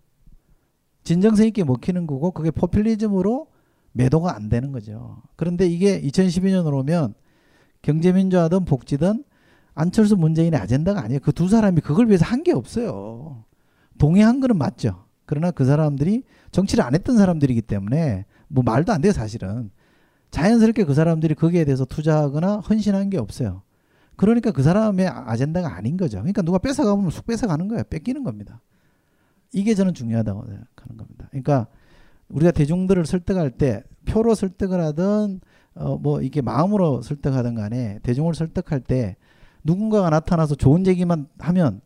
진정성 1.04 1.46
있게 1.46 1.64
먹히는 1.64 2.06
거고 2.06 2.32
그게 2.32 2.50
포퓰리즘으로 2.50 3.48
매도가 3.92 4.34
안 4.34 4.48
되는 4.48 4.72
거죠. 4.72 5.22
그런데 5.36 5.66
이게 5.66 6.00
2012년으로 6.02 6.80
오면 6.80 7.14
경제민주화든 7.82 8.64
복지든 8.64 9.24
안철수 9.74 10.16
문재인의 10.16 10.58
아젠다가 10.60 11.02
아니에요. 11.02 11.20
그 11.20 11.32
두 11.32 11.48
사람이 11.48 11.80
그걸 11.80 12.06
위해서 12.08 12.24
한 12.24 12.42
게 12.44 12.52
없어요. 12.52 13.44
동의한 13.98 14.40
거는 14.40 14.56
맞죠. 14.58 15.04
그러나 15.26 15.50
그 15.50 15.64
사람들이 15.64 16.22
정치를 16.50 16.84
안 16.84 16.94
했던 16.94 17.16
사람들이기 17.16 17.62
때문에 17.62 18.26
뭐 18.48 18.62
말도 18.64 18.92
안 18.92 19.00
돼요 19.00 19.12
사실은. 19.12 19.70
자연스럽게 20.30 20.84
그 20.84 20.94
사람들이 20.94 21.34
거기에 21.34 21.64
대해서 21.64 21.84
투자하거나 21.84 22.56
헌신한 22.56 23.08
게 23.10 23.18
없어요. 23.18 23.62
그러니까 24.16 24.50
그 24.52 24.62
사람의 24.62 25.06
아젠다가 25.08 25.74
아닌 25.76 25.96
거죠. 25.96 26.18
그러니까 26.18 26.42
누가 26.42 26.58
뺏어가면 26.58 27.10
쑥 27.10 27.26
뺏어가는 27.26 27.68
거예요. 27.68 27.84
뺏기는 27.84 28.22
겁니다. 28.24 28.60
이게 29.52 29.74
저는 29.74 29.94
중요하다고 29.94 30.44
생각하는 30.46 30.96
겁니다. 30.96 31.28
그러니까 31.30 31.66
우리가 32.28 32.50
대중들을 32.50 33.06
설득할 33.06 33.50
때 33.52 33.82
표로 34.06 34.34
설득을 34.34 34.80
하든 34.80 35.40
어 35.76 35.96
뭐 35.96 36.20
이게 36.22 36.40
마음으로 36.42 37.02
설득하든 37.02 37.54
간에 37.56 37.98
대중을 38.02 38.34
설득할 38.34 38.80
때 38.80 39.16
누군가가 39.64 40.10
나타나서 40.10 40.54
좋은 40.54 40.86
얘기만 40.86 41.28
하면 41.38 41.80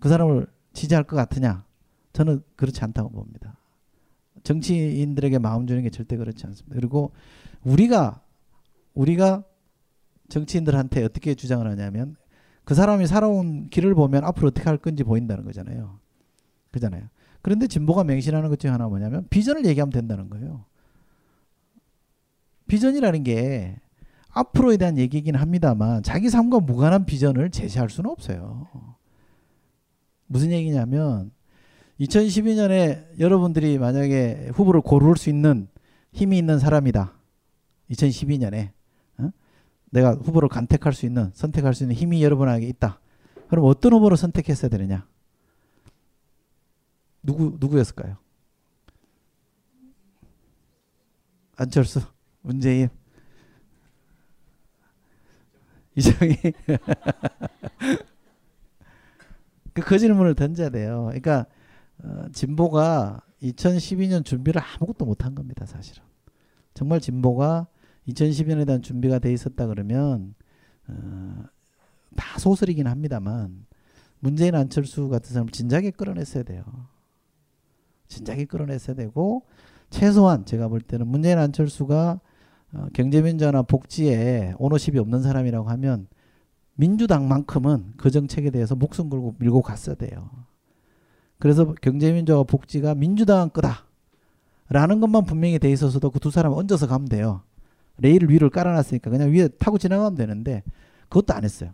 그 0.00 0.08
사람을 0.08 0.46
지지할 0.72 1.04
것 1.04 1.14
같으냐? 1.16 1.64
저는 2.12 2.42
그렇지 2.56 2.82
않다고 2.82 3.10
봅니다. 3.10 3.56
정치인들에게 4.42 5.38
마음 5.38 5.66
주는 5.66 5.82
게 5.82 5.90
절대 5.90 6.16
그렇지 6.16 6.44
않습니다. 6.46 6.74
그리고 6.74 7.12
우리가 7.62 8.22
우리가 8.94 9.44
정치인들한테 10.28 11.04
어떻게 11.04 11.34
주장을 11.34 11.66
하냐면 11.66 12.16
그 12.64 12.74
사람이 12.74 13.06
살아온 13.06 13.68
길을 13.68 13.94
보면 13.94 14.24
앞으로 14.24 14.48
어떻게 14.48 14.68
할 14.68 14.78
건지 14.78 15.04
보인다는 15.04 15.44
거잖아요. 15.44 15.98
그잖아요. 16.70 17.08
그런데 17.42 17.66
진보가 17.66 18.04
맹신하는 18.04 18.48
것 18.48 18.58
중에 18.58 18.70
하나 18.70 18.88
뭐냐면 18.88 19.26
비전을 19.28 19.66
얘기하면 19.66 19.90
된다는 19.90 20.30
거예요. 20.30 20.64
비전이라는 22.68 23.24
게 23.24 23.80
앞으로에 24.32 24.76
대한 24.76 24.98
얘기이긴 24.98 25.36
합니다만 25.36 26.02
자기 26.02 26.30
삶과 26.30 26.60
무관한 26.60 27.04
비전을 27.04 27.50
제시할 27.50 27.90
수는 27.90 28.10
없어요. 28.10 28.66
무슨 30.26 30.50
얘기냐면 30.50 31.30
2012년에 32.00 33.18
여러분들이 33.20 33.78
만약에 33.78 34.50
후보를 34.54 34.80
고를 34.80 35.16
수 35.16 35.28
있는 35.28 35.68
힘이 36.12 36.38
있는 36.38 36.58
사람이다. 36.58 37.12
2012년에 37.90 38.70
어? 39.18 39.30
내가 39.90 40.14
후보를 40.14 40.48
간택할 40.48 40.94
수 40.94 41.04
있는 41.04 41.30
선택할 41.34 41.74
수 41.74 41.84
있는 41.84 41.94
힘이 41.94 42.24
여러분에게 42.24 42.66
있다. 42.68 43.00
그럼 43.48 43.66
어떤 43.66 43.92
후보를 43.92 44.16
선택했어야 44.16 44.70
되느냐? 44.70 45.06
누구 47.22 47.56
누구였을까요? 47.60 48.16
안철수, 51.56 52.00
문재인, 52.40 52.88
이정희. 55.96 56.36
그, 59.74 59.82
그 59.82 59.98
질문을 59.98 60.34
던져야 60.34 60.70
돼요. 60.70 61.04
그러니까 61.06 61.46
어, 62.02 62.26
진보가 62.32 63.22
2012년 63.42 64.24
준비를 64.24 64.60
아무것도 64.60 65.04
못한 65.04 65.34
겁니다, 65.34 65.66
사실은. 65.66 66.02
정말 66.74 67.00
진보가 67.00 67.66
2012년에 68.08 68.66
대한 68.66 68.82
준비가 68.82 69.18
돼 69.18 69.32
있었다 69.32 69.66
그러면 69.66 70.34
어, 70.88 71.44
다 72.16 72.38
소설이긴 72.38 72.86
합니다만 72.86 73.66
문재인 74.20 74.54
안철수 74.54 75.08
같은 75.08 75.32
사람을 75.32 75.52
진작에 75.52 75.90
끌어냈어야 75.90 76.42
돼요. 76.44 76.64
진작에 78.08 78.44
끌어냈어야 78.44 78.94
되고 78.94 79.46
최소한 79.90 80.44
제가 80.44 80.68
볼 80.68 80.80
때는 80.80 81.06
문재인 81.06 81.38
안철수가 81.38 82.20
어, 82.74 82.86
경제민주화나 82.92 83.62
복지에 83.62 84.54
오너십이 84.58 84.98
없는 84.98 85.22
사람이라고 85.22 85.68
하면 85.70 86.06
민주당만큼은 86.74 87.94
그 87.96 88.10
정책에 88.10 88.50
대해서 88.50 88.74
목숨 88.74 89.10
걸고 89.10 89.36
밀고 89.38 89.62
갔어야 89.62 89.94
돼요. 89.94 90.30
그래서 91.38 91.74
경제민주화 91.80 92.44
복지가 92.44 92.94
민주당 92.94 93.50
거다. 93.50 93.86
라는 94.68 95.00
것만 95.00 95.24
분명히 95.24 95.58
돼 95.58 95.70
있어서도 95.70 96.10
그 96.10 96.18
두 96.18 96.30
사람 96.30 96.52
얹어서 96.52 96.86
가면 96.86 97.08
돼요. 97.08 97.42
레일을 97.98 98.30
위로 98.30 98.48
깔아놨으니까 98.48 99.10
그냥 99.10 99.30
위에 99.32 99.48
타고 99.48 99.76
지나가면 99.76 100.14
되는데 100.14 100.62
그것도 101.08 101.34
안 101.34 101.44
했어요. 101.44 101.72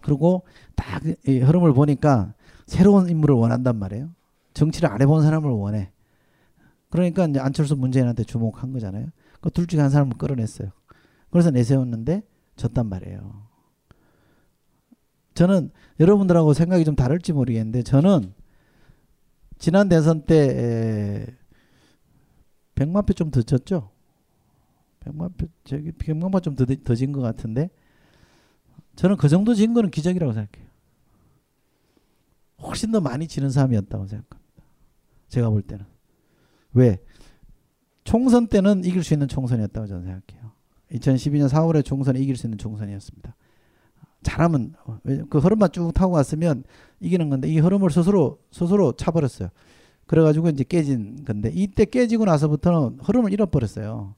그리고 0.00 0.42
딱이 0.76 1.40
흐름을 1.40 1.72
보니까 1.72 2.34
새로운 2.66 3.08
인물을 3.08 3.34
원한단 3.34 3.78
말이에요. 3.78 4.10
정치를 4.54 4.90
안 4.90 5.00
해본 5.02 5.22
사람을 5.22 5.50
원해. 5.50 5.90
그러니까 6.90 7.26
이제 7.26 7.40
안철수 7.40 7.74
문재인한테 7.74 8.24
주목한 8.24 8.72
거잖아요. 8.72 9.06
그 9.42 9.50
둘 9.50 9.66
중에 9.66 9.80
한 9.80 9.90
사람을 9.90 10.16
끌어냈어요. 10.16 10.70
그래서 11.30 11.50
내세웠는데 11.50 12.22
졌단 12.56 12.88
말이에요. 12.88 13.48
저는 15.34 15.70
여러분들하고 16.00 16.54
생각이 16.54 16.84
좀 16.84 16.94
다를지 16.96 17.32
모르겠는데 17.34 17.82
저는 17.82 18.32
지난 19.58 19.88
대선 19.88 20.24
때 20.24 21.26
100만 22.74 23.06
표 23.06 23.12
좀 23.14 23.30
더 23.30 23.42
졌죠. 23.42 23.90
100만 25.00 25.36
표 25.36 25.46
저기 25.64 25.92
100만 25.92 26.32
표 26.32 26.40
좀 26.40 26.54
더진 26.54 27.12
것 27.12 27.20
같은데 27.20 27.68
저는 28.96 29.16
그 29.16 29.28
정도 29.28 29.54
진 29.54 29.74
거는 29.74 29.90
기적이라고 29.90 30.32
생각해요. 30.32 30.70
훨씬 32.62 32.92
더 32.92 33.00
많이 33.00 33.26
지는 33.26 33.50
사람이었다고 33.50 34.06
생각합니다. 34.06 34.62
제가 35.28 35.50
볼 35.50 35.62
때는 35.62 35.84
왜 36.74 37.02
총선 38.04 38.46
때는 38.48 38.84
이길 38.84 39.02
수 39.04 39.14
있는 39.14 39.28
총선이었다고 39.28 39.86
저는 39.86 40.02
생각해요. 40.04 40.52
2012년 40.92 41.48
4월에 41.48 41.84
총선에 41.84 42.18
이길 42.20 42.36
수 42.36 42.46
있는 42.46 42.58
총선이었습니다. 42.58 43.34
잘하면 44.22 44.74
그 45.30 45.38
흐름만 45.38 45.70
쭉 45.72 45.92
타고 45.92 46.12
갔으면 46.12 46.64
이기는 47.00 47.28
건데 47.28 47.48
이 47.48 47.58
흐름을 47.58 47.90
스스로 47.90 48.38
스스로 48.50 48.92
차버렸어요. 48.92 49.48
그래가지고 50.06 50.48
이제 50.50 50.64
깨진 50.64 51.24
건데 51.24 51.50
이때 51.54 51.84
깨지고 51.84 52.26
나서부터는 52.26 52.98
흐름을 53.02 53.32
잃어버렸어요. 53.32 54.14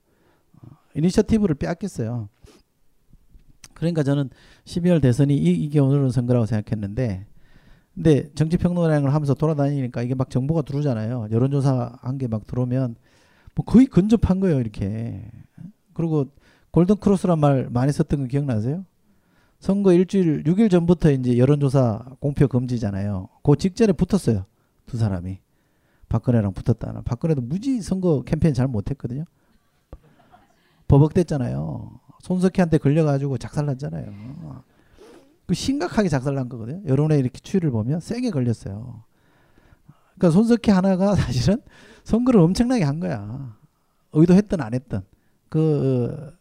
어, 0.62 0.68
이니셔티브를 0.94 1.54
빼앗겼어요. 1.54 2.28
그러니까 3.74 4.02
저는 4.02 4.30
12월 4.64 5.00
대선이 5.02 5.36
이, 5.36 5.52
이게 5.64 5.78
오늘은 5.80 6.10
선거라고 6.10 6.46
생각했는데 6.46 7.26
근데 7.94 8.28
정치평론을 8.34 9.14
하면서 9.14 9.34
돌아다니니까 9.34 10.02
이게 10.02 10.14
막 10.14 10.28
정보가 10.30 10.62
들어오잖아요. 10.62 11.28
여론조사 11.30 11.98
한 12.00 12.18
게 12.18 12.26
막 12.26 12.46
들어오면 12.46 12.96
뭐 13.54 13.64
거의 13.64 13.86
근접한 13.86 14.40
거예요, 14.40 14.60
이렇게. 14.60 15.30
그리고 15.92 16.26
골든 16.72 16.96
크로스란 16.96 17.38
말 17.38 17.68
많이 17.70 17.92
썼던 17.92 18.22
거 18.22 18.26
기억나세요? 18.26 18.84
선거 19.60 19.92
일주일 19.92 20.42
6일 20.44 20.70
전부터 20.70 21.12
이제 21.12 21.38
여론조사 21.38 22.16
공표 22.20 22.48
금지잖아요. 22.48 23.28
그 23.42 23.56
직전에 23.56 23.92
붙었어요. 23.92 24.44
두 24.86 24.96
사람이. 24.98 25.38
박근혜랑 26.08 26.52
붙었다는. 26.52 27.04
박근혜도 27.04 27.40
무지 27.40 27.80
선거 27.80 28.22
캠페인 28.22 28.54
잘 28.54 28.66
못했거든요. 28.68 29.24
버벅댔잖아요. 30.88 32.00
손석희한테 32.20 32.78
걸려가지고 32.78 33.38
작살났잖아요. 33.38 34.12
그 35.46 35.54
심각하게 35.54 36.08
작살난 36.08 36.48
거거든요. 36.48 36.82
여론의 36.86 37.18
이렇게 37.18 37.38
추이를 37.40 37.70
보면 37.70 38.00
세게 38.00 38.30
걸렸어요. 38.30 39.04
그러니까 40.24 40.30
손석희 40.30 40.70
하나가 40.70 41.14
사실은 41.16 41.60
선거를 42.04 42.40
엄청나게 42.40 42.84
한 42.84 43.00
거야. 43.00 43.56
의도했든 44.12 44.60
안 44.60 44.72
했든. 44.72 45.00
그 45.48 46.32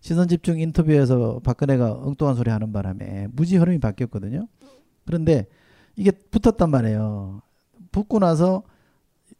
시선 0.00 0.28
집중 0.28 0.60
인터뷰에서 0.60 1.40
박근혜가 1.42 1.92
엉뚱한 1.92 2.36
소리 2.36 2.50
하는 2.50 2.72
바람에 2.72 3.28
무지 3.32 3.56
흐름이 3.56 3.80
바뀌었거든요. 3.80 4.46
그런데 5.06 5.46
이게 5.96 6.10
붙었단 6.10 6.70
말이에요. 6.70 7.42
붙고 7.90 8.18
나서 8.18 8.62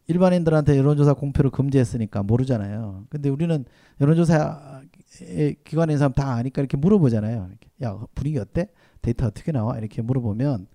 일반인들한테 0.07 0.77
여론조사 0.77 1.15
공표를 1.15 1.51
금지했으니까 1.51 2.23
모르잖아요. 2.23 3.07
근데 3.09 3.29
우리는 3.29 3.65
여론조사 4.01 4.83
있는 5.21 5.99
사람 5.99 6.13
다 6.13 6.35
아니까 6.35 6.61
이렇게 6.61 6.77
물어보잖아요. 6.77 7.51
야 7.83 7.99
분위기 8.15 8.39
어때? 8.39 8.69
데이터 9.03 9.27
어떻게 9.27 9.53
나와? 9.53 9.79
이렇게 9.79 10.03
물어보면 10.03 10.67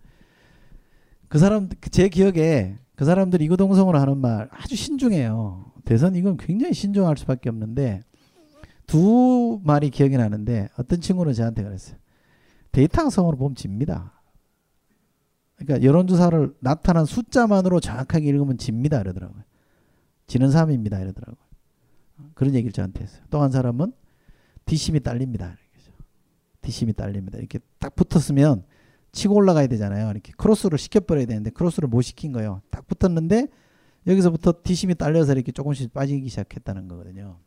그 1.27 1.37
사람 1.37 1.69
제 1.91 2.09
기억에 2.09 2.77
그 2.99 3.05
사람들이 3.05 3.45
이거동성으로 3.45 3.97
하는 3.97 4.17
말 4.17 4.49
아주 4.51 4.75
신중해요. 4.75 5.71
대선 5.85 6.15
이건 6.15 6.35
굉장히 6.35 6.73
신중할 6.73 7.15
수밖에 7.15 7.47
없는데 7.47 8.01
두 8.87 9.61
말이 9.63 9.89
기억이 9.89 10.17
나는데 10.17 10.67
어떤 10.77 10.99
친구는 10.99 11.31
저한테 11.31 11.63
그랬어요. 11.63 11.95
데이터성으로 12.73 13.37
보면 13.37 13.55
집니다. 13.55 14.21
그러니까 15.55 15.87
여론조사를 15.87 16.55
나타난 16.59 17.05
숫자만으로 17.05 17.79
정확하게 17.79 18.27
읽으면 18.27 18.57
집니다 18.57 18.99
이러더라고요. 18.99 19.43
지는 20.27 20.51
사람입니다 20.51 20.99
이러더라고요. 20.99 21.41
그런 22.33 22.53
얘기를 22.53 22.73
저한테 22.73 23.03
했어요. 23.03 23.23
또 23.29 23.41
한 23.41 23.49
사람은 23.49 23.93
뒷심이 24.65 24.99
딸립니다. 24.99 25.55
뒷심이 26.63 26.91
딸립니다. 26.91 27.37
이렇게 27.37 27.59
딱 27.79 27.95
붙었으면 27.95 28.65
치고 29.11 29.35
올라가야 29.35 29.67
되잖아요. 29.67 30.09
이렇게 30.11 30.31
크로스를 30.37 30.77
시켜버려야 30.77 31.25
되는데 31.25 31.49
크로스를 31.49 31.89
못 31.89 32.01
시킨 32.01 32.31
거예요. 32.31 32.61
딱 32.69 32.85
붙었는데 32.87 33.47
여기서부터 34.07 34.53
뒷심이 34.63 34.95
딸려서 34.95 35.33
이렇게 35.33 35.51
조금씩 35.51 35.93
빠지기 35.93 36.29
시작했다는 36.29 36.87
거거든요. 36.87 37.37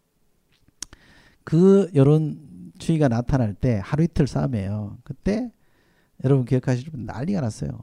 그 1.44 1.90
여론 1.94 2.72
추이가 2.78 3.08
나타날 3.08 3.54
때 3.54 3.80
하루 3.82 4.04
이틀 4.04 4.26
싸움이에요. 4.26 4.98
그때 5.04 5.50
여러분 6.24 6.44
기억하시면 6.44 7.06
난리가 7.06 7.40
났어요. 7.40 7.78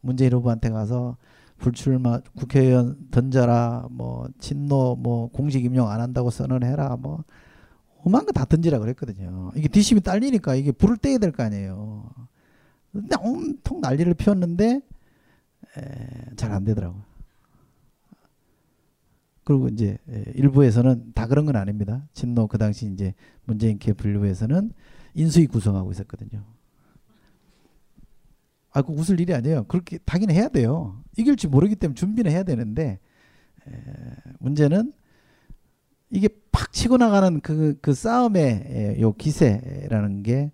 문재인 0.00 0.32
후보한테 0.32 0.70
가서 0.70 1.16
불출마 1.58 2.20
국회의원 2.36 2.96
던져라 3.10 3.88
뭐 3.90 4.28
친노 4.38 4.96
뭐 4.96 5.28
공식 5.30 5.64
임용 5.64 5.88
안 5.90 6.00
한다고 6.00 6.30
선언해라 6.30 6.96
뭐 6.96 7.24
오만 8.04 8.24
거 8.24 8.32
다 8.32 8.44
던지라 8.44 8.78
그랬거든요. 8.78 9.50
이게 9.56 9.66
뒷심이 9.68 10.00
딸리니까 10.00 10.54
이게 10.54 10.70
불을 10.72 10.98
떼야 10.98 11.18
될 11.18 11.32
거 11.32 11.42
아니에요. 11.42 12.10
근데 12.92 13.16
온통 13.22 13.80
난리를 13.80 14.14
피웠는데 14.14 14.80
잘 16.36 16.52
안 16.52 16.64
되더라고요. 16.64 17.02
그리고 19.44 19.68
이제 19.68 19.96
일부에서는 20.34 21.12
다 21.14 21.26
그런 21.26 21.46
건 21.46 21.56
아닙니다. 21.56 22.06
친노 22.12 22.48
그 22.48 22.58
당시 22.58 22.86
이제 22.86 23.14
문재인 23.44 23.78
개 23.78 23.92
분류에서는 23.92 24.72
인수위 25.14 25.46
구성하고 25.46 25.90
있었거든요. 25.92 26.44
아, 28.72 28.82
그 28.82 28.92
웃을 28.92 29.18
일이 29.20 29.32
아니에요. 29.34 29.64
그렇게 29.64 29.98
당연히 30.04 30.34
해야 30.34 30.48
돼요. 30.48 31.02
이길지 31.16 31.48
모르기 31.48 31.76
때문에 31.76 31.94
준비는 31.94 32.30
해야 32.30 32.42
되는데 32.42 33.00
에, 33.66 33.72
문제는 34.38 34.92
이게 36.10 36.28
팍 36.52 36.72
치고 36.72 36.98
나가는 36.98 37.40
그, 37.40 37.78
그 37.80 37.94
싸움의 37.94 38.44
에, 38.66 39.00
요 39.00 39.12
기세라는 39.14 40.22
게 40.22 40.34
에, 40.34 40.52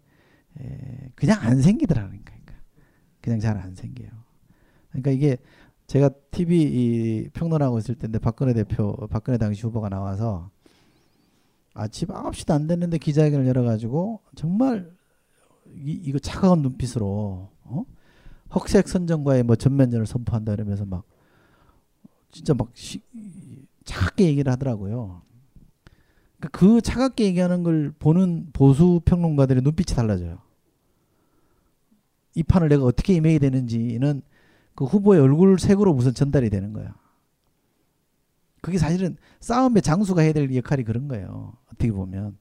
그냥 1.14 1.40
안 1.42 1.60
생기더라고요. 1.60 2.18
그러니까 2.24 2.54
그냥 3.20 3.40
잘 3.40 3.56
안 3.58 3.74
생겨요. 3.74 4.10
그러니까 4.90 5.10
이게 5.10 5.36
제가 5.86 6.10
TV 6.30 6.62
이 6.62 7.28
평론하고 7.32 7.78
있을 7.78 7.94
때인데 7.94 8.18
박근혜 8.18 8.54
대표, 8.54 8.94
박근혜 9.10 9.38
당시 9.38 9.62
후보가 9.62 9.88
나와서 9.88 10.50
아침 11.74 12.08
9시도 12.08 12.52
안 12.54 12.66
됐는데 12.66 12.98
기자회견을 12.98 13.46
열어가지고 13.46 14.20
정말 14.36 14.90
이, 15.74 15.92
이거 16.04 16.18
차가운 16.18 16.62
눈빛으로 16.62 17.50
어? 17.64 17.84
흑색 18.50 18.88
선정과의 18.88 19.42
뭐 19.42 19.56
전면전을 19.56 20.06
선포한다 20.06 20.52
이러면서 20.52 20.84
막 20.84 21.04
진짜 22.30 22.54
막 22.54 22.70
시, 22.74 23.00
차갑게 23.84 24.24
얘기를 24.26 24.50
하더라고요. 24.52 25.22
그러니까 26.44 26.48
그 26.52 26.80
차갑게 26.80 27.24
얘기하는 27.24 27.62
걸 27.62 27.92
보는 27.98 28.48
보수 28.52 29.00
평론가들의 29.04 29.62
눈빛이 29.62 29.96
달라져요. 29.96 30.38
이 32.34 32.42
판을 32.42 32.68
내가 32.68 32.84
어떻게 32.84 33.14
임해야 33.14 33.38
되는지는 33.38 34.22
그 34.74 34.84
후보의 34.84 35.20
얼굴 35.20 35.58
색으로 35.58 35.92
우선 35.92 36.12
전달이 36.12 36.50
되는 36.50 36.72
거야. 36.72 36.94
그게 38.60 38.78
사실은 38.78 39.16
싸움의 39.40 39.82
장수가 39.82 40.20
해야 40.22 40.32
될 40.32 40.54
역할이 40.54 40.84
그런 40.84 41.06
거예요. 41.08 41.54
어떻게 41.66 41.92
보면. 41.92 42.36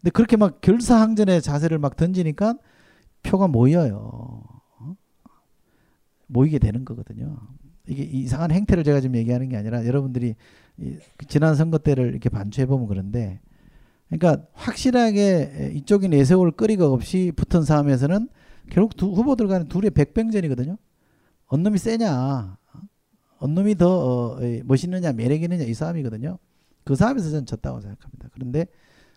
근데 0.00 0.10
그렇게 0.10 0.36
막 0.36 0.60
결사항전의 0.60 1.42
자세를 1.42 1.78
막 1.78 1.96
던지니까 1.96 2.56
표가 3.22 3.48
모여요. 3.48 4.42
어? 4.78 4.96
모이게 6.28 6.58
되는 6.58 6.84
거거든요. 6.84 7.36
이게 7.86 8.02
이상한 8.02 8.50
행태를 8.50 8.82
제가 8.84 9.00
지금 9.00 9.16
얘기하는 9.16 9.48
게 9.48 9.56
아니라 9.56 9.84
여러분들이 9.84 10.36
지난 11.28 11.54
선거 11.54 11.78
때를 11.78 12.10
이렇게 12.10 12.28
반추해 12.28 12.66
보면 12.66 12.86
그런데 12.86 13.40
그러니까 14.08 14.46
확실하게 14.52 15.72
이쪽이 15.74 16.08
내세울 16.08 16.52
거리가 16.52 16.86
없이 16.86 17.32
붙은 17.34 17.62
싸움에서는 17.62 18.28
결국 18.70 18.96
두 18.96 19.10
후보들 19.12 19.48
간에 19.48 19.64
둘이 19.66 19.90
백병전이거든요. 19.90 20.76
어느 21.48 21.62
놈이 21.62 21.78
세냐, 21.78 22.56
어느 23.38 23.52
놈이 23.52 23.76
더 23.76 24.34
어, 24.34 24.40
멋있느냐, 24.64 25.12
매력 25.12 25.42
있느냐 25.42 25.64
이 25.64 25.74
싸움이거든요. 25.74 26.38
그 26.84 26.94
싸움에서 26.94 27.30
저는 27.30 27.46
졌다고 27.46 27.80
생각합니다. 27.80 28.28
그런데 28.32 28.66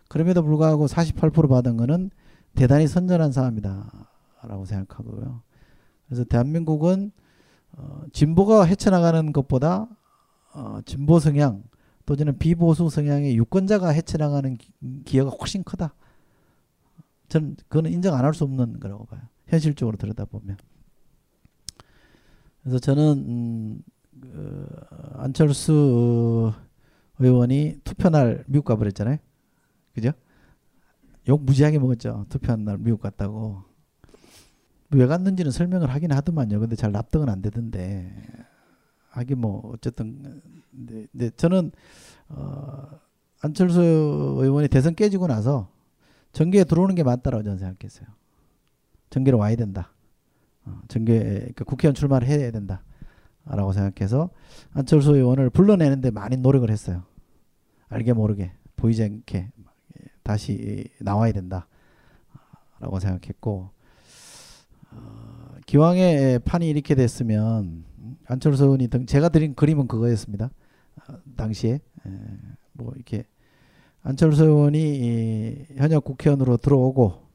그럼에도 0.08 0.42
불구하고 0.42 0.86
48% 0.86 1.48
받은 1.48 1.76
거는 1.76 2.10
대단히 2.54 2.88
선전한 2.88 3.32
싸움이다라고 3.32 4.64
생각하고요. 4.66 5.42
그래서 6.06 6.24
대한민국은 6.24 7.12
어, 7.72 8.02
진보가 8.12 8.64
헤쳐나가는 8.64 9.32
것보다 9.32 9.88
어, 10.54 10.80
진보 10.84 11.18
성향 11.20 11.62
또는 12.06 12.36
비보수 12.38 12.88
성향의 12.90 13.36
유권자가 13.36 13.90
헤쳐나가는 13.90 14.56
기여가 15.04 15.30
훨씬 15.30 15.62
크다. 15.62 15.94
저는 17.28 17.56
그거는 17.68 17.92
인정 17.92 18.14
안 18.16 18.24
할 18.24 18.34
수 18.34 18.44
없는 18.44 18.80
거라고 18.80 19.04
봐요. 19.06 19.20
현실적으로 19.46 19.96
들여다보면. 19.96 20.56
그래서 22.62 22.78
저는 22.78 23.02
음, 23.28 23.82
그 24.20 24.66
안철수 25.14 26.52
의원이 27.18 27.80
투표 27.84 28.08
날 28.10 28.44
미국 28.46 28.64
가버렸잖아요. 28.64 29.18
그죠? 29.94 30.12
욕 31.28 31.44
무지하게 31.44 31.78
먹었죠. 31.78 32.26
투표한 32.28 32.64
날 32.64 32.78
미국 32.78 33.00
갔다고. 33.02 33.62
왜 34.92 35.06
갔는지는 35.06 35.52
설명을 35.52 35.90
하긴 35.90 36.10
하더만요. 36.12 36.58
근데 36.58 36.74
잘 36.74 36.90
납득은 36.92 37.28
안 37.28 37.40
되던데. 37.42 38.12
하긴 39.10 39.38
뭐 39.38 39.70
어쨌든 39.72 40.42
근데, 40.70 41.06
근데 41.12 41.30
저는 41.36 41.72
어 42.28 43.00
안철수 43.42 43.80
의원이 43.80 44.68
대선 44.68 44.94
깨지고 44.94 45.26
나서 45.26 45.68
정계에 46.32 46.64
들어오는 46.64 46.94
게 46.94 47.02
맞다라고 47.02 47.42
저는 47.42 47.58
생각했어요. 47.58 48.06
정계로 49.10 49.38
와야 49.38 49.56
된다. 49.56 49.92
어, 50.64 50.80
정계 50.88 51.18
그러니까 51.18 51.64
국회의원 51.64 51.94
출마를 51.94 52.28
해야 52.28 52.50
된다라고 52.50 53.72
생각해서 53.72 54.30
안철수 54.72 55.16
의원을 55.16 55.50
불러내는데 55.50 56.10
많이 56.10 56.36
노력을 56.36 56.68
했어요. 56.70 57.02
알게 57.88 58.12
모르게 58.12 58.52
보이지 58.76 59.02
않게 59.02 59.50
다시 60.22 60.88
나와야 61.00 61.32
된다라고 61.32 61.66
생각했고 63.00 63.70
어, 64.92 65.54
기왕에 65.66 66.38
판이 66.38 66.68
이렇게 66.68 66.94
됐으면 66.94 67.84
안철수 68.26 68.64
의원이 68.64 68.88
등 68.88 69.06
제가 69.06 69.28
드린 69.28 69.54
그림은 69.54 69.86
그거였습니다. 69.86 70.50
어, 71.08 71.14
당시에 71.36 71.74
에, 71.74 71.80
뭐 72.72 72.92
이렇게 72.94 73.24
안철수 74.02 74.44
의원이 74.44 74.78
이 74.78 75.66
현역 75.76 76.04
국회의원으로 76.04 76.56
들어오고 76.56 77.28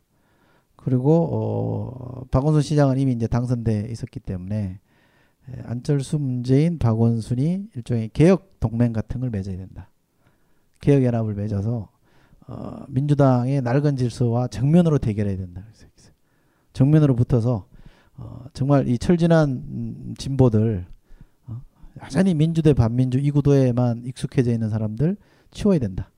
그리고 0.76 1.30
어, 1.32 2.26
박원순 2.32 2.62
시장은 2.62 2.98
이미 2.98 3.14
이제 3.14 3.28
당선돼 3.28 3.88
있었기 3.92 4.20
때문에 4.20 4.80
에, 5.50 5.62
안철수 5.66 6.18
문재인 6.20 6.78
박원순이 6.78 7.70
일종의 7.76 8.10
개혁 8.14 8.60
동맹 8.60 8.94
같은 8.94 9.22
걸 9.22 9.30
맺어야 9.30 9.58
된다. 9.58 9.90
개혁 10.82 11.04
연합을 11.04 11.34
맺어서 11.34 11.90
어, 12.48 12.86
민주당의 12.90 13.62
낡은 13.62 13.98
질서와 13.98 14.48
정면으로 14.48 14.98
대결해야 15.00 15.38
된다. 15.38 15.64
정면으로 16.74 17.16
붙어서 17.16 17.68
어, 18.18 18.46
정말 18.54 18.88
이 18.88 18.98
철진한 18.98 19.50
음, 19.50 20.14
진보들 20.18 20.86
어, 21.48 21.62
여전히 22.04 22.34
민주대 22.34 22.74
반민주 22.74 23.20
이 23.20 23.32
구도에만 23.32 24.04
익숙해져 24.06 24.52
있는 24.52 24.70
사람들 24.70 25.18
치워야 25.52 25.80
된다. 25.80 26.12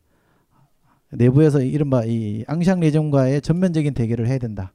내부에서 1.12 1.62
이른바 1.62 2.04
이 2.06 2.44
앙샹 2.48 2.80
레정과의 2.80 3.42
전면적인 3.42 3.94
대결을 3.94 4.28
해야 4.28 4.38
된다. 4.38 4.74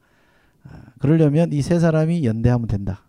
아, 0.65 0.83
그러려면 0.99 1.53
이 1.53 1.61
세 1.63 1.79
사람이 1.79 2.25
연대하면 2.25 2.67
된다. 2.69 3.05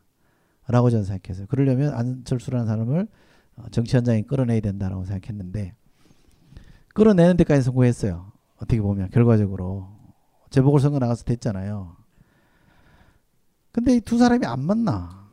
라고 0.68 0.90
저는 0.90 1.04
생각했어요. 1.06 1.48
그러려면 1.48 1.94
안철수라는 1.94 2.66
사람을 2.68 3.08
어, 3.56 3.64
정치 3.72 3.96
현장에 3.96 4.22
끌어내야 4.24 4.60
된다라고 4.62 5.06
생각했는데 5.06 5.74
끌어내는 6.94 7.38
데까지 7.38 7.62
성공했어요. 7.64 8.32
어떻게 8.58 8.82
보면 8.82 9.10
결과적으로 9.10 9.90
재보궐선거 10.52 11.00
나가서 11.00 11.24
됐잖아요. 11.26 11.96
근데 13.74 13.96
이 13.96 14.00
두 14.00 14.18
사람이 14.18 14.46
안 14.46 14.62
만나. 14.62 15.28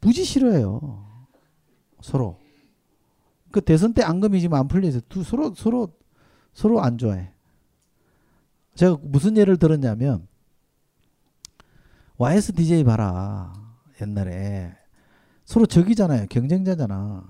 무지 0.00 0.24
싫어해요. 0.24 1.06
서로. 2.02 2.38
그 3.50 3.60
대선 3.62 3.94
때 3.94 4.02
앙금이 4.02 4.40
지금 4.40 4.54
안 4.58 4.68
풀려서 4.68 5.00
두 5.08 5.22
서로 5.22 5.54
서로 5.54 5.88
서로 6.52 6.82
안 6.82 6.98
좋아해. 6.98 7.30
제가 8.74 8.98
무슨 9.02 9.36
예를 9.38 9.56
들었냐면 9.56 10.28
YSDJ 12.18 12.84
봐라. 12.84 13.52
옛날에 14.02 14.76
서로 15.44 15.64
적이잖아요. 15.64 16.26
경쟁자잖아. 16.28 17.24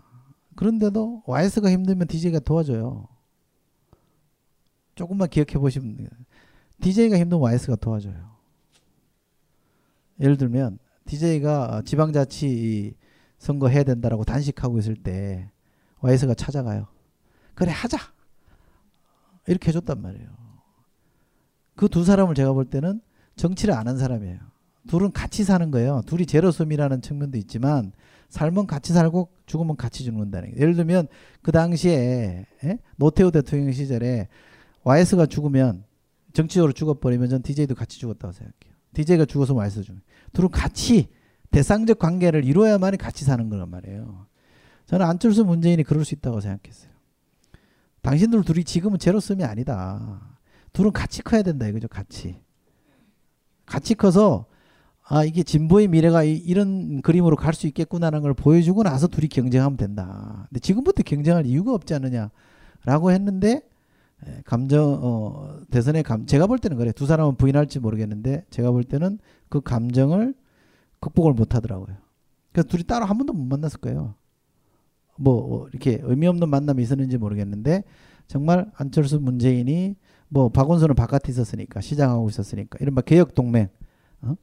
그런데도 0.56 1.22
YS가 1.26 1.70
힘들면 1.70 2.08
DJ가 2.08 2.40
도와줘요. 2.40 3.08
조금만 4.94 5.28
기억해 5.28 5.58
보시면 5.58 6.08
DJ가 6.80 7.18
힘들면 7.18 7.40
YS가 7.42 7.76
도와줘요. 7.76 8.35
예를 10.20 10.36
들면 10.36 10.78
DJ가 11.04 11.82
지방자치 11.84 12.94
선거 13.38 13.68
해야 13.68 13.84
된다라고 13.84 14.24
단식하고 14.24 14.78
있을 14.78 14.96
때 14.96 15.50
YS가 16.00 16.34
찾아가요. 16.34 16.86
그래 17.54 17.70
하자. 17.72 17.98
이렇게 19.46 19.68
해줬단 19.68 20.00
말이에요. 20.00 20.28
그 21.76 21.88
두 21.88 22.04
사람을 22.04 22.34
제가 22.34 22.52
볼 22.52 22.64
때는 22.64 23.00
정치를 23.36 23.74
아는 23.74 23.98
사람이에요. 23.98 24.38
둘은 24.88 25.12
같이 25.12 25.44
사는 25.44 25.70
거예요. 25.70 26.02
둘이 26.06 26.26
제로섬이라는 26.26 27.02
측면도 27.02 27.38
있지만 27.38 27.92
삶은 28.28 28.66
같이 28.66 28.92
살고 28.92 29.28
죽으면 29.46 29.76
같이 29.76 30.04
죽는다는 30.04 30.52
게. 30.52 30.60
예를 30.60 30.74
들면 30.74 31.08
그 31.42 31.52
당시에 31.52 32.46
예? 32.64 32.78
노태우 32.96 33.30
대통령 33.30 33.72
시절에 33.72 34.28
YS가 34.84 35.26
죽으면 35.26 35.84
정치적으로 36.32 36.72
죽어버리면 36.72 37.28
전 37.28 37.42
DJ도 37.42 37.74
같이 37.74 37.98
죽었다고 37.98 38.32
생각해요. 38.32 38.65
DJ가 38.96 39.26
죽어서 39.26 39.54
YS 39.54 39.82
죽. 39.82 39.96
둘은 40.32 40.50
같이 40.50 41.08
대상적 41.50 41.98
관계를 41.98 42.44
이루어야만이 42.44 42.96
같이 42.96 43.24
사는 43.24 43.48
거란 43.50 43.68
말이에요. 43.68 44.26
저는 44.86 45.04
안철수 45.04 45.44
문재인이 45.44 45.82
그럴 45.82 46.04
수 46.04 46.14
있다고 46.14 46.40
생각했어요. 46.40 46.90
당신들 48.00 48.42
둘이 48.44 48.64
지금은 48.64 48.98
제로섬이 48.98 49.44
아니다. 49.44 50.38
둘은 50.72 50.92
같이 50.92 51.22
커야 51.22 51.42
된다 51.42 51.66
이거죠. 51.66 51.88
같이. 51.88 52.40
같이 53.66 53.94
커서 53.94 54.46
아 55.08 55.24
이게 55.24 55.42
진보의 55.42 55.88
미래가 55.88 56.24
이, 56.24 56.52
런 56.54 57.02
그림으로 57.02 57.36
갈 57.36 57.52
수 57.52 57.66
있겠구나라는 57.66 58.22
걸 58.22 58.34
보여주고 58.34 58.82
나서 58.82 59.08
둘이 59.08 59.28
경쟁하면 59.28 59.76
된다. 59.76 60.46
근데 60.48 60.60
지금부터 60.60 61.02
경쟁할 61.02 61.44
이유가 61.46 61.74
없지 61.74 61.94
않느냐라고 61.94 63.10
했는데 63.10 63.62
감정 64.44 64.98
어 65.02 65.60
대선의 65.70 66.02
감 66.02 66.26
제가 66.26 66.46
볼 66.46 66.58
때는 66.58 66.76
그래 66.76 66.92
두 66.92 67.06
사람은 67.06 67.36
부인할지 67.36 67.80
모르겠는데 67.80 68.44
제가 68.50 68.70
볼 68.70 68.84
때는 68.84 69.18
그 69.48 69.60
감정을 69.60 70.34
극복을 71.00 71.34
못 71.34 71.54
하더라고요. 71.54 71.96
그래서 72.52 72.68
둘이 72.68 72.84
따로 72.84 73.04
한 73.04 73.18
번도 73.18 73.32
못 73.32 73.44
만났을 73.44 73.80
거예요. 73.80 74.14
뭐 75.18 75.68
이렇게 75.68 76.00
의미 76.02 76.26
없는 76.26 76.48
만남이 76.48 76.82
있었는지 76.82 77.18
모르겠는데 77.18 77.84
정말 78.26 78.70
안철수 78.74 79.20
문재인이 79.20 79.96
뭐 80.28 80.48
박원순은 80.48 80.94
바깥에 80.94 81.30
있었으니까 81.30 81.80
시장하고 81.80 82.28
있었으니까 82.28 82.78
이른바 82.80 83.00
개혁 83.00 83.34
동맹 83.34 83.68
어? 84.22 84.34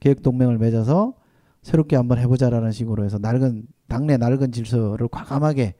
개혁 0.00 0.22
동맹을 0.22 0.58
맺어서 0.58 1.14
새롭게 1.62 1.96
한번 1.96 2.18
해보자라는 2.18 2.72
식으로 2.72 3.04
해서 3.04 3.18
낡은 3.18 3.66
당내 3.88 4.16
낡은 4.16 4.52
질서를 4.52 5.08
과감하게 5.08 5.74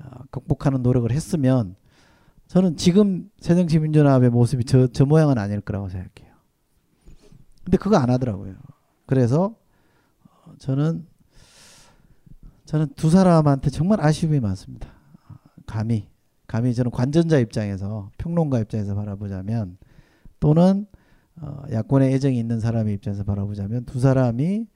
어, 0.00 0.24
극복하는 0.30 0.82
노력을 0.82 1.10
했으면 1.10 1.76
저는 2.50 2.76
지금 2.76 3.30
새정치민주연합의 3.38 4.30
모습이 4.30 4.64
저, 4.64 4.88
저 4.88 5.06
모양은 5.06 5.38
아닐 5.38 5.60
거라고 5.60 5.88
생각해요. 5.88 6.34
근데 7.62 7.78
그거 7.78 7.96
안 7.96 8.10
하더라고요. 8.10 8.56
그래서 9.06 9.54
저는 10.58 11.06
저는 12.64 12.88
두 12.96 13.08
사람한테 13.08 13.70
정말 13.70 14.00
아쉬움이 14.00 14.40
많습니다. 14.40 14.88
감히 15.64 16.08
감히 16.48 16.74
저는 16.74 16.90
관전자 16.90 17.38
입장에서 17.38 18.10
평론가 18.18 18.58
입장에서 18.58 18.96
바라보자면 18.96 19.78
또는 20.40 20.86
어, 21.40 21.62
야권에 21.70 22.12
애정이 22.12 22.36
있는 22.36 22.58
사람의 22.58 22.94
입장에서 22.94 23.22
바라보자면 23.22 23.84
두 23.84 24.00
사람이 24.00 24.66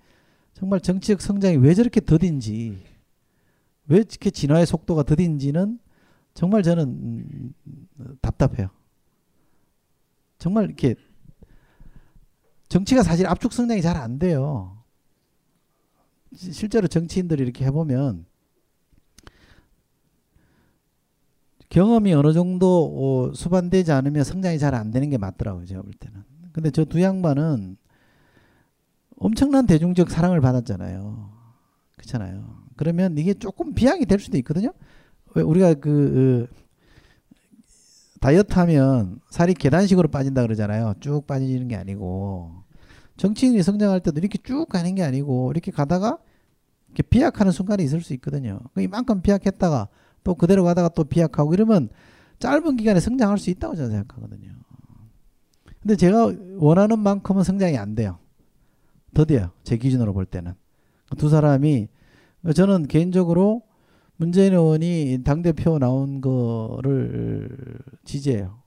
정말 0.53 0.81
정치적 0.81 1.21
성장이 1.21 1.57
왜 1.57 1.75
저렇게 1.75 2.01
더딘지 2.01 2.85
왜 3.89 3.97
이렇게 3.97 4.31
진화의 4.31 4.65
속도가 4.65 5.03
더딘지는 5.03 5.81
정말 6.35 6.63
저는 6.63 6.85
음, 6.89 7.55
답답해요. 8.21 8.69
정말 10.39 10.65
이렇게 10.67 10.95
정치가 12.69 13.03
사실 13.03 13.27
압축 13.27 13.53
성장이 13.53 13.83
잘 13.83 13.97
안 13.97 14.19
돼요. 14.19 14.83
실제로 16.35 16.89
정치인들이 16.89 17.43
이렇게 17.43 17.65
해보면 17.67 18.27
경험이 21.69 22.13
어느 22.15 22.33
정도 22.33 23.29
어, 23.31 23.35
수반되지 23.35 23.91
않으면 23.93 24.25
성장이 24.25 24.59
잘 24.59 24.75
안 24.75 24.91
되는 24.91 25.11
게 25.11 25.19
맞더라고요. 25.19 25.65
제가 25.67 25.83
볼 25.83 25.93
때는. 25.95 26.23
근데 26.53 26.71
저 26.71 26.85
두 26.85 27.03
양반은 27.03 27.77
엄청난 29.17 29.67
대중적 29.67 30.11
사랑을 30.11 30.41
받았잖아요. 30.41 31.33
그렇잖아요. 31.97 32.65
그러면 32.77 33.17
이게 33.19 33.35
조금 33.35 33.75
비약이 33.75 34.07
될 34.07 34.19
수도 34.19 34.37
있거든요. 34.39 34.73
왜 35.35 35.43
우리가 35.43 35.75
그, 35.75 35.81
그 35.81 36.47
다이어트 38.21 38.55
하면 38.55 39.21
살이 39.31 39.55
계단식으로 39.55 40.09
빠진다 40.09 40.43
그러잖아요. 40.43 40.95
쭉 41.01 41.27
빠지는 41.27 41.69
게 41.69 41.77
아니고 41.77 42.65
정치인이 43.17 43.63
성장할 43.63 44.01
때도 44.01 44.19
이렇게 44.19 44.39
쭉 44.43 44.67
가는 44.69 44.95
게 44.95 45.03
아니고 45.03 45.51
이렇게 45.53 45.71
가다가 45.71 46.19
이렇게 46.89 47.03
비약하는 47.03 47.53
순간이 47.53 47.85
있을 47.85 48.01
수 48.01 48.15
있거든요. 48.15 48.61
그 48.73 48.83
이만큼 48.83 49.21
비약했다가 49.21 49.89
또 50.23 50.35
그대로 50.35 50.65
가다가 50.65 50.89
또 50.89 51.05
비약하고 51.05 51.53
이러면 51.55 51.91
짧은 52.39 52.77
기간에 52.77 53.01
성장할 53.01 53.39
수 53.39 53.51
있다고 53.51 53.77
저는 53.77 53.91
생각하거든요. 53.91 54.53
근데 55.81 55.97
제가 55.97 56.33
원하는 56.57 56.99
만큼은 56.99 57.45
성장이 57.45 57.77
안 57.77 57.95
돼요. 57.95 58.19
더디요. 59.13 59.51
제 59.65 59.77
기준으로 59.77 60.13
볼 60.15 60.25
때는. 60.25 60.55
두 61.19 61.29
사람이 61.29 61.89
저는 62.55 62.89
개인적으로 62.89 63.63
문재인 64.17 64.53
의원이 64.53 65.23
당대표 65.25 65.79
나온 65.79 66.21
거를 66.21 67.49
지지해요. 68.05 68.63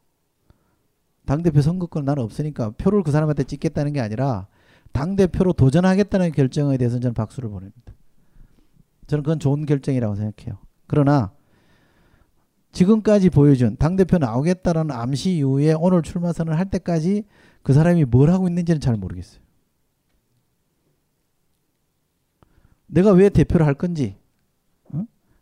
당대표 1.26 1.62
선거권 1.62 2.06
나는 2.06 2.24
없으니까 2.24 2.72
표를 2.72 3.04
그 3.04 3.12
사람한테 3.12 3.44
찍겠다는 3.44 3.94
게 3.94 4.00
아니라 4.00 4.48
당대표로 4.94 5.54
도전하겠다는 5.54 6.32
결정에 6.32 6.78
대해서는 6.78 7.02
저는 7.02 7.14
박수를 7.14 7.50
보냅니다. 7.50 7.94
저는 9.08 9.24
그건 9.24 9.40
좋은 9.40 9.66
결정이라고 9.66 10.16
생각해요. 10.16 10.58
그러나 10.88 11.32
지금까지 12.72 13.30
보여준 13.30 13.76
당대표 13.78 14.18
나오겠다라는 14.18 14.94
암시 14.94 15.38
이후에 15.38 15.74
오늘 15.74 16.02
출마 16.02 16.32
선언을 16.32 16.60
할 16.60 16.70
때까지 16.70 17.26
그 17.64 17.74
사람이 17.74 18.06
뭘 18.06 18.30
하고 18.30 18.48
있는지는 18.48 18.80
잘 18.80 18.96
모르겠어요. 18.96 19.42
내가 22.88 23.12
왜 23.12 23.30
대표를 23.30 23.66
할 23.66 23.74
건지, 23.74 24.16
어? 24.16 24.27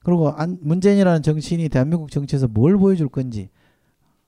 그리고 0.06 0.30
안, 0.30 0.60
문재인이라는 0.62 1.24
정치인이 1.24 1.68
대한민국 1.70 2.12
정치에서 2.12 2.48
뭘 2.48 2.78
보여줄 2.78 3.10
건지 3.10 3.50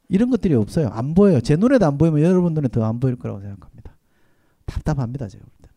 이런 0.09 0.31
것들이 0.31 0.55
없어요. 0.55 0.87
안 0.87 1.13
보여요. 1.13 1.39
제 1.39 1.55
눈에도 1.55 1.85
안 1.85 1.99
보이면 1.99 2.23
여러분 2.23 2.55
눈에 2.55 2.67
더 2.67 2.83
안 2.83 2.99
보일 2.99 3.15
거라고 3.15 3.41
생각합니다. 3.41 3.95
답답합니다. 4.65 5.27
제가 5.27 5.43
볼 5.43 5.51
때는. 5.61 5.75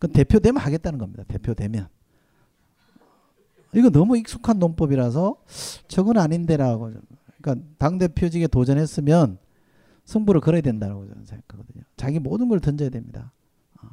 그 0.00 0.08
대표되면 0.08 0.60
하겠다는 0.60 0.98
겁니다. 0.98 1.22
대표되면. 1.28 1.86
이거 3.76 3.90
너무 3.90 4.18
익숙한 4.18 4.58
논법이라서 4.58 5.36
저건 5.86 6.18
아닌데라고. 6.18 6.90
그러니까 7.40 7.68
당 7.78 7.98
대표직에 7.98 8.48
도전했으면 8.48 9.38
승부를 10.04 10.40
걸어야 10.40 10.62
된다고 10.62 11.06
저는 11.06 11.24
생각하거든요. 11.26 11.84
자기 11.96 12.18
모든 12.18 12.48
걸 12.48 12.58
던져야 12.58 12.88
됩니다. 12.88 13.30
어. 13.80 13.86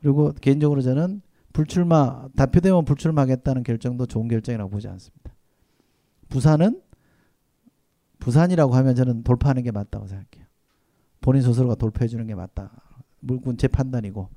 그리고 0.00 0.32
개인적으로 0.40 0.80
저는 0.80 1.20
불출마 1.52 2.28
대표되면 2.36 2.84
불출마하겠다는 2.84 3.62
결정도 3.62 4.06
좋은 4.06 4.28
결정이라고 4.28 4.70
보지 4.70 4.88
않습니다. 4.88 5.34
부산은 6.28 6.80
부산이라고 8.18 8.74
하면 8.74 8.94
저는 8.94 9.22
돌파하는 9.24 9.62
게 9.62 9.70
맞다고 9.70 10.06
생각해요. 10.06 10.46
본인 11.20 11.42
스스로가 11.42 11.74
돌파해 11.74 12.06
주는 12.08 12.26
게 12.26 12.34
맞다. 12.34 12.70
물군 13.20 13.56
제 13.56 13.66
판단이고. 13.68 14.28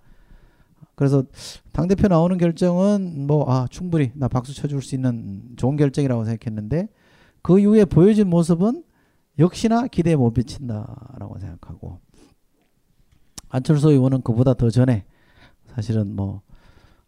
그래서 0.95 1.24
당 1.72 1.88
대표 1.88 2.07
나오는 2.07 2.38
결정은 2.38 3.26
뭐 3.28 3.49
아 3.49 3.68
충분히 3.70 4.11
나 4.16 4.28
박수 4.28 4.53
쳐줄 4.53 4.82
수 4.82 4.95
있는 4.95 5.53
좋은 5.55 5.76
결정이라고 5.76 6.24
생각했는데 6.26 6.88
그 7.41 7.59
이후에 7.59 7.86
보여진 7.86 8.30
모습은 8.30 8.84
역시나 9.39 9.88
기대에 9.88 10.16
못 10.16 10.34
미친다라고 10.38 11.39
생각하고 11.39 11.99
안철수 13.49 13.89
의원은 13.89 14.22
그보다 14.22 14.53
더 14.53 14.70
전에 14.70 15.05
사실은 15.68 16.16
뭐 16.16 16.41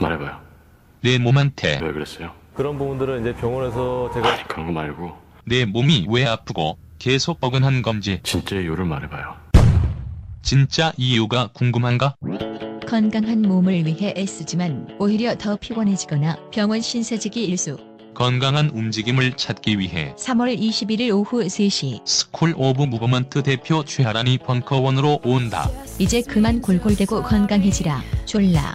말해봐요. 0.00 0.40
내 1.02 1.18
몸한테 1.18 1.80
왜 1.82 1.92
그랬어요? 1.92 2.32
그런 2.54 2.78
부분들은 2.78 3.20
이제 3.20 3.34
병원에서 3.34 4.10
제가 4.14 4.32
아니 4.32 4.42
그런 4.48 4.66
거 4.66 4.72
말고 4.72 5.12
내 5.44 5.64
몸이 5.64 6.06
왜 6.08 6.26
아프고 6.26 6.78
계속 6.98 7.40
뻐근한 7.40 7.82
건지 7.82 8.20
진짜 8.22 8.56
이유를 8.56 8.84
말해봐요. 8.84 9.36
진짜 10.42 10.92
이유가 10.96 11.48
궁금한가? 11.52 12.16
건강한 12.88 13.42
몸을 13.42 13.84
위해 13.84 14.14
애쓰지만 14.16 14.96
오히려 14.98 15.36
더 15.36 15.56
피곤해지거나 15.56 16.36
병원 16.52 16.80
신세지기 16.80 17.44
일수. 17.44 17.76
건강한 18.14 18.70
움직임을 18.70 19.36
찾기 19.36 19.78
위해 19.78 20.14
3월 20.16 20.58
21일 20.58 21.10
오후 21.10 21.44
3시 21.44 22.00
스쿨 22.06 22.54
오브 22.56 22.84
무브먼트 22.84 23.42
대표 23.42 23.84
최하란이 23.84 24.38
벙커원으로 24.38 25.20
온다. 25.24 25.68
이제 25.98 26.22
그만 26.22 26.62
골골대고 26.62 27.22
건강해지라. 27.24 28.00
졸라. 28.24 28.74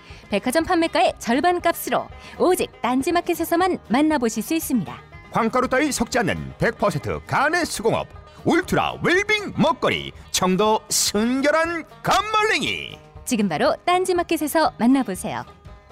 백화점 0.31 0.63
판매가의 0.63 1.15
절반 1.19 1.59
값으로 1.59 2.07
오직 2.39 2.71
딴지마켓에서만 2.81 3.77
만나보실 3.89 4.41
수 4.41 4.53
있습니다. 4.53 4.97
광가루 5.29 5.67
따위 5.67 5.91
섞지 5.91 6.19
않는 6.19 6.53
100% 6.57 7.21
간의 7.27 7.65
수공업 7.65 8.07
울트라 8.45 9.01
웰빙 9.03 9.53
먹거리 9.57 10.13
청도 10.31 10.79
순결한 10.87 11.83
감말랭이 12.01 12.97
지금 13.25 13.49
바로 13.49 13.75
딴지마켓에서 13.83 14.71
만나보세요. 14.79 15.43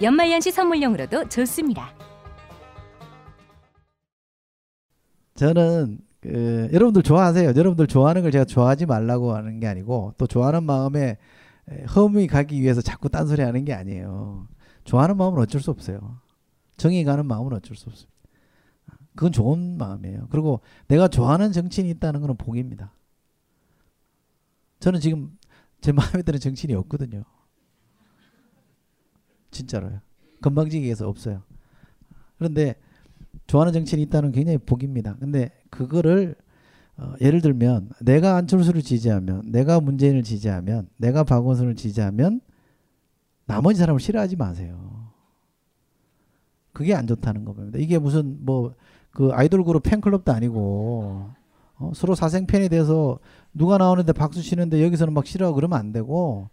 연말연시 0.02 0.52
선물용으로도 0.52 1.28
좋습니다. 1.28 1.94
저는 5.36 6.00
그, 6.22 6.70
여러분들 6.72 7.04
좋아하세요. 7.04 7.50
여러분들 7.50 7.88
좋아하는 7.88 8.22
걸 8.22 8.32
제가 8.32 8.46
좋아하지 8.46 8.86
말라고 8.86 9.36
하는 9.36 9.60
게 9.60 9.68
아니고 9.68 10.14
또 10.18 10.28
좋아하는 10.28 10.64
마음에 10.64 11.18
험이 11.96 12.28
가기 12.28 12.62
위해서 12.62 12.82
자꾸 12.82 13.10
딴소리 13.10 13.42
하는 13.42 13.66
게 13.66 13.74
아니에요. 13.74 14.48
좋아하는 14.84 15.18
마음은 15.18 15.40
어쩔 15.40 15.62
수 15.62 15.72
없어요. 15.72 16.20
정이 16.78 17.04
가는 17.04 17.26
마음은 17.26 17.54
어쩔 17.54 17.76
수 17.76 17.90
없습니다. 17.90 18.20
그건 19.16 19.32
좋은 19.32 19.78
마음이에요. 19.78 20.28
그리고 20.30 20.62
내가 20.88 21.08
좋아하는 21.08 21.52
정치인이 21.52 21.90
있다는 21.92 22.22
것은 22.22 22.38
복입니다. 22.38 22.94
저는 24.80 25.00
지금 25.00 25.38
제 25.82 25.92
마음에 25.94 26.24
드는 26.24 26.40
정치인이 26.40 26.74
없거든요. 26.76 27.24
진짜로요. 29.52 30.00
건방지기에서 30.42 31.08
없어요. 31.08 31.44
그런데 32.38 32.76
좋아하는 33.48 33.74
정치인이 33.74 34.04
있다는 34.04 34.32
굉장히 34.32 34.58
복입니다. 34.58 35.16
근데 35.18 35.52
그거를 35.70 36.36
어, 37.00 37.14
예를 37.22 37.42
들면 37.42 37.90
내가 38.02 38.36
안철수를 38.36 38.82
지지하면 38.82 39.52
내가 39.52 39.80
문재인을 39.80 40.24
지지하면 40.24 40.90
내가 40.98 41.24
박원순을 41.24 41.76
지지하면 41.76 42.42
나머지 43.46 43.80
사람을 43.80 44.00
싫어하지 44.00 44.36
마세요. 44.36 45.10
그게 46.74 46.94
안 46.94 47.08
좋다는 47.08 47.46
겁니다. 47.46 47.80
이게 47.80 47.98
무슨 47.98 48.38
뭐 48.46 48.74
그 49.12 49.32
아이돌 49.34 49.64
그룹 49.64 49.84
팬클럽도 49.84 50.32
아니고 50.32 51.30
어, 51.78 51.92
서로 51.96 52.16
사생 52.16 52.46
팬에 52.46 52.68
대해서 52.68 53.20
누가 53.54 53.78
나오는데 53.78 54.14
박수 54.14 54.42
치는데 54.42 54.84
여기서는 54.84 55.14
막 55.14 55.26
싫어하고 55.26 55.56
그러면 55.56 55.80
안 55.80 55.92
되고 55.92 56.50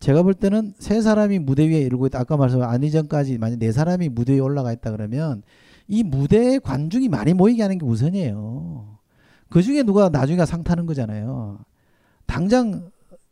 제가 0.00 0.22
볼 0.22 0.34
때는 0.34 0.74
세 0.78 1.00
사람이 1.00 1.38
무대 1.38 1.66
위에 1.66 1.80
이르고 1.80 2.06
있다. 2.06 2.20
아까 2.20 2.36
말씀한 2.36 2.68
안희정까지 2.68 3.38
만약 3.38 3.58
네 3.58 3.72
사람이 3.72 4.10
무대 4.10 4.34
위에 4.34 4.40
올라가 4.40 4.72
있다 4.72 4.90
그러면 4.90 5.42
이 5.88 6.02
무대에 6.02 6.58
관중이 6.58 7.08
많이 7.08 7.32
모이게 7.32 7.62
하는 7.62 7.78
게 7.78 7.86
우선이에요. 7.86 8.95
그 9.48 9.62
중에 9.62 9.82
누가 9.82 10.08
나중에 10.08 10.44
상 10.44 10.62
타는 10.62 10.86
거잖아요. 10.86 11.58
당장 12.26 12.90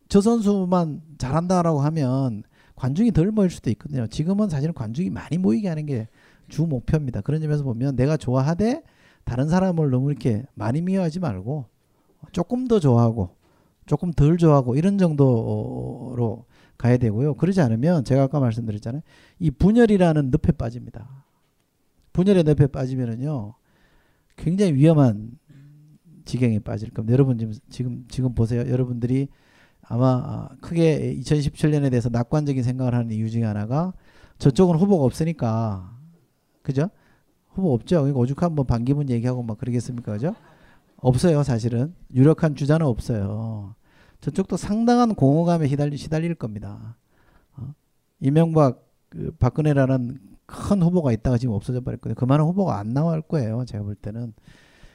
저 0.09 0.21
선수만 0.21 1.03
잘한다라고 1.19 1.81
하면 1.81 2.43
관중이 2.77 3.13
덜 3.13 3.31
모일 3.33 3.51
수도 3.51 3.71
있거든요. 3.71 4.07
지금은 4.07 4.49
사실은 4.49 4.75
관중이 4.75 5.11
많이 5.11 5.39
모이게 5.39 5.69
하는 5.69 5.87
게 5.87 6.09
주 6.49 6.67
목표입니다. 6.67 7.21
그런 7.21 7.41
점에서 7.41 7.63
보면 7.65 7.97
내가 7.97 8.17
좋아하되 8.17 8.83
다른 9.25 9.49
사람을 9.49 9.91
너무 9.91 10.11
이렇게 10.11 10.45
많이 10.55 10.83
미워하지 10.83 11.21
말고 11.21 11.67
조금 12.33 12.67
더 12.69 12.79
좋아하고 12.81 13.37
조금 13.87 14.13
덜 14.13 14.37
좋아하고 14.39 14.77
이런 14.77 14.99
정도로 14.99 16.45
가야 16.79 16.97
되고요. 16.97 17.35
그러지 17.35 17.61
않으면 17.61 18.05
제가 18.05 18.25
아까 18.25 18.41
말씀드렸잖아요. 18.41 19.03
이 19.39 19.51
분열이라는 19.51 20.31
늪에 20.31 20.53
빠집니다. 20.53 21.25
분열의 22.13 22.45
늪에 22.45 22.67
빠지면은요. 22.67 23.55
굉장히 24.37 24.75
위험한 24.75 25.39
지경에 26.25 26.59
빠질 26.61 26.91
겁니다. 26.91 27.13
여러분 27.13 27.39
지금 27.39 27.53
지금 27.69 28.05
지금 28.09 28.35
보세요. 28.35 28.61
여러분들이 28.71 29.29
아마 29.83 30.49
크게 30.61 31.17
2017년에 31.21 31.91
대해서 31.91 32.09
낙관적인 32.09 32.63
생각을 32.63 32.95
하는 32.95 33.11
이유 33.11 33.31
중에 33.31 33.45
하나가 33.45 33.93
저쪽은 34.39 34.77
후보가 34.77 35.05
없으니까 35.05 35.95
그죠? 36.63 36.89
후보 37.55 37.73
없죠. 37.73 37.97
그러니까 37.99 38.19
오죽한 38.19 38.55
뭐 38.55 38.65
반기문 38.65 39.11
얘기하고 39.11 39.43
막 39.43 39.59
그러겠습니까, 39.59 40.13
그죠? 40.13 40.35
없어요, 40.97 41.43
사실은 41.43 41.95
유력한 42.13 42.57
주자는 42.57 42.87
없어요. 42.87 43.75
저쪽도 44.21 44.57
상당한 44.57 45.15
공허감에 45.15 45.69
시달리, 45.69 45.97
시달릴 45.97 46.35
겁니다. 46.35 46.97
어? 47.57 47.75
이명박, 48.21 48.83
그 49.09 49.31
박근혜라는 49.39 50.19
큰 50.47 50.83
후보가 50.83 51.13
있다가 51.13 51.39
지금 51.39 51.55
없어져 51.55 51.81
버렸거든요. 51.81 52.15
그만한 52.15 52.47
후보가 52.47 52.79
안 52.79 52.93
나올 52.95 53.23
거예요, 53.23 53.65
제가 53.67 53.85
볼 53.85 53.95
때는. 53.95 54.33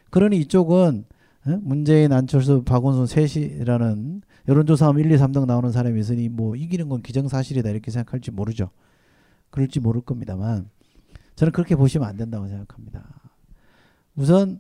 그러니 0.10 0.38
이쪽은 0.40 1.06
예? 1.06 1.19
문재인, 1.44 2.12
안철수, 2.12 2.64
박원순 2.64 3.08
셋이라는 3.08 4.22
여론조사하면 4.48 5.04
1, 5.06 5.12
2, 5.12 5.16
3등 5.18 5.46
나오는 5.46 5.72
사람이 5.72 6.00
있으니 6.00 6.30
뭐 6.30 6.56
이기는 6.56 6.90
건 6.90 7.02
기정사실이다 7.02 7.70
이렇게 7.70 7.92
생각할지 7.92 8.32
모르죠. 8.32 8.70
그럴지 9.50 9.80
모를 9.80 10.02
겁니다만 10.02 10.70
저는 11.36 11.52
그렇게 11.54 11.76
보시면 11.76 12.08
안 12.08 12.18
된다고 12.18 12.48
생각합니다. 12.48 13.06
우선 14.16 14.60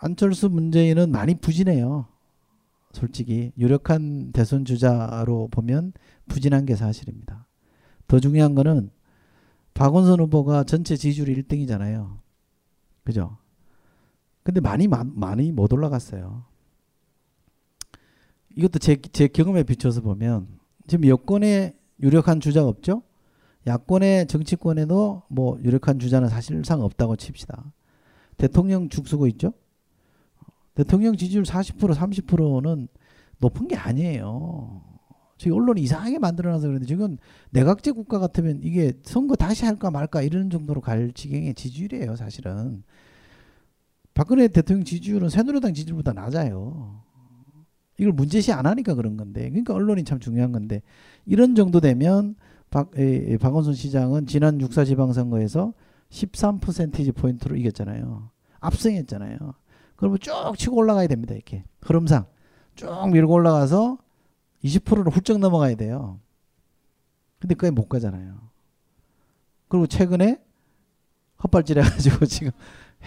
안철수 0.00 0.48
문재인은 0.50 1.10
많이 1.10 1.34
부진해요. 1.34 2.06
솔직히 2.92 3.52
유력한 3.56 4.32
대선 4.32 4.64
주자로 4.64 5.48
보면 5.50 5.92
부진한 6.28 6.66
게 6.66 6.76
사실입니다. 6.76 7.46
더 8.08 8.20
중요한 8.20 8.54
거는 8.54 8.90
박원순 9.74 10.20
후보가 10.20 10.64
전체 10.64 10.96
지지율 10.96 11.28
1등이잖아요. 11.28 12.18
그죠? 13.04 13.38
근데 14.42 14.60
많이 14.60 14.88
많이 14.88 15.52
못 15.52 15.72
올라갔어요. 15.72 16.44
이것도 18.56 18.78
제, 18.78 18.96
제 18.96 19.28
경험에 19.28 19.62
비춰서 19.62 20.00
보면 20.00 20.48
지금 20.86 21.06
여권에 21.06 21.76
유력한 22.02 22.40
주자가 22.40 22.68
없죠? 22.68 23.02
야권의 23.66 24.26
정치권에도 24.26 25.22
뭐 25.28 25.58
유력한 25.62 25.98
주자는 25.98 26.28
사실상 26.28 26.80
없다고 26.80 27.16
칩시다. 27.16 27.72
대통령 28.36 28.88
죽쓰고 28.88 29.26
있죠? 29.28 29.52
대통령 30.74 31.16
지지율 31.16 31.44
40% 31.44 31.94
30%는 31.94 32.88
높은 33.38 33.68
게 33.68 33.76
아니에요. 33.76 34.82
저희 35.36 35.52
언론이 35.52 35.80
이상하게 35.82 36.18
만들어놔서 36.18 36.66
그런데 36.66 36.86
지금 36.86 37.16
내각제 37.50 37.92
국가 37.92 38.18
같으면 38.18 38.60
이게 38.62 38.92
선거 39.02 39.36
다시 39.36 39.64
할까 39.64 39.90
말까 39.90 40.22
이런 40.22 40.50
정도로 40.50 40.80
갈 40.80 41.12
지경의 41.12 41.54
지지율이에요, 41.54 42.16
사실은. 42.16 42.82
박근혜 44.20 44.48
대통령 44.48 44.84
지지율은 44.84 45.30
새누리당 45.30 45.72
지지율보다 45.72 46.12
낮아요. 46.12 47.00
이걸 47.96 48.12
문제시 48.12 48.52
안 48.52 48.66
하니까 48.66 48.92
그런 48.92 49.16
건데. 49.16 49.48
그러니까 49.48 49.72
언론이 49.72 50.04
참 50.04 50.20
중요한 50.20 50.52
건데 50.52 50.82
이런 51.24 51.54
정도 51.54 51.80
되면 51.80 52.34
박, 52.68 52.90
에, 52.98 53.38
박원순 53.38 53.72
시장은 53.72 54.26
지난 54.26 54.60
육사 54.60 54.84
지방선거에서 54.84 55.72
13%지 56.10 57.12
포인트로 57.12 57.56
이겼잖아요. 57.56 58.28
압승했잖아요. 58.60 59.38
그러면 59.96 60.18
쭉 60.20 60.32
치고 60.54 60.76
올라가야 60.76 61.06
됩니다. 61.06 61.34
이렇게 61.34 61.64
흐름상 61.80 62.26
쭉 62.74 62.90
밀고 63.10 63.32
올라가서 63.32 63.96
20%를 64.62 65.10
훌쩍 65.10 65.38
넘어가야 65.38 65.76
돼요. 65.76 66.20
근데 67.38 67.54
그게 67.54 67.70
못 67.70 67.88
가잖아요. 67.88 68.38
그리고 69.68 69.86
최근에 69.86 70.42
헛발질해가지고 71.42 72.26
지금 72.28 72.50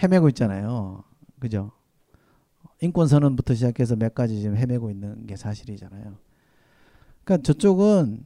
헤매고 0.02 0.28
있잖아요. 0.30 1.04
그죠? 1.38 1.72
인권 2.80 3.06
선언부터 3.08 3.54
시작해서 3.54 3.96
몇 3.96 4.14
가지 4.14 4.40
지금 4.40 4.56
헤매고 4.56 4.90
있는 4.90 5.26
게 5.26 5.36
사실이잖아요. 5.36 6.16
그러니까 7.24 7.42
저쪽은 7.42 8.24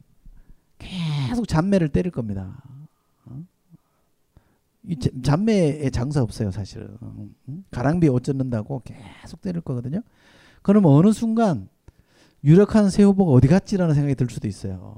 계속 0.78 1.46
잔매를 1.46 1.88
때릴 1.88 2.10
겁니다. 2.10 2.62
어? 3.26 3.44
이 4.84 4.96
잔매의 5.22 5.90
장사 5.90 6.22
없어요, 6.22 6.50
사실은. 6.50 6.96
가랑비 7.70 8.08
옷 8.08 8.24
젖는다고 8.24 8.82
계속 8.84 9.40
때릴 9.40 9.60
거거든요. 9.60 10.00
그러면 10.62 10.92
어느 10.92 11.12
순간 11.12 11.68
유력한 12.44 12.90
새 12.90 13.02
후보가 13.02 13.32
어디 13.32 13.48
갔지라는 13.48 13.94
생각이 13.94 14.14
들 14.14 14.28
수도 14.30 14.48
있어요. 14.48 14.96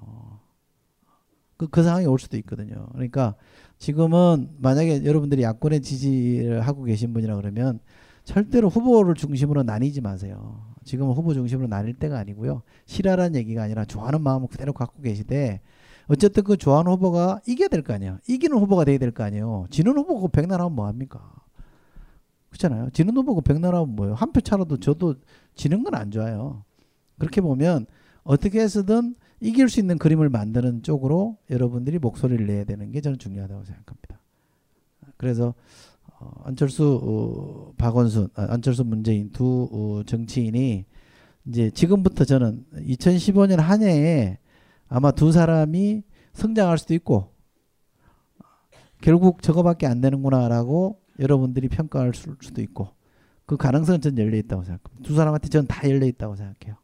그, 1.61 1.68
그 1.68 1.82
상황이 1.82 2.06
올 2.06 2.18
수도 2.18 2.38
있거든요. 2.38 2.86
그러니까 2.92 3.34
지금은 3.76 4.48
만약에 4.58 5.04
여러분들이 5.04 5.42
야권의 5.42 5.82
지지를 5.82 6.62
하고 6.62 6.84
계신 6.84 7.12
분이라 7.12 7.36
그러면 7.36 7.80
절대로 8.24 8.70
후보를 8.70 9.14
중심으로 9.14 9.62
나뉘지 9.62 10.00
마세요. 10.00 10.64
지금은 10.84 11.12
후보 11.12 11.34
중심으로 11.34 11.68
나뉠 11.68 11.92
때가 11.92 12.18
아니고요. 12.18 12.62
싫어라는 12.86 13.34
얘기가 13.34 13.62
아니라 13.62 13.84
좋아하는 13.84 14.22
마음을 14.22 14.48
그대로 14.48 14.72
갖고 14.72 15.02
계시되 15.02 15.61
어쨌든 16.08 16.44
그 16.44 16.56
좋아하는 16.56 16.92
후보가 16.92 17.42
이겨야 17.46 17.68
될 17.68 17.82
거 17.82 17.92
아니에요. 17.92 18.18
이기는 18.26 18.56
후보가 18.56 18.86
돼야 18.86 18.96
될 18.96 19.11
거 19.12 19.22
아니에요. 19.24 19.66
지는 19.68 19.92
후보가 19.98 20.28
백날하면 20.28 20.74
뭐합니까? 20.74 21.20
그렇잖아요. 22.48 22.88
지는 22.90 23.14
후보가 23.16 23.42
백날하면 23.42 23.94
뭐예요. 23.96 24.14
한 24.14 24.32
표 24.32 24.40
차로도 24.40 24.78
저도 24.78 25.16
지는 25.54 25.82
건 25.84 25.94
안 25.94 26.11
좋아요. 26.11 26.64
그렇게 27.18 27.42
보면 27.42 27.84
어떻게 28.24 28.61
해서든 28.61 29.14
이길 29.41 29.68
수 29.68 29.80
있는 29.80 29.99
그림을 29.99 30.28
만드는 30.28 30.82
쪽으로 30.82 31.38
여러분들이 31.51 31.99
목소리를 31.99 32.47
내야 32.47 32.64
되는 32.64 32.91
게 32.91 33.01
저는 33.01 33.18
중요하다고 33.18 33.64
생각합니다. 33.64 34.20
그래서 35.16 35.55
어, 36.18 36.43
안철수, 36.45 37.01
어, 37.03 37.72
박원순, 37.78 38.28
아, 38.34 38.47
안철수, 38.51 38.84
문재인 38.84 39.30
두 39.30 39.68
어, 39.72 40.03
정치인이 40.05 40.84
이제 41.47 41.70
지금부터 41.70 42.24
저는 42.24 42.66
2015년 42.74 43.57
한 43.57 43.82
해에 43.82 44.38
아마 44.88 45.11
두 45.11 45.32
사람이 45.32 46.03
성장할 46.34 46.78
수도 46.78 46.95
있고 46.95 47.32
결국 49.01 49.43
저거밖에 49.43 49.86
안 49.86 50.01
되는구나라고 50.03 51.01
여러분들이 51.18 51.68
평가할 51.68 52.12
수도 52.14 52.61
있고 52.61 52.91
그 53.47 53.57
가능성은 53.57 54.01
전 54.01 54.18
열려 54.18 54.36
있다고 54.36 54.62
생각합니다. 54.64 55.09
두 55.09 55.14
사람한테 55.14 55.49
전 55.49 55.66
다 55.66 55.88
열려 55.88 56.07
있다고 56.07 56.36
생각해요. 56.36 56.76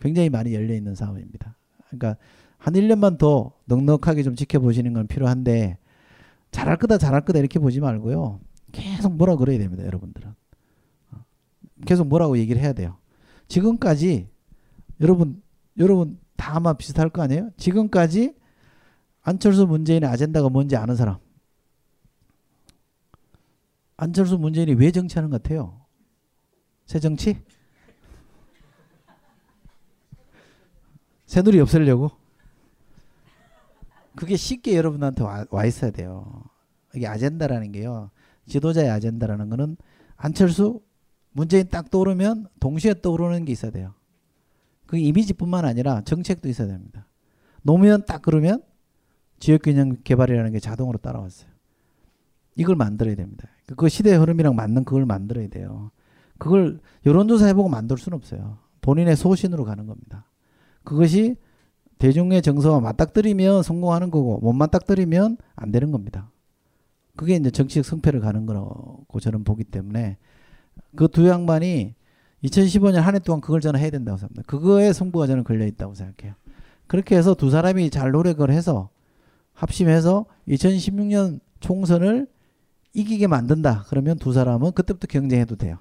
굉장히 0.00 0.28
많이 0.28 0.52
열려 0.54 0.74
있는 0.74 0.94
싸움입니다. 0.94 1.56
그러니까 1.88 2.16
한 2.58 2.74
1년만 2.74 3.18
더 3.18 3.52
넉넉하게 3.66 4.22
좀 4.22 4.34
지켜보시는 4.34 4.92
건 4.92 5.06
필요한데 5.06 5.78
잘할 6.50 6.76
거다 6.78 6.98
잘할 6.98 7.24
거다 7.24 7.38
이렇게 7.38 7.58
보지 7.58 7.80
말고요. 7.80 8.40
계속 8.72 9.14
뭐라 9.14 9.36
그래야 9.36 9.58
됩니다, 9.58 9.84
여러분들은. 9.84 10.34
계속 11.84 12.06
뭐라고 12.08 12.38
얘기를 12.38 12.60
해야 12.60 12.72
돼요. 12.72 12.96
지금까지 13.48 14.28
여러분 15.00 15.42
여러분 15.78 16.18
다 16.36 16.56
아마 16.56 16.72
비슷할 16.72 17.10
거 17.10 17.22
아니에요? 17.22 17.50
지금까지 17.56 18.34
안철수 19.22 19.66
문재인의 19.66 20.08
아젠다가 20.08 20.48
뭔지 20.48 20.76
아는 20.76 20.96
사람. 20.96 21.18
안철수 23.96 24.38
문재인이 24.38 24.74
왜 24.74 24.90
정치하는 24.90 25.30
것 25.30 25.42
같아요? 25.42 25.80
새 26.86 27.00
정치? 27.00 27.42
새누리 31.26 31.60
없애려고? 31.60 32.10
그게 34.14 34.36
쉽게 34.36 34.76
여러분한테 34.76 35.22
와, 35.22 35.44
와 35.50 35.66
있어야 35.66 35.90
돼요. 35.90 36.42
이게 36.94 37.06
아젠다라는 37.06 37.72
게요. 37.72 38.10
지도자의 38.46 38.88
아젠다라는 38.90 39.50
거는 39.50 39.76
안철수, 40.16 40.80
문재인 41.32 41.68
딱 41.68 41.90
떠오르면 41.90 42.46
동시에 42.60 42.94
떠오르는 43.02 43.44
게 43.44 43.52
있어야 43.52 43.70
돼요. 43.70 43.92
그 44.86 44.96
이미지뿐만 44.96 45.64
아니라 45.64 46.00
정책도 46.02 46.48
있어야 46.48 46.68
됩니다. 46.68 47.06
노무현 47.62 48.06
딱 48.06 48.22
그러면 48.22 48.62
지역균형 49.40 49.98
개발이라는 50.04 50.52
게 50.52 50.60
자동으로 50.60 50.98
따라왔어요. 50.98 51.50
이걸 52.54 52.76
만들어야 52.76 53.16
됩니다. 53.16 53.48
그 53.76 53.88
시대의 53.88 54.16
흐름이랑 54.18 54.54
맞는 54.54 54.84
그걸 54.84 55.04
만들어야 55.04 55.48
돼요. 55.48 55.90
그걸 56.38 56.80
여론조사 57.04 57.46
해보고 57.46 57.68
만들 57.68 57.98
수는 57.98 58.16
없어요. 58.16 58.58
본인의 58.80 59.16
소신으로 59.16 59.64
가는 59.64 59.86
겁니다. 59.86 60.25
그것이 60.86 61.36
대중의 61.98 62.42
정서와 62.42 62.80
맞닥뜨리면 62.80 63.62
성공하는 63.62 64.10
거고 64.10 64.38
못 64.38 64.52
맞닥뜨리면 64.52 65.36
안 65.56 65.72
되는 65.72 65.90
겁니다. 65.90 66.30
그게 67.16 67.34
이제 67.36 67.50
정치적 67.50 67.84
성패를 67.84 68.20
가는 68.20 68.46
거라고 68.46 69.20
저는 69.20 69.44
보기 69.44 69.64
때문에 69.64 70.16
그 70.94 71.08
두 71.08 71.28
양반이 71.28 71.94
2015년 72.44 72.96
한 73.00 73.14
해 73.14 73.18
동안 73.18 73.40
그걸 73.40 73.60
저는 73.60 73.80
해야 73.80 73.90
된다고 73.90 74.18
생각합니다. 74.18 74.42
그거에 74.46 74.92
승부가 74.92 75.26
저는 75.26 75.42
걸려 75.42 75.66
있다고 75.66 75.94
생각해요. 75.94 76.34
그렇게 76.86 77.16
해서 77.16 77.34
두 77.34 77.50
사람이 77.50 77.90
잘 77.90 78.12
노력을 78.12 78.48
해서 78.50 78.90
합심해서 79.54 80.26
2016년 80.48 81.40
총선을 81.60 82.28
이기게 82.92 83.26
만든다. 83.26 83.86
그러면 83.88 84.18
두 84.18 84.32
사람은 84.32 84.72
그때부터 84.72 85.06
경쟁해도 85.06 85.56
돼요. 85.56 85.78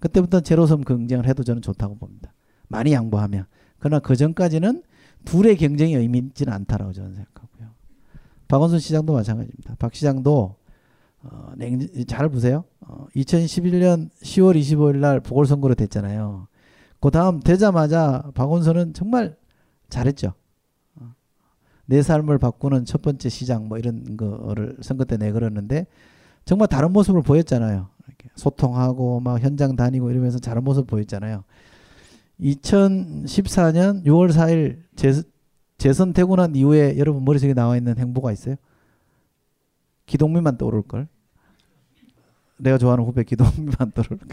그때부터 0.00 0.40
제로섬 0.40 0.82
경쟁을 0.82 1.26
해도 1.26 1.44
저는 1.44 1.62
좋다고 1.62 1.96
봅니다. 1.96 2.34
많이 2.68 2.92
양보하면. 2.92 3.46
그러나 3.78 3.98
그 4.00 4.16
전까지는 4.16 4.82
둘의 5.24 5.56
경쟁이 5.56 5.94
의미 5.94 6.18
있지는 6.18 6.52
않다라고 6.52 6.92
저는 6.92 7.14
생각하고요. 7.14 7.68
박원순 8.48 8.78
시장도 8.78 9.12
마찬가지입니다. 9.12 9.76
박 9.78 9.94
시장도 9.94 10.56
어, 11.22 11.52
냉, 11.56 11.80
잘 12.06 12.28
보세요. 12.28 12.64
어, 12.80 13.06
2011년 13.16 14.10
10월 14.22 14.58
25일 14.58 14.96
날 14.98 15.20
보궐선거로 15.20 15.74
됐잖아요. 15.74 16.48
그 17.00 17.10
다음 17.10 17.40
되자마자 17.40 18.30
박원순은 18.34 18.92
정말 18.92 19.36
잘했죠. 19.88 20.34
어, 20.96 21.14
내 21.86 22.02
삶을 22.02 22.38
바꾸는 22.38 22.84
첫 22.84 23.00
번째 23.00 23.28
시장 23.28 23.68
뭐 23.68 23.78
이런 23.78 24.16
거를 24.16 24.76
선거 24.82 25.04
때 25.04 25.16
내걸었는데 25.16 25.86
정말 26.44 26.68
다른 26.68 26.92
모습을 26.92 27.22
보였잖아요. 27.22 27.88
소통하고 28.36 29.20
막 29.20 29.40
현장 29.40 29.76
다니고 29.76 30.10
이러면서 30.10 30.38
다른 30.38 30.64
모습 30.64 30.86
보였잖아요. 30.86 31.44
2014년 32.40 34.04
6월 34.04 34.32
4일 34.32 34.82
재, 34.96 35.12
재선되고 35.78 36.36
난 36.36 36.54
이후에 36.56 36.98
여러분 36.98 37.24
머릿속에 37.24 37.54
나와 37.54 37.76
있는 37.76 37.98
행보가 37.98 38.32
있어요? 38.32 38.56
기동민만 40.06 40.56
떠오를 40.56 40.82
걸. 40.82 41.08
내가 42.58 42.78
좋아하는 42.78 43.04
후배 43.04 43.24
기동민만 43.24 43.74
떠오를 43.94 44.18
걸. 44.18 44.28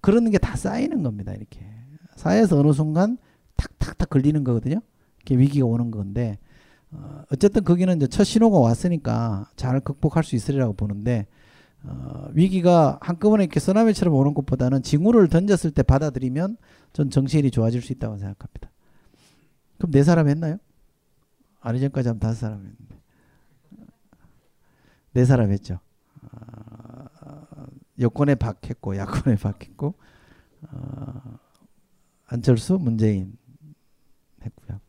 그런 0.00 0.30
게 0.30 0.38
다 0.38 0.56
쌓이는 0.56 1.02
겁니다. 1.02 1.32
이렇게 1.32 1.60
쌓여서 2.16 2.58
어느 2.58 2.72
순간 2.72 3.18
탁탁탁 3.56 4.10
걸리는 4.10 4.42
거거든요. 4.44 4.80
이렇게 5.18 5.36
위기가 5.36 5.66
오는 5.66 5.90
건데 5.90 6.38
어, 6.90 7.22
어쨌든 7.32 7.62
거기는 7.62 7.94
이제 7.96 8.06
첫 8.06 8.24
신호가 8.24 8.58
왔으니까 8.58 9.50
잘 9.56 9.80
극복할 9.80 10.24
수 10.24 10.34
있으리라고 10.34 10.72
보는데 10.72 11.26
어, 11.84 12.28
위기가 12.32 12.98
한꺼번에 13.00 13.44
이렇게 13.44 13.58
쓰나미처럼 13.58 14.14
오는 14.14 14.34
것보다는 14.34 14.82
징후를 14.82 15.28
던졌을 15.28 15.70
때 15.70 15.82
받아들이면 15.82 16.56
전 16.92 17.10
정치인이 17.10 17.50
좋아질 17.50 17.82
수 17.82 17.92
있다고 17.92 18.18
생각합니다. 18.18 18.70
그럼 19.78 19.90
네 19.92 20.02
사람 20.02 20.28
했나요? 20.28 20.58
아니 21.60 21.80
전까지 21.80 22.08
한 22.08 22.18
다섯 22.18 22.34
사람 22.34 22.58
했는데 22.58 23.00
네 25.12 25.24
사람 25.24 25.50
했죠. 25.50 25.80
어, 26.22 27.66
여권에 27.98 28.34
박했고 28.34 28.96
야권에 28.96 29.36
박했고 29.36 29.94
어, 30.70 31.38
안철수, 32.26 32.78
문재인 32.78 33.36
했고요. 34.42 34.80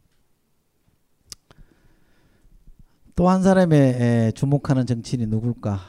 또 3.16 3.30
한 3.30 3.44
사람의 3.44 3.80
에, 3.80 4.32
주목하는 4.32 4.86
정치인이 4.86 5.28
누굴까? 5.28 5.80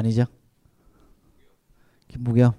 아, 0.00 0.02
아니죠? 0.02 0.24
김부겸. 2.08 2.54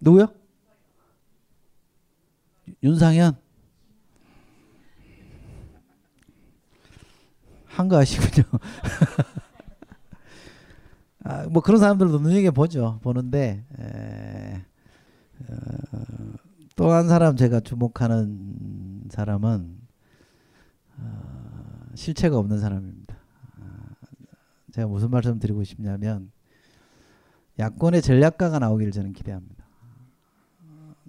누구요? 0.00 0.28
윤상현. 2.82 3.36
한거 7.66 7.98
아시군요. 7.98 8.44
아, 11.22 11.46
뭐 11.48 11.60
그런 11.60 11.80
사람들도 11.80 12.18
눈여겨 12.18 12.52
보죠. 12.52 12.98
보는데 13.02 13.62
어, 13.78 14.62
또한 16.76 17.08
사람 17.08 17.36
제가 17.36 17.60
주목하는 17.60 19.04
사람은 19.10 19.79
어, 21.00 21.90
실체가 21.94 22.38
없는 22.38 22.58
사람입니다. 22.58 23.16
아, 23.60 23.94
제가 24.72 24.86
무슨 24.88 25.10
말씀 25.10 25.38
드리고 25.38 25.64
싶냐면 25.64 26.30
야권의 27.58 28.02
전략가가 28.02 28.58
나오기를 28.58 28.92
저는 28.92 29.12
기대합니다. 29.12 29.64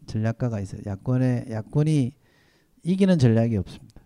전략가가 0.07 0.59
있어요. 0.59 0.81
야권의 0.85 1.47
야권이 1.49 2.13
이기는 2.83 3.19
전략이 3.19 3.57
없습니다. 3.57 4.01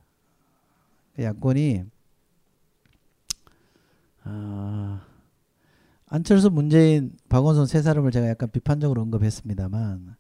야권이 1.18 1.86
아, 4.24 5.06
안철수, 6.08 6.50
문재인, 6.50 7.14
박원순 7.30 7.66
세 7.68 7.82
사람을 7.82 8.12
제가 8.12 8.28
약간 8.28 8.50
비판적으로 8.52 9.02
언급했습니다만 9.02 10.16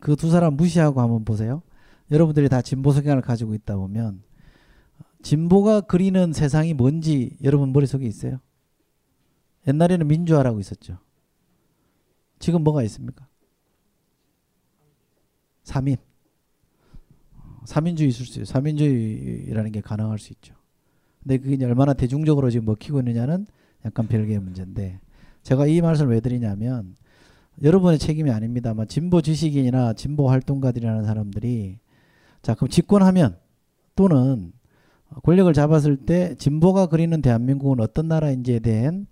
그 0.00 0.16
두 0.16 0.30
사람 0.30 0.54
무시하고 0.54 1.00
한번 1.00 1.24
보세요. 1.24 1.62
여러분들이 2.10 2.48
다 2.48 2.60
진보 2.62 2.92
성향을 2.92 3.22
가지고 3.22 3.54
있다 3.54 3.76
보면 3.76 4.22
진보가 5.22 5.82
그리는 5.82 6.32
세상이 6.32 6.74
뭔지 6.74 7.36
여러분 7.42 7.72
머릿속에 7.72 8.06
있어요? 8.06 8.40
옛날에는 9.66 10.06
민주화라고 10.06 10.60
있었죠. 10.60 10.98
지금 12.38 12.64
뭐가 12.64 12.82
있습니까? 12.84 13.26
3인. 15.64 15.98
3인주의 17.66 18.08
있을 18.08 18.26
수 18.26 18.40
있어요. 18.40 18.44
3인주의라는 18.44 19.72
게 19.72 19.80
가능할 19.80 20.18
수 20.18 20.32
있죠. 20.32 20.54
근데 21.22 21.38
그게 21.38 21.62
얼마나 21.64 21.92
대중적으로 21.92 22.50
지금 22.50 22.66
먹히고 22.66 22.98
있느냐는 23.00 23.46
약간 23.84 24.06
별개의 24.08 24.40
문제인데 24.40 25.00
제가 25.42 25.66
이 25.66 25.80
말씀을 25.80 26.14
왜 26.14 26.20
드리냐면 26.20 26.96
여러분의 27.62 27.98
책임이 27.98 28.30
아닙니다만 28.30 28.88
진보 28.88 29.20
지식인이나 29.20 29.92
진보 29.92 30.30
활동가들이라는 30.30 31.04
사람들이 31.04 31.78
자 32.42 32.54
그럼 32.54 32.70
집권하면 32.70 33.38
또는 33.94 34.52
권력을 35.24 35.52
잡았을 35.52 35.96
때 35.96 36.34
진보가 36.36 36.86
그리는 36.86 37.20
대한민국은 37.20 37.80
어떤 37.80 38.08
나라인지에 38.08 38.60
대한 38.60 39.06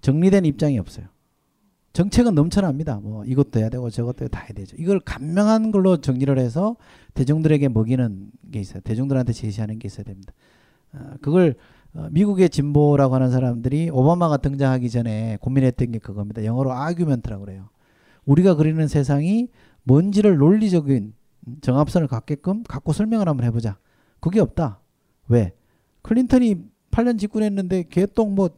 정리된 0.00 0.44
입장이 0.44 0.78
없어요. 0.78 1.06
정책은 1.92 2.34
넘쳐납니다. 2.34 3.00
뭐 3.00 3.24
이것도 3.24 3.60
해야 3.60 3.68
되고 3.68 3.90
저것도 3.90 4.28
다 4.28 4.40
해야 4.40 4.48
되죠. 4.54 4.76
이걸 4.78 4.98
간명한 5.00 5.72
걸로 5.72 5.98
정리를 5.98 6.36
해서 6.38 6.76
대중들에게 7.14 7.68
먹이는 7.68 8.30
게 8.50 8.60
있어요. 8.60 8.80
대중들한테 8.80 9.32
제시하는 9.32 9.78
게 9.78 9.86
있어야 9.86 10.04
됩니다. 10.04 10.32
어, 10.94 11.14
그걸 11.20 11.54
어, 11.94 12.08
미국의 12.10 12.48
진보라고 12.48 13.14
하는 13.14 13.30
사람들이 13.30 13.90
오바마가 13.90 14.38
등장하기 14.38 14.88
전에 14.88 15.36
고민했던 15.42 15.92
게 15.92 15.98
그겁니다. 15.98 16.44
영어로 16.44 16.72
아규멘트라고 16.72 17.44
그래요. 17.44 17.68
우리가 18.24 18.54
그리는 18.54 18.88
세상이 18.88 19.48
뭔지를 19.82 20.38
논리적인 20.38 21.12
정합선을 21.60 22.08
갖게끔 22.08 22.62
갖고 22.62 22.92
설명을 22.92 23.28
한번 23.28 23.46
해보자. 23.46 23.76
그게 24.22 24.40
없다. 24.40 24.80
왜? 25.28 25.52
클린턴이 26.02 26.56
8년 26.92 27.18
집권했는데 27.18 27.84
개똥 27.90 28.34
뭐 28.36 28.50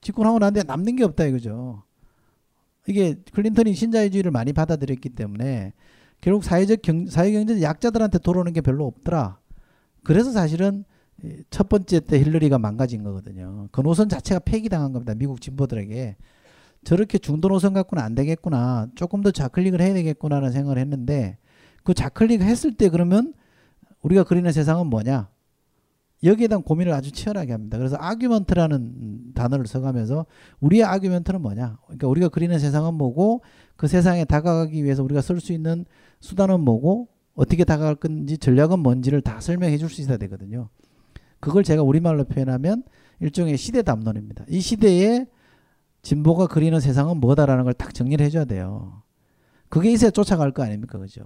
집권하고 0.00 0.38
난데 0.38 0.62
남는 0.62 0.96
게 0.96 1.04
없다 1.04 1.26
이거죠. 1.26 1.82
이게 2.88 3.16
클린턴이 3.32 3.74
신자유주의를 3.74 4.30
많이 4.30 4.54
받아들였기 4.54 5.10
때문에 5.10 5.74
결국 6.22 6.42
사회적 6.42 6.80
경, 6.82 7.06
사회경제 7.06 7.60
약자들한테 7.60 8.18
돌아오는 8.18 8.50
게 8.52 8.62
별로 8.62 8.86
없더라. 8.86 9.38
그래서 10.02 10.32
사실은 10.32 10.84
첫 11.50 11.68
번째 11.68 12.00
때 12.00 12.18
힐러리가 12.18 12.58
망가진 12.58 13.02
거거든요. 13.02 13.68
그 13.72 13.82
노선 13.82 14.08
자체가 14.08 14.40
폐기당한 14.40 14.92
겁니다. 14.92 15.14
미국 15.14 15.42
진보들에게. 15.42 16.16
저렇게 16.82 17.18
중도 17.18 17.48
노선 17.48 17.74
갖고는 17.74 18.02
안 18.02 18.14
되겠구나. 18.14 18.88
조금 18.94 19.20
더 19.20 19.30
좌클릭을 19.30 19.82
해야 19.82 19.92
되겠구나라는 19.92 20.50
생각을 20.50 20.78
했는데 20.78 21.36
그 21.84 21.92
좌클릭 21.92 22.40
했을 22.40 22.72
때 22.72 22.88
그러면 22.88 23.34
우리가 24.02 24.24
그리는 24.24 24.50
세상은 24.52 24.86
뭐냐? 24.88 25.30
여기에 26.22 26.48
대한 26.48 26.62
고민을 26.62 26.92
아주 26.92 27.12
치열하게 27.12 27.52
합니다. 27.52 27.78
그래서 27.78 27.96
아규먼트라는 27.98 29.32
단어를 29.34 29.66
써가면서 29.66 30.26
우리의 30.60 30.84
아규먼트는 30.84 31.40
뭐냐? 31.40 31.78
그러니까 31.86 32.08
우리가 32.08 32.28
그리는 32.28 32.58
세상은 32.58 32.94
뭐고 32.94 33.42
그 33.76 33.88
세상에 33.88 34.24
다가가기 34.26 34.84
위해서 34.84 35.02
우리가 35.02 35.22
쓸 35.22 35.40
수 35.40 35.52
있는 35.52 35.86
수단은 36.20 36.60
뭐고 36.60 37.08
어떻게 37.34 37.64
다가갈 37.64 37.94
건지 37.94 38.36
전략은 38.36 38.80
뭔지를 38.80 39.22
다 39.22 39.40
설명해 39.40 39.78
줄 39.78 39.88
수 39.88 40.02
있어야 40.02 40.18
되거든요. 40.18 40.68
그걸 41.40 41.64
제가 41.64 41.82
우리말로 41.82 42.24
표현하면 42.24 42.82
일종의 43.20 43.56
시대 43.56 43.80
담론입니다. 43.82 44.44
이 44.48 44.60
시대에 44.60 45.26
진보가 46.02 46.48
그리는 46.48 46.78
세상은 46.80 47.18
뭐다라는 47.18 47.64
걸 47.64 47.72
딱 47.74 47.94
정리를 47.94 48.24
해줘야 48.26 48.44
돼요. 48.44 49.02
그게 49.70 49.90
있어야 49.92 50.10
쫓아갈 50.10 50.52
거 50.52 50.62
아닙니까? 50.62 50.98
그죠? 50.98 51.22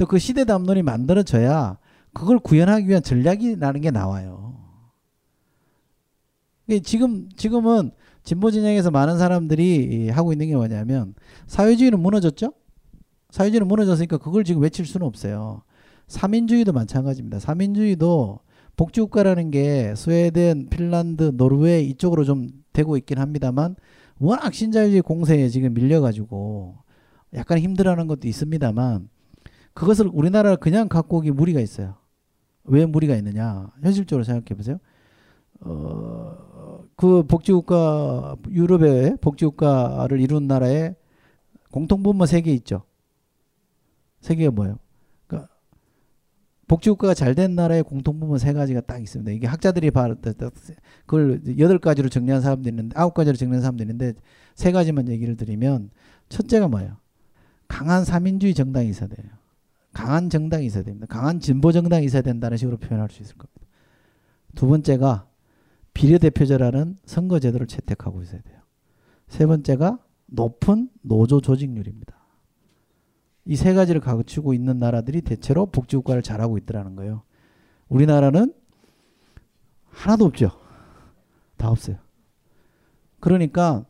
또 0.00 0.06
그 0.06 0.18
시대 0.18 0.46
담론이 0.46 0.82
만들어져야 0.82 1.76
그걸 2.14 2.38
구현하기 2.38 2.88
위한 2.88 3.02
전략이 3.02 3.56
라는 3.56 3.82
게 3.82 3.90
나와요. 3.90 4.56
지금, 6.82 7.28
지금은 7.36 7.90
진보 8.24 8.50
진영에서 8.50 8.90
많은 8.90 9.18
사람들이 9.18 10.08
하고 10.08 10.32
있는 10.32 10.46
게 10.46 10.56
뭐냐면 10.56 11.14
사회주의는 11.48 12.00
무너졌죠? 12.00 12.54
사회주의는 13.28 13.68
무너졌으니까 13.68 14.16
그걸 14.16 14.42
지금 14.44 14.62
외칠 14.62 14.86
수는 14.86 15.06
없어요. 15.06 15.64
삼인주의도 16.06 16.72
마찬가지입니다. 16.72 17.38
삼인주의도 17.38 18.40
복지국가라는 18.76 19.50
게 19.50 19.94
스웨덴, 19.96 20.70
핀란드, 20.70 21.32
노르웨이 21.34 21.90
이쪽으로 21.90 22.24
좀 22.24 22.48
되고 22.72 22.96
있긴 22.96 23.18
합니다만 23.18 23.76
워낙 24.18 24.54
신자유주의 24.54 25.02
공세에 25.02 25.50
지금 25.50 25.74
밀려가지고 25.74 26.78
약간 27.34 27.58
힘들어하는 27.58 28.06
것도 28.06 28.28
있습니다만 28.28 29.10
그것을 29.74 30.08
우리나라를 30.12 30.56
그냥 30.58 30.88
갖고 30.88 31.18
오기 31.18 31.30
무리가 31.32 31.60
있어요. 31.60 31.94
왜 32.64 32.86
무리가 32.86 33.14
있느냐? 33.16 33.70
현실적으로 33.82 34.24
생각해 34.24 34.56
보세요. 34.56 34.78
어, 35.60 36.84
그 36.96 37.22
복지국가 37.24 38.36
유럽의 38.50 39.18
복지국가를 39.20 40.20
이룬 40.20 40.46
나라에 40.46 40.94
공통분모 41.70 42.26
세 42.26 42.40
개 42.42 42.52
있죠. 42.54 42.82
세 44.20 44.34
개가 44.34 44.50
뭐예요? 44.50 44.78
그러니까 45.26 45.50
복지국가가 46.66 47.14
잘 47.14 47.34
된 47.34 47.54
나라의 47.54 47.82
공통분모 47.82 48.38
세 48.38 48.52
가지가 48.52 48.82
딱 48.82 49.00
있습니다. 49.02 49.30
이게 49.32 49.46
학자들이 49.46 49.90
그걸 51.06 51.40
여덟 51.58 51.78
가지로 51.78 52.08
정리한 52.08 52.40
사람도 52.42 52.68
있는데 52.68 52.98
아홉 52.98 53.14
가지로 53.14 53.36
정리한 53.36 53.62
사람도 53.62 53.82
있는데 53.84 54.14
세 54.54 54.72
가지만 54.72 55.08
얘기를 55.08 55.36
드리면 55.36 55.90
첫째가 56.28 56.68
뭐예요? 56.68 56.96
강한 57.68 58.04
삼인주의 58.04 58.54
정당이 58.54 58.88
있어야 58.88 59.08
돼요. 59.08 59.39
강한 59.92 60.30
정당이 60.30 60.66
있어야 60.66 60.84
됩니다. 60.84 61.06
강한 61.08 61.40
진보 61.40 61.72
정당이 61.72 62.04
있어야 62.06 62.22
된다는 62.22 62.56
식으로 62.56 62.76
표현할 62.76 63.10
수 63.10 63.22
있을 63.22 63.36
겁니다. 63.36 63.60
두 64.54 64.66
번째가 64.66 65.26
비례대표제라는 65.94 66.96
선거제도를 67.04 67.66
채택하고 67.66 68.22
있어야 68.22 68.40
돼요. 68.42 68.60
세 69.28 69.46
번째가 69.46 69.98
높은 70.26 70.88
노조 71.02 71.40
조직률입니다. 71.40 72.20
이 73.46 73.56
세 73.56 73.72
가지를 73.74 74.00
갖추고 74.00 74.54
있는 74.54 74.78
나라들이 74.78 75.22
대체로 75.22 75.66
복지국가를 75.66 76.22
잘하고 76.22 76.56
있더라는 76.58 76.94
거예요. 76.94 77.22
우리나라는 77.88 78.54
하나도 79.88 80.26
없죠. 80.26 80.50
다 81.56 81.68
없어요. 81.70 81.96
그러니까 83.18 83.84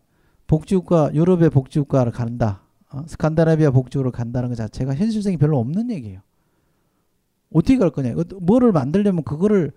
복지국가 0.47 1.11
유럽의 1.15 1.51
복지국가를 1.51 2.11
간다. 2.11 2.63
어? 2.91 3.05
스칸다나비아 3.07 3.71
복지국으로 3.71 4.11
간다는 4.11 4.49
것 4.49 4.55
자체가 4.57 4.95
현실성이 4.95 5.37
별로 5.37 5.59
없는 5.59 5.91
얘기예요. 5.91 6.21
어떻게 7.53 7.79
갈 7.79 7.91
거냐? 7.91 8.11
이거 8.11 8.25
뭐를 8.41 8.73
만들려면 8.73 9.25
그거를 9.25 9.73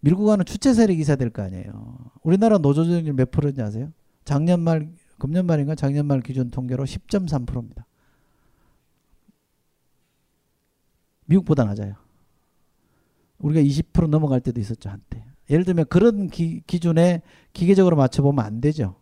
밀고 0.00 0.24
가는 0.24 0.44
주체 0.44 0.72
세력이 0.72 1.00
있어야 1.00 1.16
될 1.16 1.30
거 1.30 1.42
아니에요. 1.42 1.98
우리나라 2.22 2.58
노조조정률 2.58 3.14
몇 3.14 3.30
프로인지 3.30 3.60
아세요? 3.60 3.92
작년 4.24 4.60
말, 4.60 4.90
금년 5.18 5.46
말인가 5.46 5.74
작년 5.74 6.06
말 6.06 6.20
기준 6.20 6.50
통계로 6.50 6.84
10.3%입니다. 6.84 7.86
미국보다 11.26 11.64
낮아요. 11.64 11.94
우리가 13.38 13.60
20% 13.60 14.08
넘어갈 14.08 14.40
때도 14.40 14.60
있었죠 14.60 14.90
한때. 14.90 15.24
예를 15.48 15.64
들면 15.64 15.86
그런 15.88 16.28
기, 16.28 16.62
기준에 16.66 17.22
기계적으로 17.52 17.96
맞춰보면 17.96 18.44
안 18.44 18.60
되죠. 18.60 18.96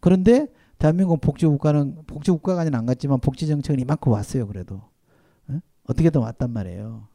그런데 0.00 0.48
대한민국 0.84 1.18
복지국가는 1.22 2.04
복지국가까지는 2.06 2.78
안 2.78 2.84
갔지만 2.84 3.18
복지정책은 3.18 3.80
이만큼 3.80 4.12
왔어요. 4.12 4.46
그래도 4.46 4.82
에? 5.50 5.58
어떻게든 5.84 6.20
왔단 6.20 6.50
말이에요. 6.50 7.08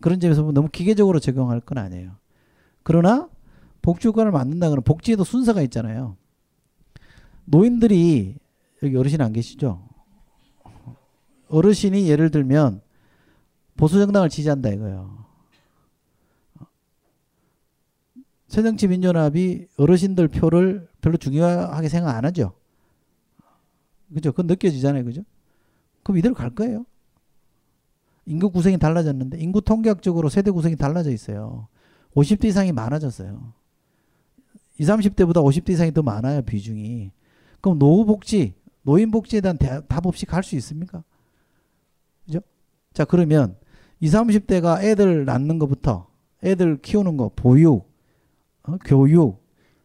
그런 0.00 0.20
점에서 0.20 0.42
보면 0.42 0.54
너무 0.54 0.68
기계적으로 0.70 1.18
적용할 1.18 1.60
건 1.60 1.78
아니에요. 1.78 2.12
그러나 2.84 3.28
복지국가를 3.82 4.30
만든다 4.30 4.68
그러면 4.68 4.84
복지에도 4.84 5.24
순서가 5.24 5.62
있잖아요. 5.62 6.16
노인들이 7.44 8.36
여기 8.84 8.96
어르신 8.96 9.20
안 9.20 9.32
계시죠? 9.32 9.82
어르신이 11.48 12.08
예를 12.08 12.30
들면 12.30 12.82
보수정당을 13.78 14.28
지지한다 14.28 14.68
이거예요. 14.68 15.24
새정치민주연합이 18.46 19.66
어르신들 19.76 20.28
표를 20.28 20.86
별로 21.00 21.16
중요하게 21.16 21.88
생각 21.88 22.14
안 22.16 22.24
하죠. 22.26 22.61
그죠? 24.14 24.32
그건 24.32 24.46
느껴지잖아요. 24.46 25.04
그죠? 25.04 25.22
그럼 26.02 26.18
이대로 26.18 26.34
갈 26.34 26.50
거예요. 26.50 26.84
인구 28.26 28.50
구성이 28.50 28.78
달라졌는데 28.78 29.38
인구 29.38 29.60
통계학적으로 29.60 30.28
세대 30.28 30.50
구성이 30.50 30.76
달라져 30.76 31.10
있어요. 31.10 31.68
50대 32.14 32.44
이상이 32.46 32.72
많아졌어요. 32.72 33.52
20, 34.78 34.94
30대보다 34.94 35.36
50대 35.36 35.70
이상이 35.70 35.92
더 35.92 36.02
많아요. 36.02 36.42
비중이. 36.42 37.10
그럼 37.60 37.78
노후 37.78 38.04
복지, 38.04 38.54
노인 38.82 39.10
복지에 39.10 39.40
대한 39.40 39.56
답 39.58 40.06
없이 40.06 40.26
갈 40.26 40.42
수 40.42 40.56
있습니까? 40.56 41.02
그죠? 42.26 42.40
자, 42.92 43.04
그러면 43.04 43.56
20, 44.00 44.20
30대가 44.20 44.82
애들 44.82 45.24
낳는 45.24 45.58
것부터 45.58 46.08
애들 46.44 46.78
키우는 46.82 47.16
거, 47.16 47.30
보육, 47.34 47.90
어? 48.64 48.76
교육 48.84 49.42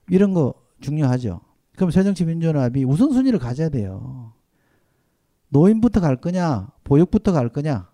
이런 0.09 0.33
거 0.33 0.53
중요하죠. 0.81 1.41
그럼 1.77 1.91
새정치민주연합이 1.91 2.83
우선순위를 2.83 3.39
가져야 3.39 3.69
돼요. 3.69 4.33
노인부터 5.49 6.01
갈 6.01 6.17
거냐, 6.17 6.69
보육부터 6.83 7.31
갈 7.31 7.47
거냐, 7.49 7.89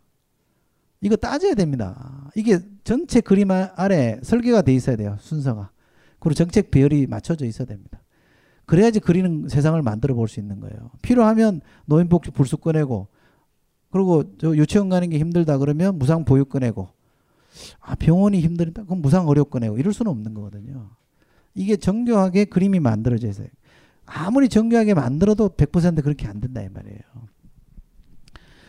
이거 1.01 1.15
따져야 1.18 1.53
됩니다. 1.53 2.31
이게 2.35 2.60
전체 2.84 3.19
그림 3.19 3.51
아래 3.51 4.19
설계가 4.23 4.61
돼 4.61 4.73
있어야 4.73 4.95
돼요. 4.95 5.18
순서가. 5.19 5.69
그리고 6.19 6.34
정책 6.34 6.72
배열이 6.72 7.07
맞춰져 7.07 7.45
있어야 7.45 7.68
됩니다. 7.68 8.01
그래야지 8.65 9.01
그리는 9.01 9.49
세상을 9.49 9.80
만들어 9.81 10.15
볼 10.15 10.30
수 10.30 10.39
있는 10.39 10.61
거예요. 10.61 10.91
필요하면 11.01 11.60
노인복지 11.85 12.31
불수 12.31 12.57
꺼내고, 12.57 13.10
그리고 13.91 14.23
저 14.38 14.55
유치원 14.55 14.88
가는 14.88 15.10
게 15.10 15.19
힘들다 15.19 15.57
그러면 15.57 15.99
무상 15.99 16.23
보육 16.23 16.47
꺼내고, 16.47 16.88
아, 17.81 17.95
병원이 17.95 18.39
힘들다. 18.39 18.85
그럼 18.85 19.01
무상 19.01 19.27
의료 19.27 19.43
꺼내고, 19.43 19.77
이럴 19.77 19.91
수는 19.91 20.10
없는 20.10 20.34
거거든요. 20.34 20.89
이게 21.53 21.76
정교하게 21.76 22.45
그림이 22.45 22.80
만들어져 22.80 23.27
있어요. 23.27 23.47
아무리 24.14 24.49
정교하게 24.49 24.94
만들어도 24.94 25.49
100% 25.49 26.03
그렇게 26.03 26.27
안 26.27 26.40
된다 26.40 26.61
이 26.61 26.69
말이에요. 26.69 26.99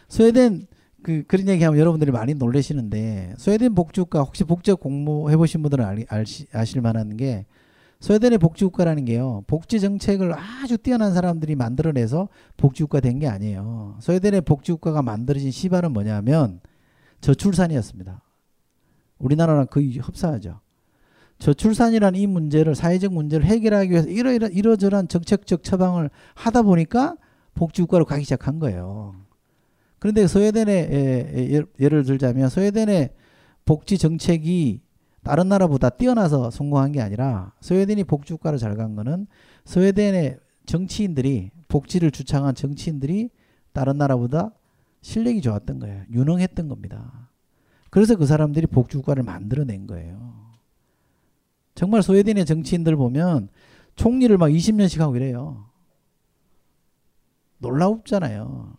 스웨덴 0.09 0.67
그 1.03 1.23
그런 1.27 1.49
얘기하면 1.49 1.79
여러분들이 1.79 2.11
많이 2.11 2.35
놀라시는데 2.35 3.35
스웨덴 3.37 3.75
복지국가 3.75 4.23
혹시 4.23 4.45
복지학 4.45 4.81
공모해 4.81 5.37
보신 5.37 5.63
분들은 5.63 5.85
알, 5.85 6.05
알시, 6.09 6.47
아실 6.53 6.81
만한 6.81 7.17
게 7.17 7.47
스웨덴의 8.01 8.39
복지국가라는 8.39 9.05
게요. 9.07 9.45
복지 9.47 9.81
정책을 9.81 10.35
아주 10.35 10.77
뛰어난 10.79 11.15
사람들이 11.15 11.55
만들어내서 11.55 12.29
복지국가 12.57 13.01
된 13.01 13.19
게 13.19 13.29
아니에요. 13.29 13.97
스웨덴의 14.01 14.43
복지국가가 14.43 15.03
만들어진 15.03 15.51
시발은 15.51 15.93
뭐냐면 15.93 16.61
저출산이었습니다. 17.21 18.23
우리나라랑 19.19 19.69
거의 19.71 19.99
흡사하죠. 19.99 20.61
저출산이라는 21.39 22.19
이 22.19 22.27
문제를 22.27 22.75
사회적 22.75 23.13
문제를 23.13 23.45
해결하기 23.45 23.91
위해서 23.91 24.09
이러이러 24.09 24.49
이러저러한 24.49 25.09
정책적 25.09 25.63
처방을 25.63 26.11
하다 26.35 26.63
보니까 26.63 27.17
복지국가로 27.55 28.05
가기 28.05 28.25
시작한 28.25 28.59
거예요. 28.59 29.15
그런데 29.99 30.27
스웨덴의 30.27 31.67
예를 31.81 32.05
들자면 32.05 32.49
스웨덴의 32.49 33.11
복지 33.65 33.99
정책이 33.99 34.81
다른 35.23 35.49
나라보다 35.49 35.89
뛰어나서 35.89 36.51
성공한 36.51 36.93
게 36.93 37.01
아니라 37.01 37.53
스웨덴이 37.63 38.05
복지국가를 38.05 38.59
잘간 38.59 38.95
거는 38.95 39.27
스웨덴의 39.65 40.39
정치인들이 40.67 41.51
복지를 41.69 42.11
주창한 42.11 42.55
정치인들이 42.55 43.31
다른 43.73 43.97
나라보다 43.97 44.53
실력이 45.01 45.41
좋았던 45.41 45.79
거예요. 45.79 46.03
유능했던 46.13 46.69
겁니다. 46.69 47.31
그래서 47.91 48.17
그 48.17 48.27
사람들이 48.27 48.67
복지국가를 48.67 49.23
만들어낸 49.23 49.87
거예요. 49.87 50.44
정말 51.75 52.03
스웨덴의 52.03 52.47
정치인들 52.47 52.97
보면 52.97 53.49
총리를 53.97 54.37
막 54.39 54.49
20년씩 54.49 55.01
하고 55.01 55.17
이래요. 55.17 55.67
놀라웠잖아요. 57.59 58.77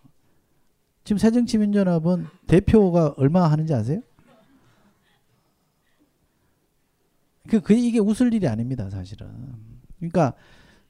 지금 1.03 1.17
새정치민주연합은 1.17 2.25
대표가 2.47 3.13
얼마 3.17 3.49
하는지 3.49 3.73
아세요? 3.73 4.01
그, 7.47 7.61
그 7.61 7.73
이게 7.73 7.99
웃을 7.99 8.33
일이 8.33 8.47
아닙니다, 8.47 8.89
사실은. 8.89 9.27
그러니까 9.97 10.33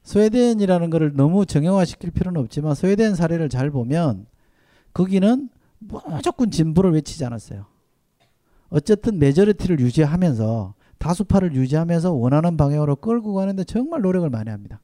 스웨덴이라는 0.02 0.88
거를 0.90 1.14
너무 1.14 1.44
정형화시킬 1.44 2.12
필요는 2.12 2.40
없지만 2.40 2.74
스웨덴 2.74 3.14
사례를 3.14 3.48
잘 3.48 3.70
보면 3.70 4.26
거기는 4.94 5.50
무조건 5.78 6.50
진보를 6.50 6.92
외치지 6.92 7.24
않았어요. 7.24 7.66
어쨌든 8.70 9.18
majority를 9.18 9.80
유지하면서 9.80 10.74
다수파를 10.98 11.54
유지하면서 11.54 12.12
원하는 12.12 12.56
방향으로 12.56 12.96
끌고 12.96 13.34
가는데 13.34 13.64
정말 13.64 14.00
노력을 14.00 14.28
많이 14.30 14.50
합니다. 14.50 14.80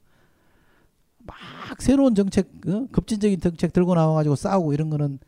막 1.24 1.36
새로운 1.80 2.14
정책, 2.14 2.50
어? 2.66 2.86
급진적인 2.92 3.40
정책 3.40 3.72
들고 3.72 3.94
나와가지고 3.94 4.36
싸우고 4.36 4.72
이런 4.72 4.90
거는 4.90 5.18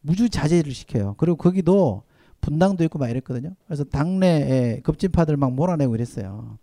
무주 0.00 0.28
자제를 0.28 0.72
시켜요. 0.72 1.14
그리고 1.18 1.36
거기도 1.36 2.02
분당도 2.40 2.84
있고 2.84 2.98
막 2.98 3.08
이랬거든요. 3.08 3.54
그래서 3.66 3.84
당내에 3.84 4.80
급진파들 4.80 5.36
막 5.36 5.52
몰아내고 5.52 5.94
이랬어요. 5.94 6.58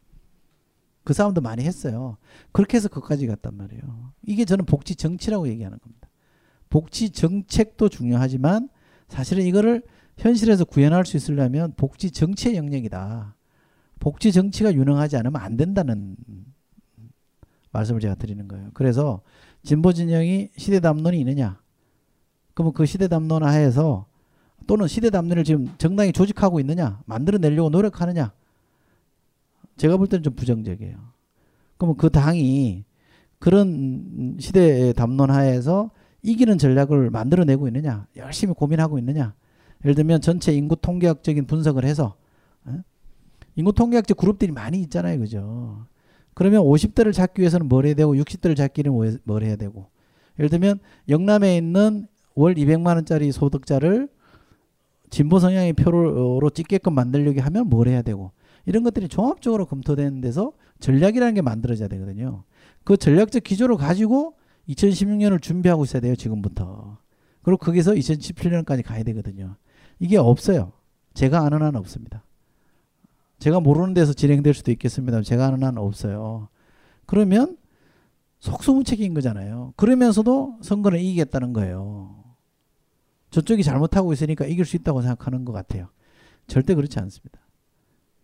그 1.04 1.14
싸움도 1.14 1.41
많이 1.41 1.64
했어요. 1.64 2.18
그렇게 2.52 2.78
해서 2.78 2.88
거기까지 2.88 3.28
갔단 3.28 3.56
말이에요. 3.58 4.14
이게 4.26 4.45
저는 4.45 4.66
복지 4.66 4.95
정치라고 4.95 5.48
얘기하는 5.50 5.78
겁니다. 5.80 6.08
복지 6.70 7.10
정책도 7.10 7.90
중요하지만 7.90 8.70
사실은 9.10 9.45
이거를 9.45 9.84
현실에서 10.18 10.64
구현할 10.66 11.06
수 11.06 11.18
있으려면 11.18 11.74
복지 11.76 12.12
정치의 12.12 12.56
영역이다. 12.56 13.36
복지 14.04 14.34
정치가 14.34 14.74
유능하지 14.74 15.16
않으면 15.16 15.42
안 15.42 15.56
된다는 15.56 16.18
말씀을 17.72 18.02
제가 18.02 18.16
드리는 18.16 18.50
거예요. 18.50 18.70
그래서 18.74 19.22
진보 19.64 19.94
진영이 19.94 20.50
시대 20.58 20.82
담론이 20.82 21.18
있느냐? 21.22 21.62
그러면 22.54 22.74
그 22.74 22.86
시대 22.86 23.08
담론 23.08 23.44
하에서 23.44 24.06
또는 24.68 24.90
시대 24.90 25.10
담론을 25.10 25.46
지금 25.46 25.74
정당이 25.78 26.12
조직하고 26.12 26.60
있느냐? 26.60 27.02
만들어내려고 27.06 27.70
노력하느냐? 27.70 28.34
제가 29.78 29.96
볼 29.96 30.08
때는 30.08 30.22
좀 30.22 30.36
부정적이에요. 30.36 30.98
그러면 31.78 31.96
그 31.96 32.10
당이 32.10 32.84
그런 33.40 34.36
시대의 34.38 34.96
담론 34.96 35.32
하에서 35.32 35.92
이기는 36.24 36.58
전략을 36.58 37.10
만들어내고 37.10 37.68
있느냐? 37.68 38.06
열심히 38.18 38.54
고민하고 38.54 39.00
있느냐? 39.00 39.34
예를 39.86 39.96
들면 39.96 40.20
전체 40.20 40.52
인구 40.54 40.76
통계학적인 40.76 41.48
분석을 41.48 41.86
해서 41.86 42.18
인구 43.56 43.74
통계학적 43.74 44.18
그룹들이 44.18 44.52
많이 44.52 44.82
있잖아요. 44.82 45.20
그죠? 45.20 45.86
그러면 46.34 46.64
50대를 46.64 47.14
잡기 47.14 47.42
위해서는 47.42 47.68
뭘 47.68 47.86
해야 47.86 47.94
되고 47.94 48.16
60대를 48.16 48.56
잡기는 48.56 49.20
뭘 49.24 49.44
해야 49.44 49.56
되고 49.56 49.90
예를 50.40 50.50
들면 50.50 50.80
영남에 51.10 51.58
있는 51.58 52.08
월 52.36 52.56
200만 52.56 52.96
원짜리 52.96 53.32
소득자를 53.32 54.10
진보 55.12 55.38
성향의 55.38 55.74
표로 55.74 56.50
찍게끔 56.50 56.96
만들려고 56.96 57.40
하면 57.42 57.70
뭘 57.70 57.88
해야 57.88 58.02
되고 58.02 58.32
이런 58.66 58.82
것들이 58.84 59.08
종합적으로 59.08 59.68
검토되는 59.68 60.22
데서 60.22 60.54
전략이라는 60.80 61.36
게 61.36 61.42
만들어져야 61.42 61.88
되거든요. 61.90 62.44
그 62.84 62.98
전략적 62.98 63.44
기조를 63.44 63.78
가지고 63.78 64.36
2016년을 64.70 65.42
준비하고 65.42 65.84
있어야 65.84 66.02
돼요. 66.02 66.16
지금부터. 66.16 66.98
그리고 67.44 67.58
거기서 67.58 67.92
2017년까지 67.92 68.84
가야 68.84 69.04
되거든요. 69.04 69.58
이게 70.00 70.18
없어요. 70.18 70.72
제가 71.14 71.46
아는 71.46 71.62
한은 71.62 71.76
없습니다. 71.76 72.24
제가 73.44 73.60
모르는 73.60 73.94
데서 73.94 74.14
진행될 74.14 74.53
수도 74.53 74.72
있겠습니다. 74.72 75.22
제가 75.22 75.48
아는 75.48 75.65
한 75.65 75.78
없어요. 75.78 76.48
그러면 77.06 77.57
속수무책인 78.40 79.14
거잖아요. 79.14 79.74
그러면서도 79.76 80.60
선거는 80.61 80.99
이기겠다는 80.99 81.52
거예요. 81.52 82.24
저쪽이 83.32 83.64
잘못하고 83.64 84.14
있으니까 84.14 84.45
이길 84.45 84.64
수 84.64 84.78
있다고 84.78 85.02
생각하는 85.02 85.44
것 85.44 85.52
같아요. 85.52 85.90
절대 86.48 86.74
그렇지 86.74 86.98
않습니다. 86.99 87.41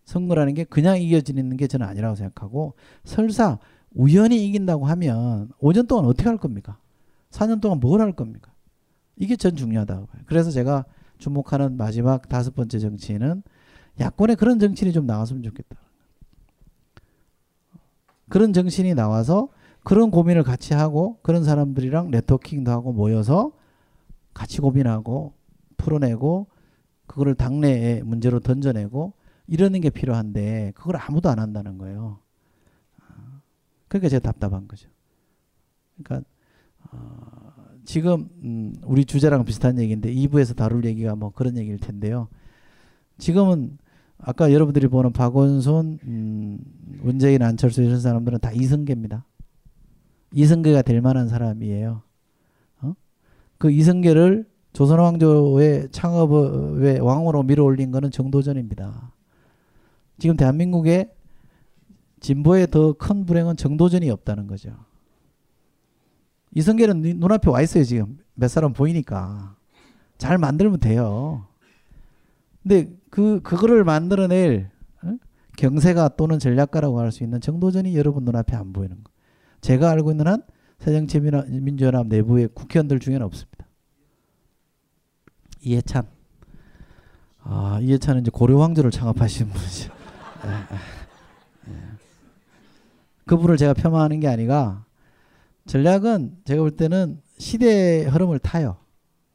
선거라는 0.06 0.54
게 0.54 0.64
그냥 0.64 0.98
이겨지는 0.98 1.58
게 1.58 1.66
저는 1.66 1.86
아니라고 1.86 2.16
생각하고 2.16 2.72
설사 3.04 3.58
우연히 3.94 4.46
이긴다고 4.46 4.86
하면 4.86 5.50
5년 5.60 5.86
동안 5.86 6.06
어떻게 6.06 6.30
할 6.30 6.38
겁니까? 6.38 6.78
4년 7.30 7.60
동안 7.60 7.78
뭘 7.78 8.00
할 8.00 8.12
겁니까? 8.12 8.54
이게 9.16 9.36
전 9.36 9.54
중요하다고 9.54 10.06
봐요. 10.06 10.22
그래서 10.24 10.50
제가 10.50 10.86
주목하는 11.18 11.76
마지막 11.76 12.26
다섯 12.30 12.54
번째 12.54 12.78
정치인은 12.78 13.42
야권에 14.00 14.34
그런 14.34 14.58
정치인이 14.58 14.92
좀 14.92 15.06
나왔으면 15.06 15.42
좋겠다. 15.42 15.76
그런 18.28 18.52
정신이 18.52 18.94
나와서 18.94 19.48
그런 19.82 20.10
고민을 20.10 20.42
같이 20.42 20.74
하고 20.74 21.18
그런 21.22 21.44
사람들이랑 21.44 22.10
네트워킹도 22.10 22.70
하고 22.70 22.92
모여서 22.92 23.52
같이 24.32 24.60
고민하고 24.60 25.34
풀어내고 25.76 26.46
그거를 27.06 27.34
당내에 27.34 28.02
문제로 28.02 28.38
던져내고 28.40 29.12
이러는 29.48 29.80
게 29.80 29.90
필요한데 29.90 30.72
그걸 30.76 30.96
아무도 30.96 31.28
안 31.28 31.40
한다는 31.40 31.76
거예요. 31.76 32.20
그러니까 33.88 34.08
제가 34.08 34.22
답답한 34.22 34.68
거죠. 34.68 34.88
그러니까 35.96 36.28
어, 36.92 37.52
지금 37.84 38.28
음, 38.44 38.72
우리 38.84 39.04
주제랑 39.04 39.44
비슷한 39.44 39.80
얘기인데 39.80 40.14
2부에서 40.14 40.54
다룰 40.54 40.84
얘기가 40.84 41.16
뭐 41.16 41.30
그런 41.30 41.58
얘기일 41.58 41.78
텐데요. 41.80 42.28
지금은 43.18 43.78
아까 44.22 44.52
여러분들이 44.52 44.88
보는 44.88 45.12
박원순, 45.12 45.98
음, 46.04 46.58
문재인, 47.02 47.42
안철수 47.42 47.82
이런 47.82 48.00
사람들은 48.00 48.40
다 48.40 48.52
이성계입니다. 48.52 49.24
이성계가 50.32 50.82
될 50.82 51.00
만한 51.00 51.28
사람이에요. 51.28 52.02
어? 52.82 52.94
그 53.58 53.70
이성계를 53.70 54.48
조선왕조의 54.72 55.88
창업의 55.90 57.00
왕으로 57.00 57.42
밀어올린 57.42 57.90
것은 57.90 58.10
정도전입니다. 58.10 59.12
지금 60.18 60.36
대한민국의 60.36 61.10
진보의 62.20 62.70
더 62.70 62.92
큰 62.92 63.24
불행은 63.24 63.56
정도전이 63.56 64.10
없다는 64.10 64.46
거죠. 64.46 64.76
이성계는 66.54 67.00
눈앞에 67.18 67.48
와 67.50 67.62
있어요 67.62 67.84
지금 67.84 68.18
몇 68.34 68.48
사람 68.48 68.72
보이니까 68.72 69.56
잘 70.18 70.36
만들면 70.36 70.80
돼요. 70.80 71.46
근데 72.62 72.92
그 73.10 73.40
그거를 73.42 73.84
만들어낼 73.84 74.70
어? 75.02 75.16
경세가 75.56 76.10
또는 76.16 76.38
전략가라고 76.38 77.00
할 77.00 77.10
수 77.12 77.24
있는 77.24 77.40
정도전이 77.40 77.96
여러분 77.96 78.24
눈앞에 78.24 78.56
안 78.56 78.72
보이는 78.72 78.96
거. 79.02 79.10
제가 79.60 79.90
알고 79.90 80.12
있는 80.12 80.26
한 80.26 80.42
새정치민주연합 80.78 82.06
내부의 82.06 82.48
국회의원들 82.54 83.00
중에는 83.00 83.26
없습니다. 83.26 83.66
이해찬. 85.60 86.06
아 87.42 87.78
이해찬은 87.82 88.22
이제 88.22 88.30
고려 88.32 88.60
황조를 88.60 88.90
창업하신 88.90 89.48
분이죠. 89.48 89.92
예, 90.46 91.72
예. 91.72 91.76
그분을 93.26 93.56
제가 93.56 93.74
폄하하는 93.74 94.20
게 94.20 94.28
아니라 94.28 94.84
전략은 95.66 96.38
제가 96.44 96.62
볼 96.62 96.70
때는 96.70 97.20
시대의 97.38 98.04
흐름을 98.06 98.38
타요. 98.38 98.76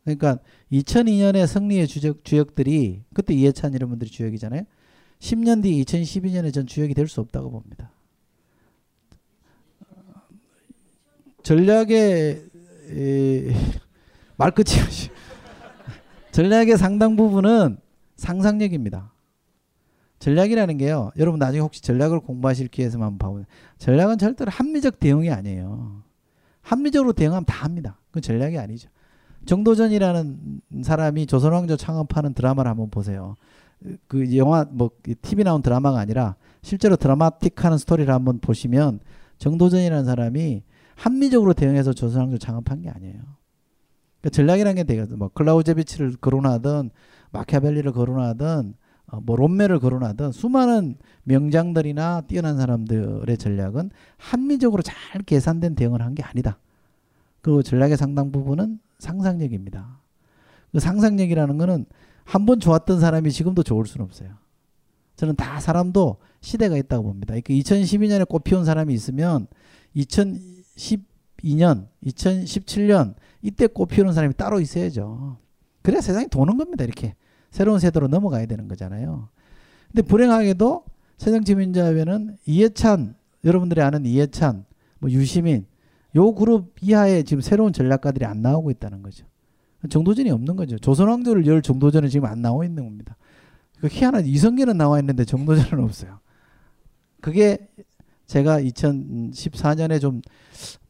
그러니까 0.03 0.39
2002년에 0.71 1.47
승리의 1.47 1.87
주적, 1.87 2.23
주역들이 2.23 3.03
그때 3.13 3.33
이해찬 3.33 3.73
이런 3.73 3.89
분들이 3.89 4.09
주역이잖아요. 4.09 4.63
10년 5.19 5.63
뒤 5.63 5.83
2012년에 5.83 6.53
전 6.53 6.65
주역이 6.67 6.93
될 6.93 7.07
수 7.07 7.21
없다고 7.21 7.51
봅니다. 7.51 7.91
전략의 11.43 12.45
에, 12.91 13.53
말끝이 14.37 14.75
전략의 16.31 16.77
상당 16.77 17.15
부분은 17.15 17.77
상상력입니다. 18.17 19.13
전략이라는 20.19 20.77
게요. 20.77 21.11
여러분 21.17 21.39
나중에 21.39 21.61
혹시 21.61 21.81
전략을 21.81 22.19
공부하실 22.21 22.69
기회에서만 22.69 23.17
봐보세요. 23.17 23.45
전략은 23.77 24.17
절대로 24.17 24.49
합리적 24.49 24.99
대응이 24.99 25.29
아니에요. 25.29 26.03
합리적으로 26.61 27.13
대응하면 27.13 27.45
다 27.45 27.63
합니다. 27.63 27.99
그건 28.07 28.23
전략이 28.23 28.57
아니죠. 28.57 28.89
정도전이라는 29.45 30.61
사람이 30.83 31.25
조선왕조 31.27 31.77
창업하는 31.77 32.33
드라마를 32.33 32.69
한번 32.71 32.89
보세요. 32.89 33.35
그 34.07 34.35
영화 34.37 34.65
뭐 34.69 34.89
TV 35.21 35.43
나온 35.43 35.61
드라마가 35.61 35.99
아니라 35.99 36.35
실제로 36.61 36.95
드라마틱하는 36.95 37.77
스토리를 37.77 38.11
한번 38.13 38.39
보시면 38.39 38.99
정도전이라는 39.37 40.05
사람이 40.05 40.63
합리적으로 40.95 41.53
대응해서 41.53 41.93
조선왕조 41.93 42.37
창업한 42.37 42.81
게 42.81 42.89
아니에요. 42.89 43.21
그러니까 44.21 44.29
전략이라는 44.31 44.75
게 44.75 44.83
되게 44.83 45.03
뭐 45.15 45.27
클라우제비치를 45.29 46.15
거론하든 46.17 46.89
마키아벨리를 47.31 47.91
거론하든 47.91 48.73
어, 49.07 49.19
뭐 49.21 49.35
롬메를 49.35 49.79
거론하든 49.79 50.31
수많은 50.31 50.95
명장들이나 51.25 52.21
뛰어난 52.21 52.57
사람들의 52.57 53.37
전략은 53.37 53.91
합리적으로 54.17 54.81
잘 54.81 55.21
계산된 55.21 55.75
대응을 55.75 56.01
한 56.01 56.15
게 56.15 56.23
아니다. 56.23 56.57
그리고 57.41 57.61
전략의 57.61 57.97
상당 57.97 58.31
부분은 58.31 58.79
상상력입니다. 59.05 59.99
그 60.71 60.79
상상력이라는 60.79 61.57
거는 61.57 61.85
한 62.25 62.45
번 62.45 62.59
좋았던 62.59 62.99
사람이 62.99 63.31
지금도 63.31 63.63
좋을 63.63 63.85
수는 63.85 64.03
없어요. 64.05 64.29
저는 65.15 65.35
다 65.35 65.59
사람도 65.59 66.17
시대가 66.41 66.75
있다고 66.75 67.03
봅니다. 67.03 67.35
그 67.35 67.53
2012년에 67.53 68.27
꽃 68.27 68.43
피운 68.43 68.65
사람이 68.65 68.93
있으면 68.93 69.47
2012년, 69.95 71.87
2017년 72.03 73.15
이때 73.41 73.67
꽃 73.67 73.85
피우는 73.85 74.13
사람이 74.13 74.33
따로 74.35 74.59
있어야죠. 74.59 75.37
그래야 75.83 76.01
세상이 76.01 76.27
도는 76.29 76.57
겁니다. 76.57 76.83
이렇게. 76.83 77.15
새로운 77.51 77.79
세대로 77.79 78.07
넘어가야 78.07 78.47
되는 78.47 78.67
거잖아요. 78.67 79.29
근데 79.91 80.01
불행하게도 80.01 80.83
새정치민주화회는 81.17 82.37
이해찬 82.45 83.15
여러분들이 83.45 83.81
아는 83.81 84.05
이해찬 84.05 84.65
뭐 84.99 85.09
유시민 85.11 85.65
요 86.15 86.33
그룹 86.33 86.75
이하에 86.81 87.23
지금 87.23 87.41
새로운 87.41 87.73
전략가들이 87.73 88.25
안 88.25 88.41
나오고 88.41 88.71
있다는 88.71 89.03
거죠. 89.03 89.25
정도전이 89.89 90.31
없는 90.31 90.55
거죠. 90.55 90.77
조선왕조를 90.77 91.45
열 91.45 91.61
정도전은 91.61 92.09
지금 92.09 92.27
안 92.27 92.41
나와 92.41 92.65
있는 92.65 92.85
겁니다. 92.85 93.17
그 93.79 93.87
희한한 93.87 94.25
이성계는 94.25 94.77
나와 94.77 94.99
있는데 94.99 95.25
정도전은 95.25 95.83
없어요. 95.83 96.19
그게 97.21 97.67
제가 98.25 98.59
2014년에 98.61 100.01
좀 100.01 100.21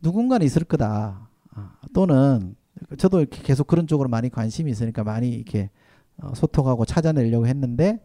누군가는 0.02 0.46
있을 0.46 0.64
거다. 0.64 1.30
아, 1.54 1.72
또는 1.94 2.56
저도 2.98 3.26
계속 3.30 3.68
그런 3.68 3.88
쪽으로 3.88 4.10
많이 4.10 4.30
관심이 4.30 4.72
있으니까 4.72 5.04
많이 5.04 5.30
이렇게 5.30 5.70
어, 6.18 6.34
소통하고 6.36 6.86
찾아내려고 6.86 7.48
했는데 7.48 8.00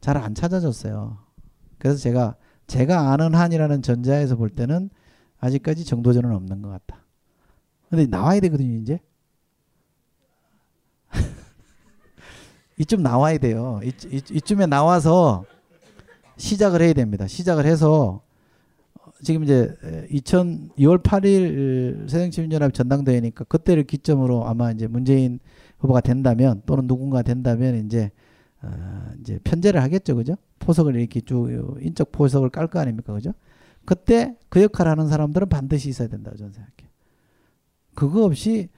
잘 0.00 0.16
안 0.16 0.34
찾아졌어요. 0.34 1.18
그래서 1.78 1.98
제가 1.98 2.36
제가 2.66 3.12
아는 3.12 3.34
한이라는 3.34 3.82
전자에서 3.82 4.36
볼 4.36 4.50
때는 4.50 4.90
아직까지 5.40 5.84
정도전은 5.84 6.34
없는 6.34 6.62
것 6.62 6.68
같다. 6.70 7.04
근데 7.90 8.06
나와야 8.06 8.40
되거든요, 8.40 8.74
이제. 8.78 9.00
이쯤 12.78 13.02
나와야 13.02 13.38
돼요. 13.38 13.80
이, 13.82 13.88
이, 14.10 14.22
이쯤에 14.32 14.66
나와서 14.66 15.44
시작을 16.36 16.82
해야 16.82 16.92
됩니다. 16.92 17.26
시작을 17.26 17.66
해서 17.66 18.22
지금 19.22 19.42
이제 19.42 19.74
2000 20.10 20.70
2월 20.78 21.02
8일 21.02 22.08
새정치민주연합 22.08 22.72
전당대회니까 22.72 23.44
그때를 23.44 23.82
기점으로 23.84 24.46
아마 24.46 24.70
이제 24.70 24.86
문재인 24.86 25.40
후보가 25.80 26.00
된다면 26.02 26.62
또는 26.66 26.86
누군가 26.86 27.22
된다면 27.22 27.84
이제 27.86 28.10
어 28.62 28.70
이제 29.20 29.38
편제를 29.42 29.82
하겠죠, 29.82 30.14
그죠? 30.16 30.36
포석을 30.60 30.96
이렇게 30.96 31.20
쭉 31.20 31.76
인적 31.80 32.12
포석을 32.12 32.50
깔 32.50 32.68
거 32.68 32.78
아닙니까, 32.78 33.12
그죠? 33.12 33.32
그때 33.88 34.36
그 34.50 34.62
역할을 34.62 34.90
하는 34.92 35.08
사람들은 35.08 35.48
반드시 35.48 35.88
있어야 35.88 36.08
된다고 36.08 36.36
저는 36.36 36.52
생각해요. 36.52 36.90
그거 37.94 38.24
없이 38.24 38.68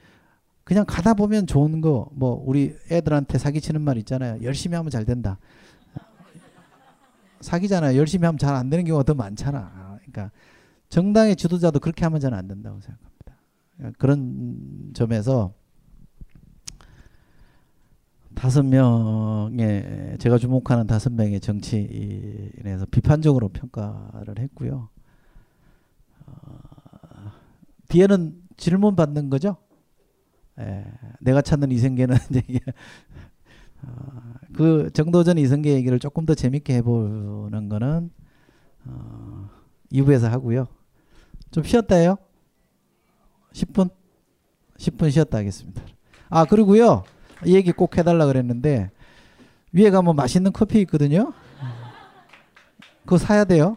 그냥 0.63 0.85
가다 0.87 1.15
보면 1.15 1.49
좋은 1.49 1.81
거 1.81 2.09
뭐 2.13 2.41
우리 2.47 2.77
애들한테 2.93 3.37
사기치는 3.37 3.81
말 3.81 3.97
있잖아요. 3.99 4.41
열심히 4.45 4.77
하면 4.77 4.89
잘 4.89 5.05
된다. 5.05 5.41
사기잖아요. 7.41 7.99
열심히 7.99 8.25
하면 8.25 8.39
잘 8.39 8.55
안 8.55 8.71
되는 8.71 8.85
경우가 8.85 9.03
더 9.03 9.15
많잖아. 9.15 9.99
그러니까 9.99 10.31
정당의 10.91 11.35
지도자도 11.35 11.81
그렇게 11.81 12.05
하면 12.05 12.21
저는 12.21 12.39
안 12.39 12.47
된다고 12.47 12.81
생각합니다. 12.81 13.97
그런 13.99 14.93
점에서 14.95 15.53
다섯 18.37 18.63
명의 18.63 20.17
제가 20.21 20.39
주목하는 20.39 20.87
다섯 20.87 21.13
명의 21.13 21.41
정치인에서 21.41 22.87
비판적으로 22.93 23.49
평가를 23.49 24.39
했고요. 24.39 24.89
어, 26.31 27.33
뒤에는 27.89 28.35
질문 28.57 28.97
받는 28.97 29.31
거죠. 29.31 29.57
예, 30.59 30.85
내가 31.21 31.41
찾는 31.43 31.71
이생계는 31.73 32.17
이제 32.31 32.61
어, 33.83 34.35
그 34.55 34.91
정도전 34.93 35.39
이성계 35.39 35.73
얘기를 35.75 35.99
조금 35.99 36.27
더 36.27 36.35
재밌게 36.35 36.75
해보는 36.77 37.69
거는 37.69 38.11
어, 38.87 39.51
2부에서 39.93 40.29
하고요. 40.29 40.69
좀 41.51 41.65
쉬었다 41.65 41.97
해요. 41.97 42.17
10분? 43.53 43.91
10분 44.77 45.11
쉬었다 45.11 45.39
하겠습니다. 45.39 45.83
아 46.29 46.45
그리고요. 46.45 47.05
이 47.45 47.55
얘기 47.55 47.73
꼭 47.73 47.97
해달라 47.97 48.27
그랬는데 48.27 48.91
위에 49.73 49.91
가면 49.91 50.17
맛있는 50.17 50.53
커피 50.53 50.81
있거든요. 50.83 51.33
그거 53.03 53.19
사야 53.19 53.45
돼요. 53.45 53.77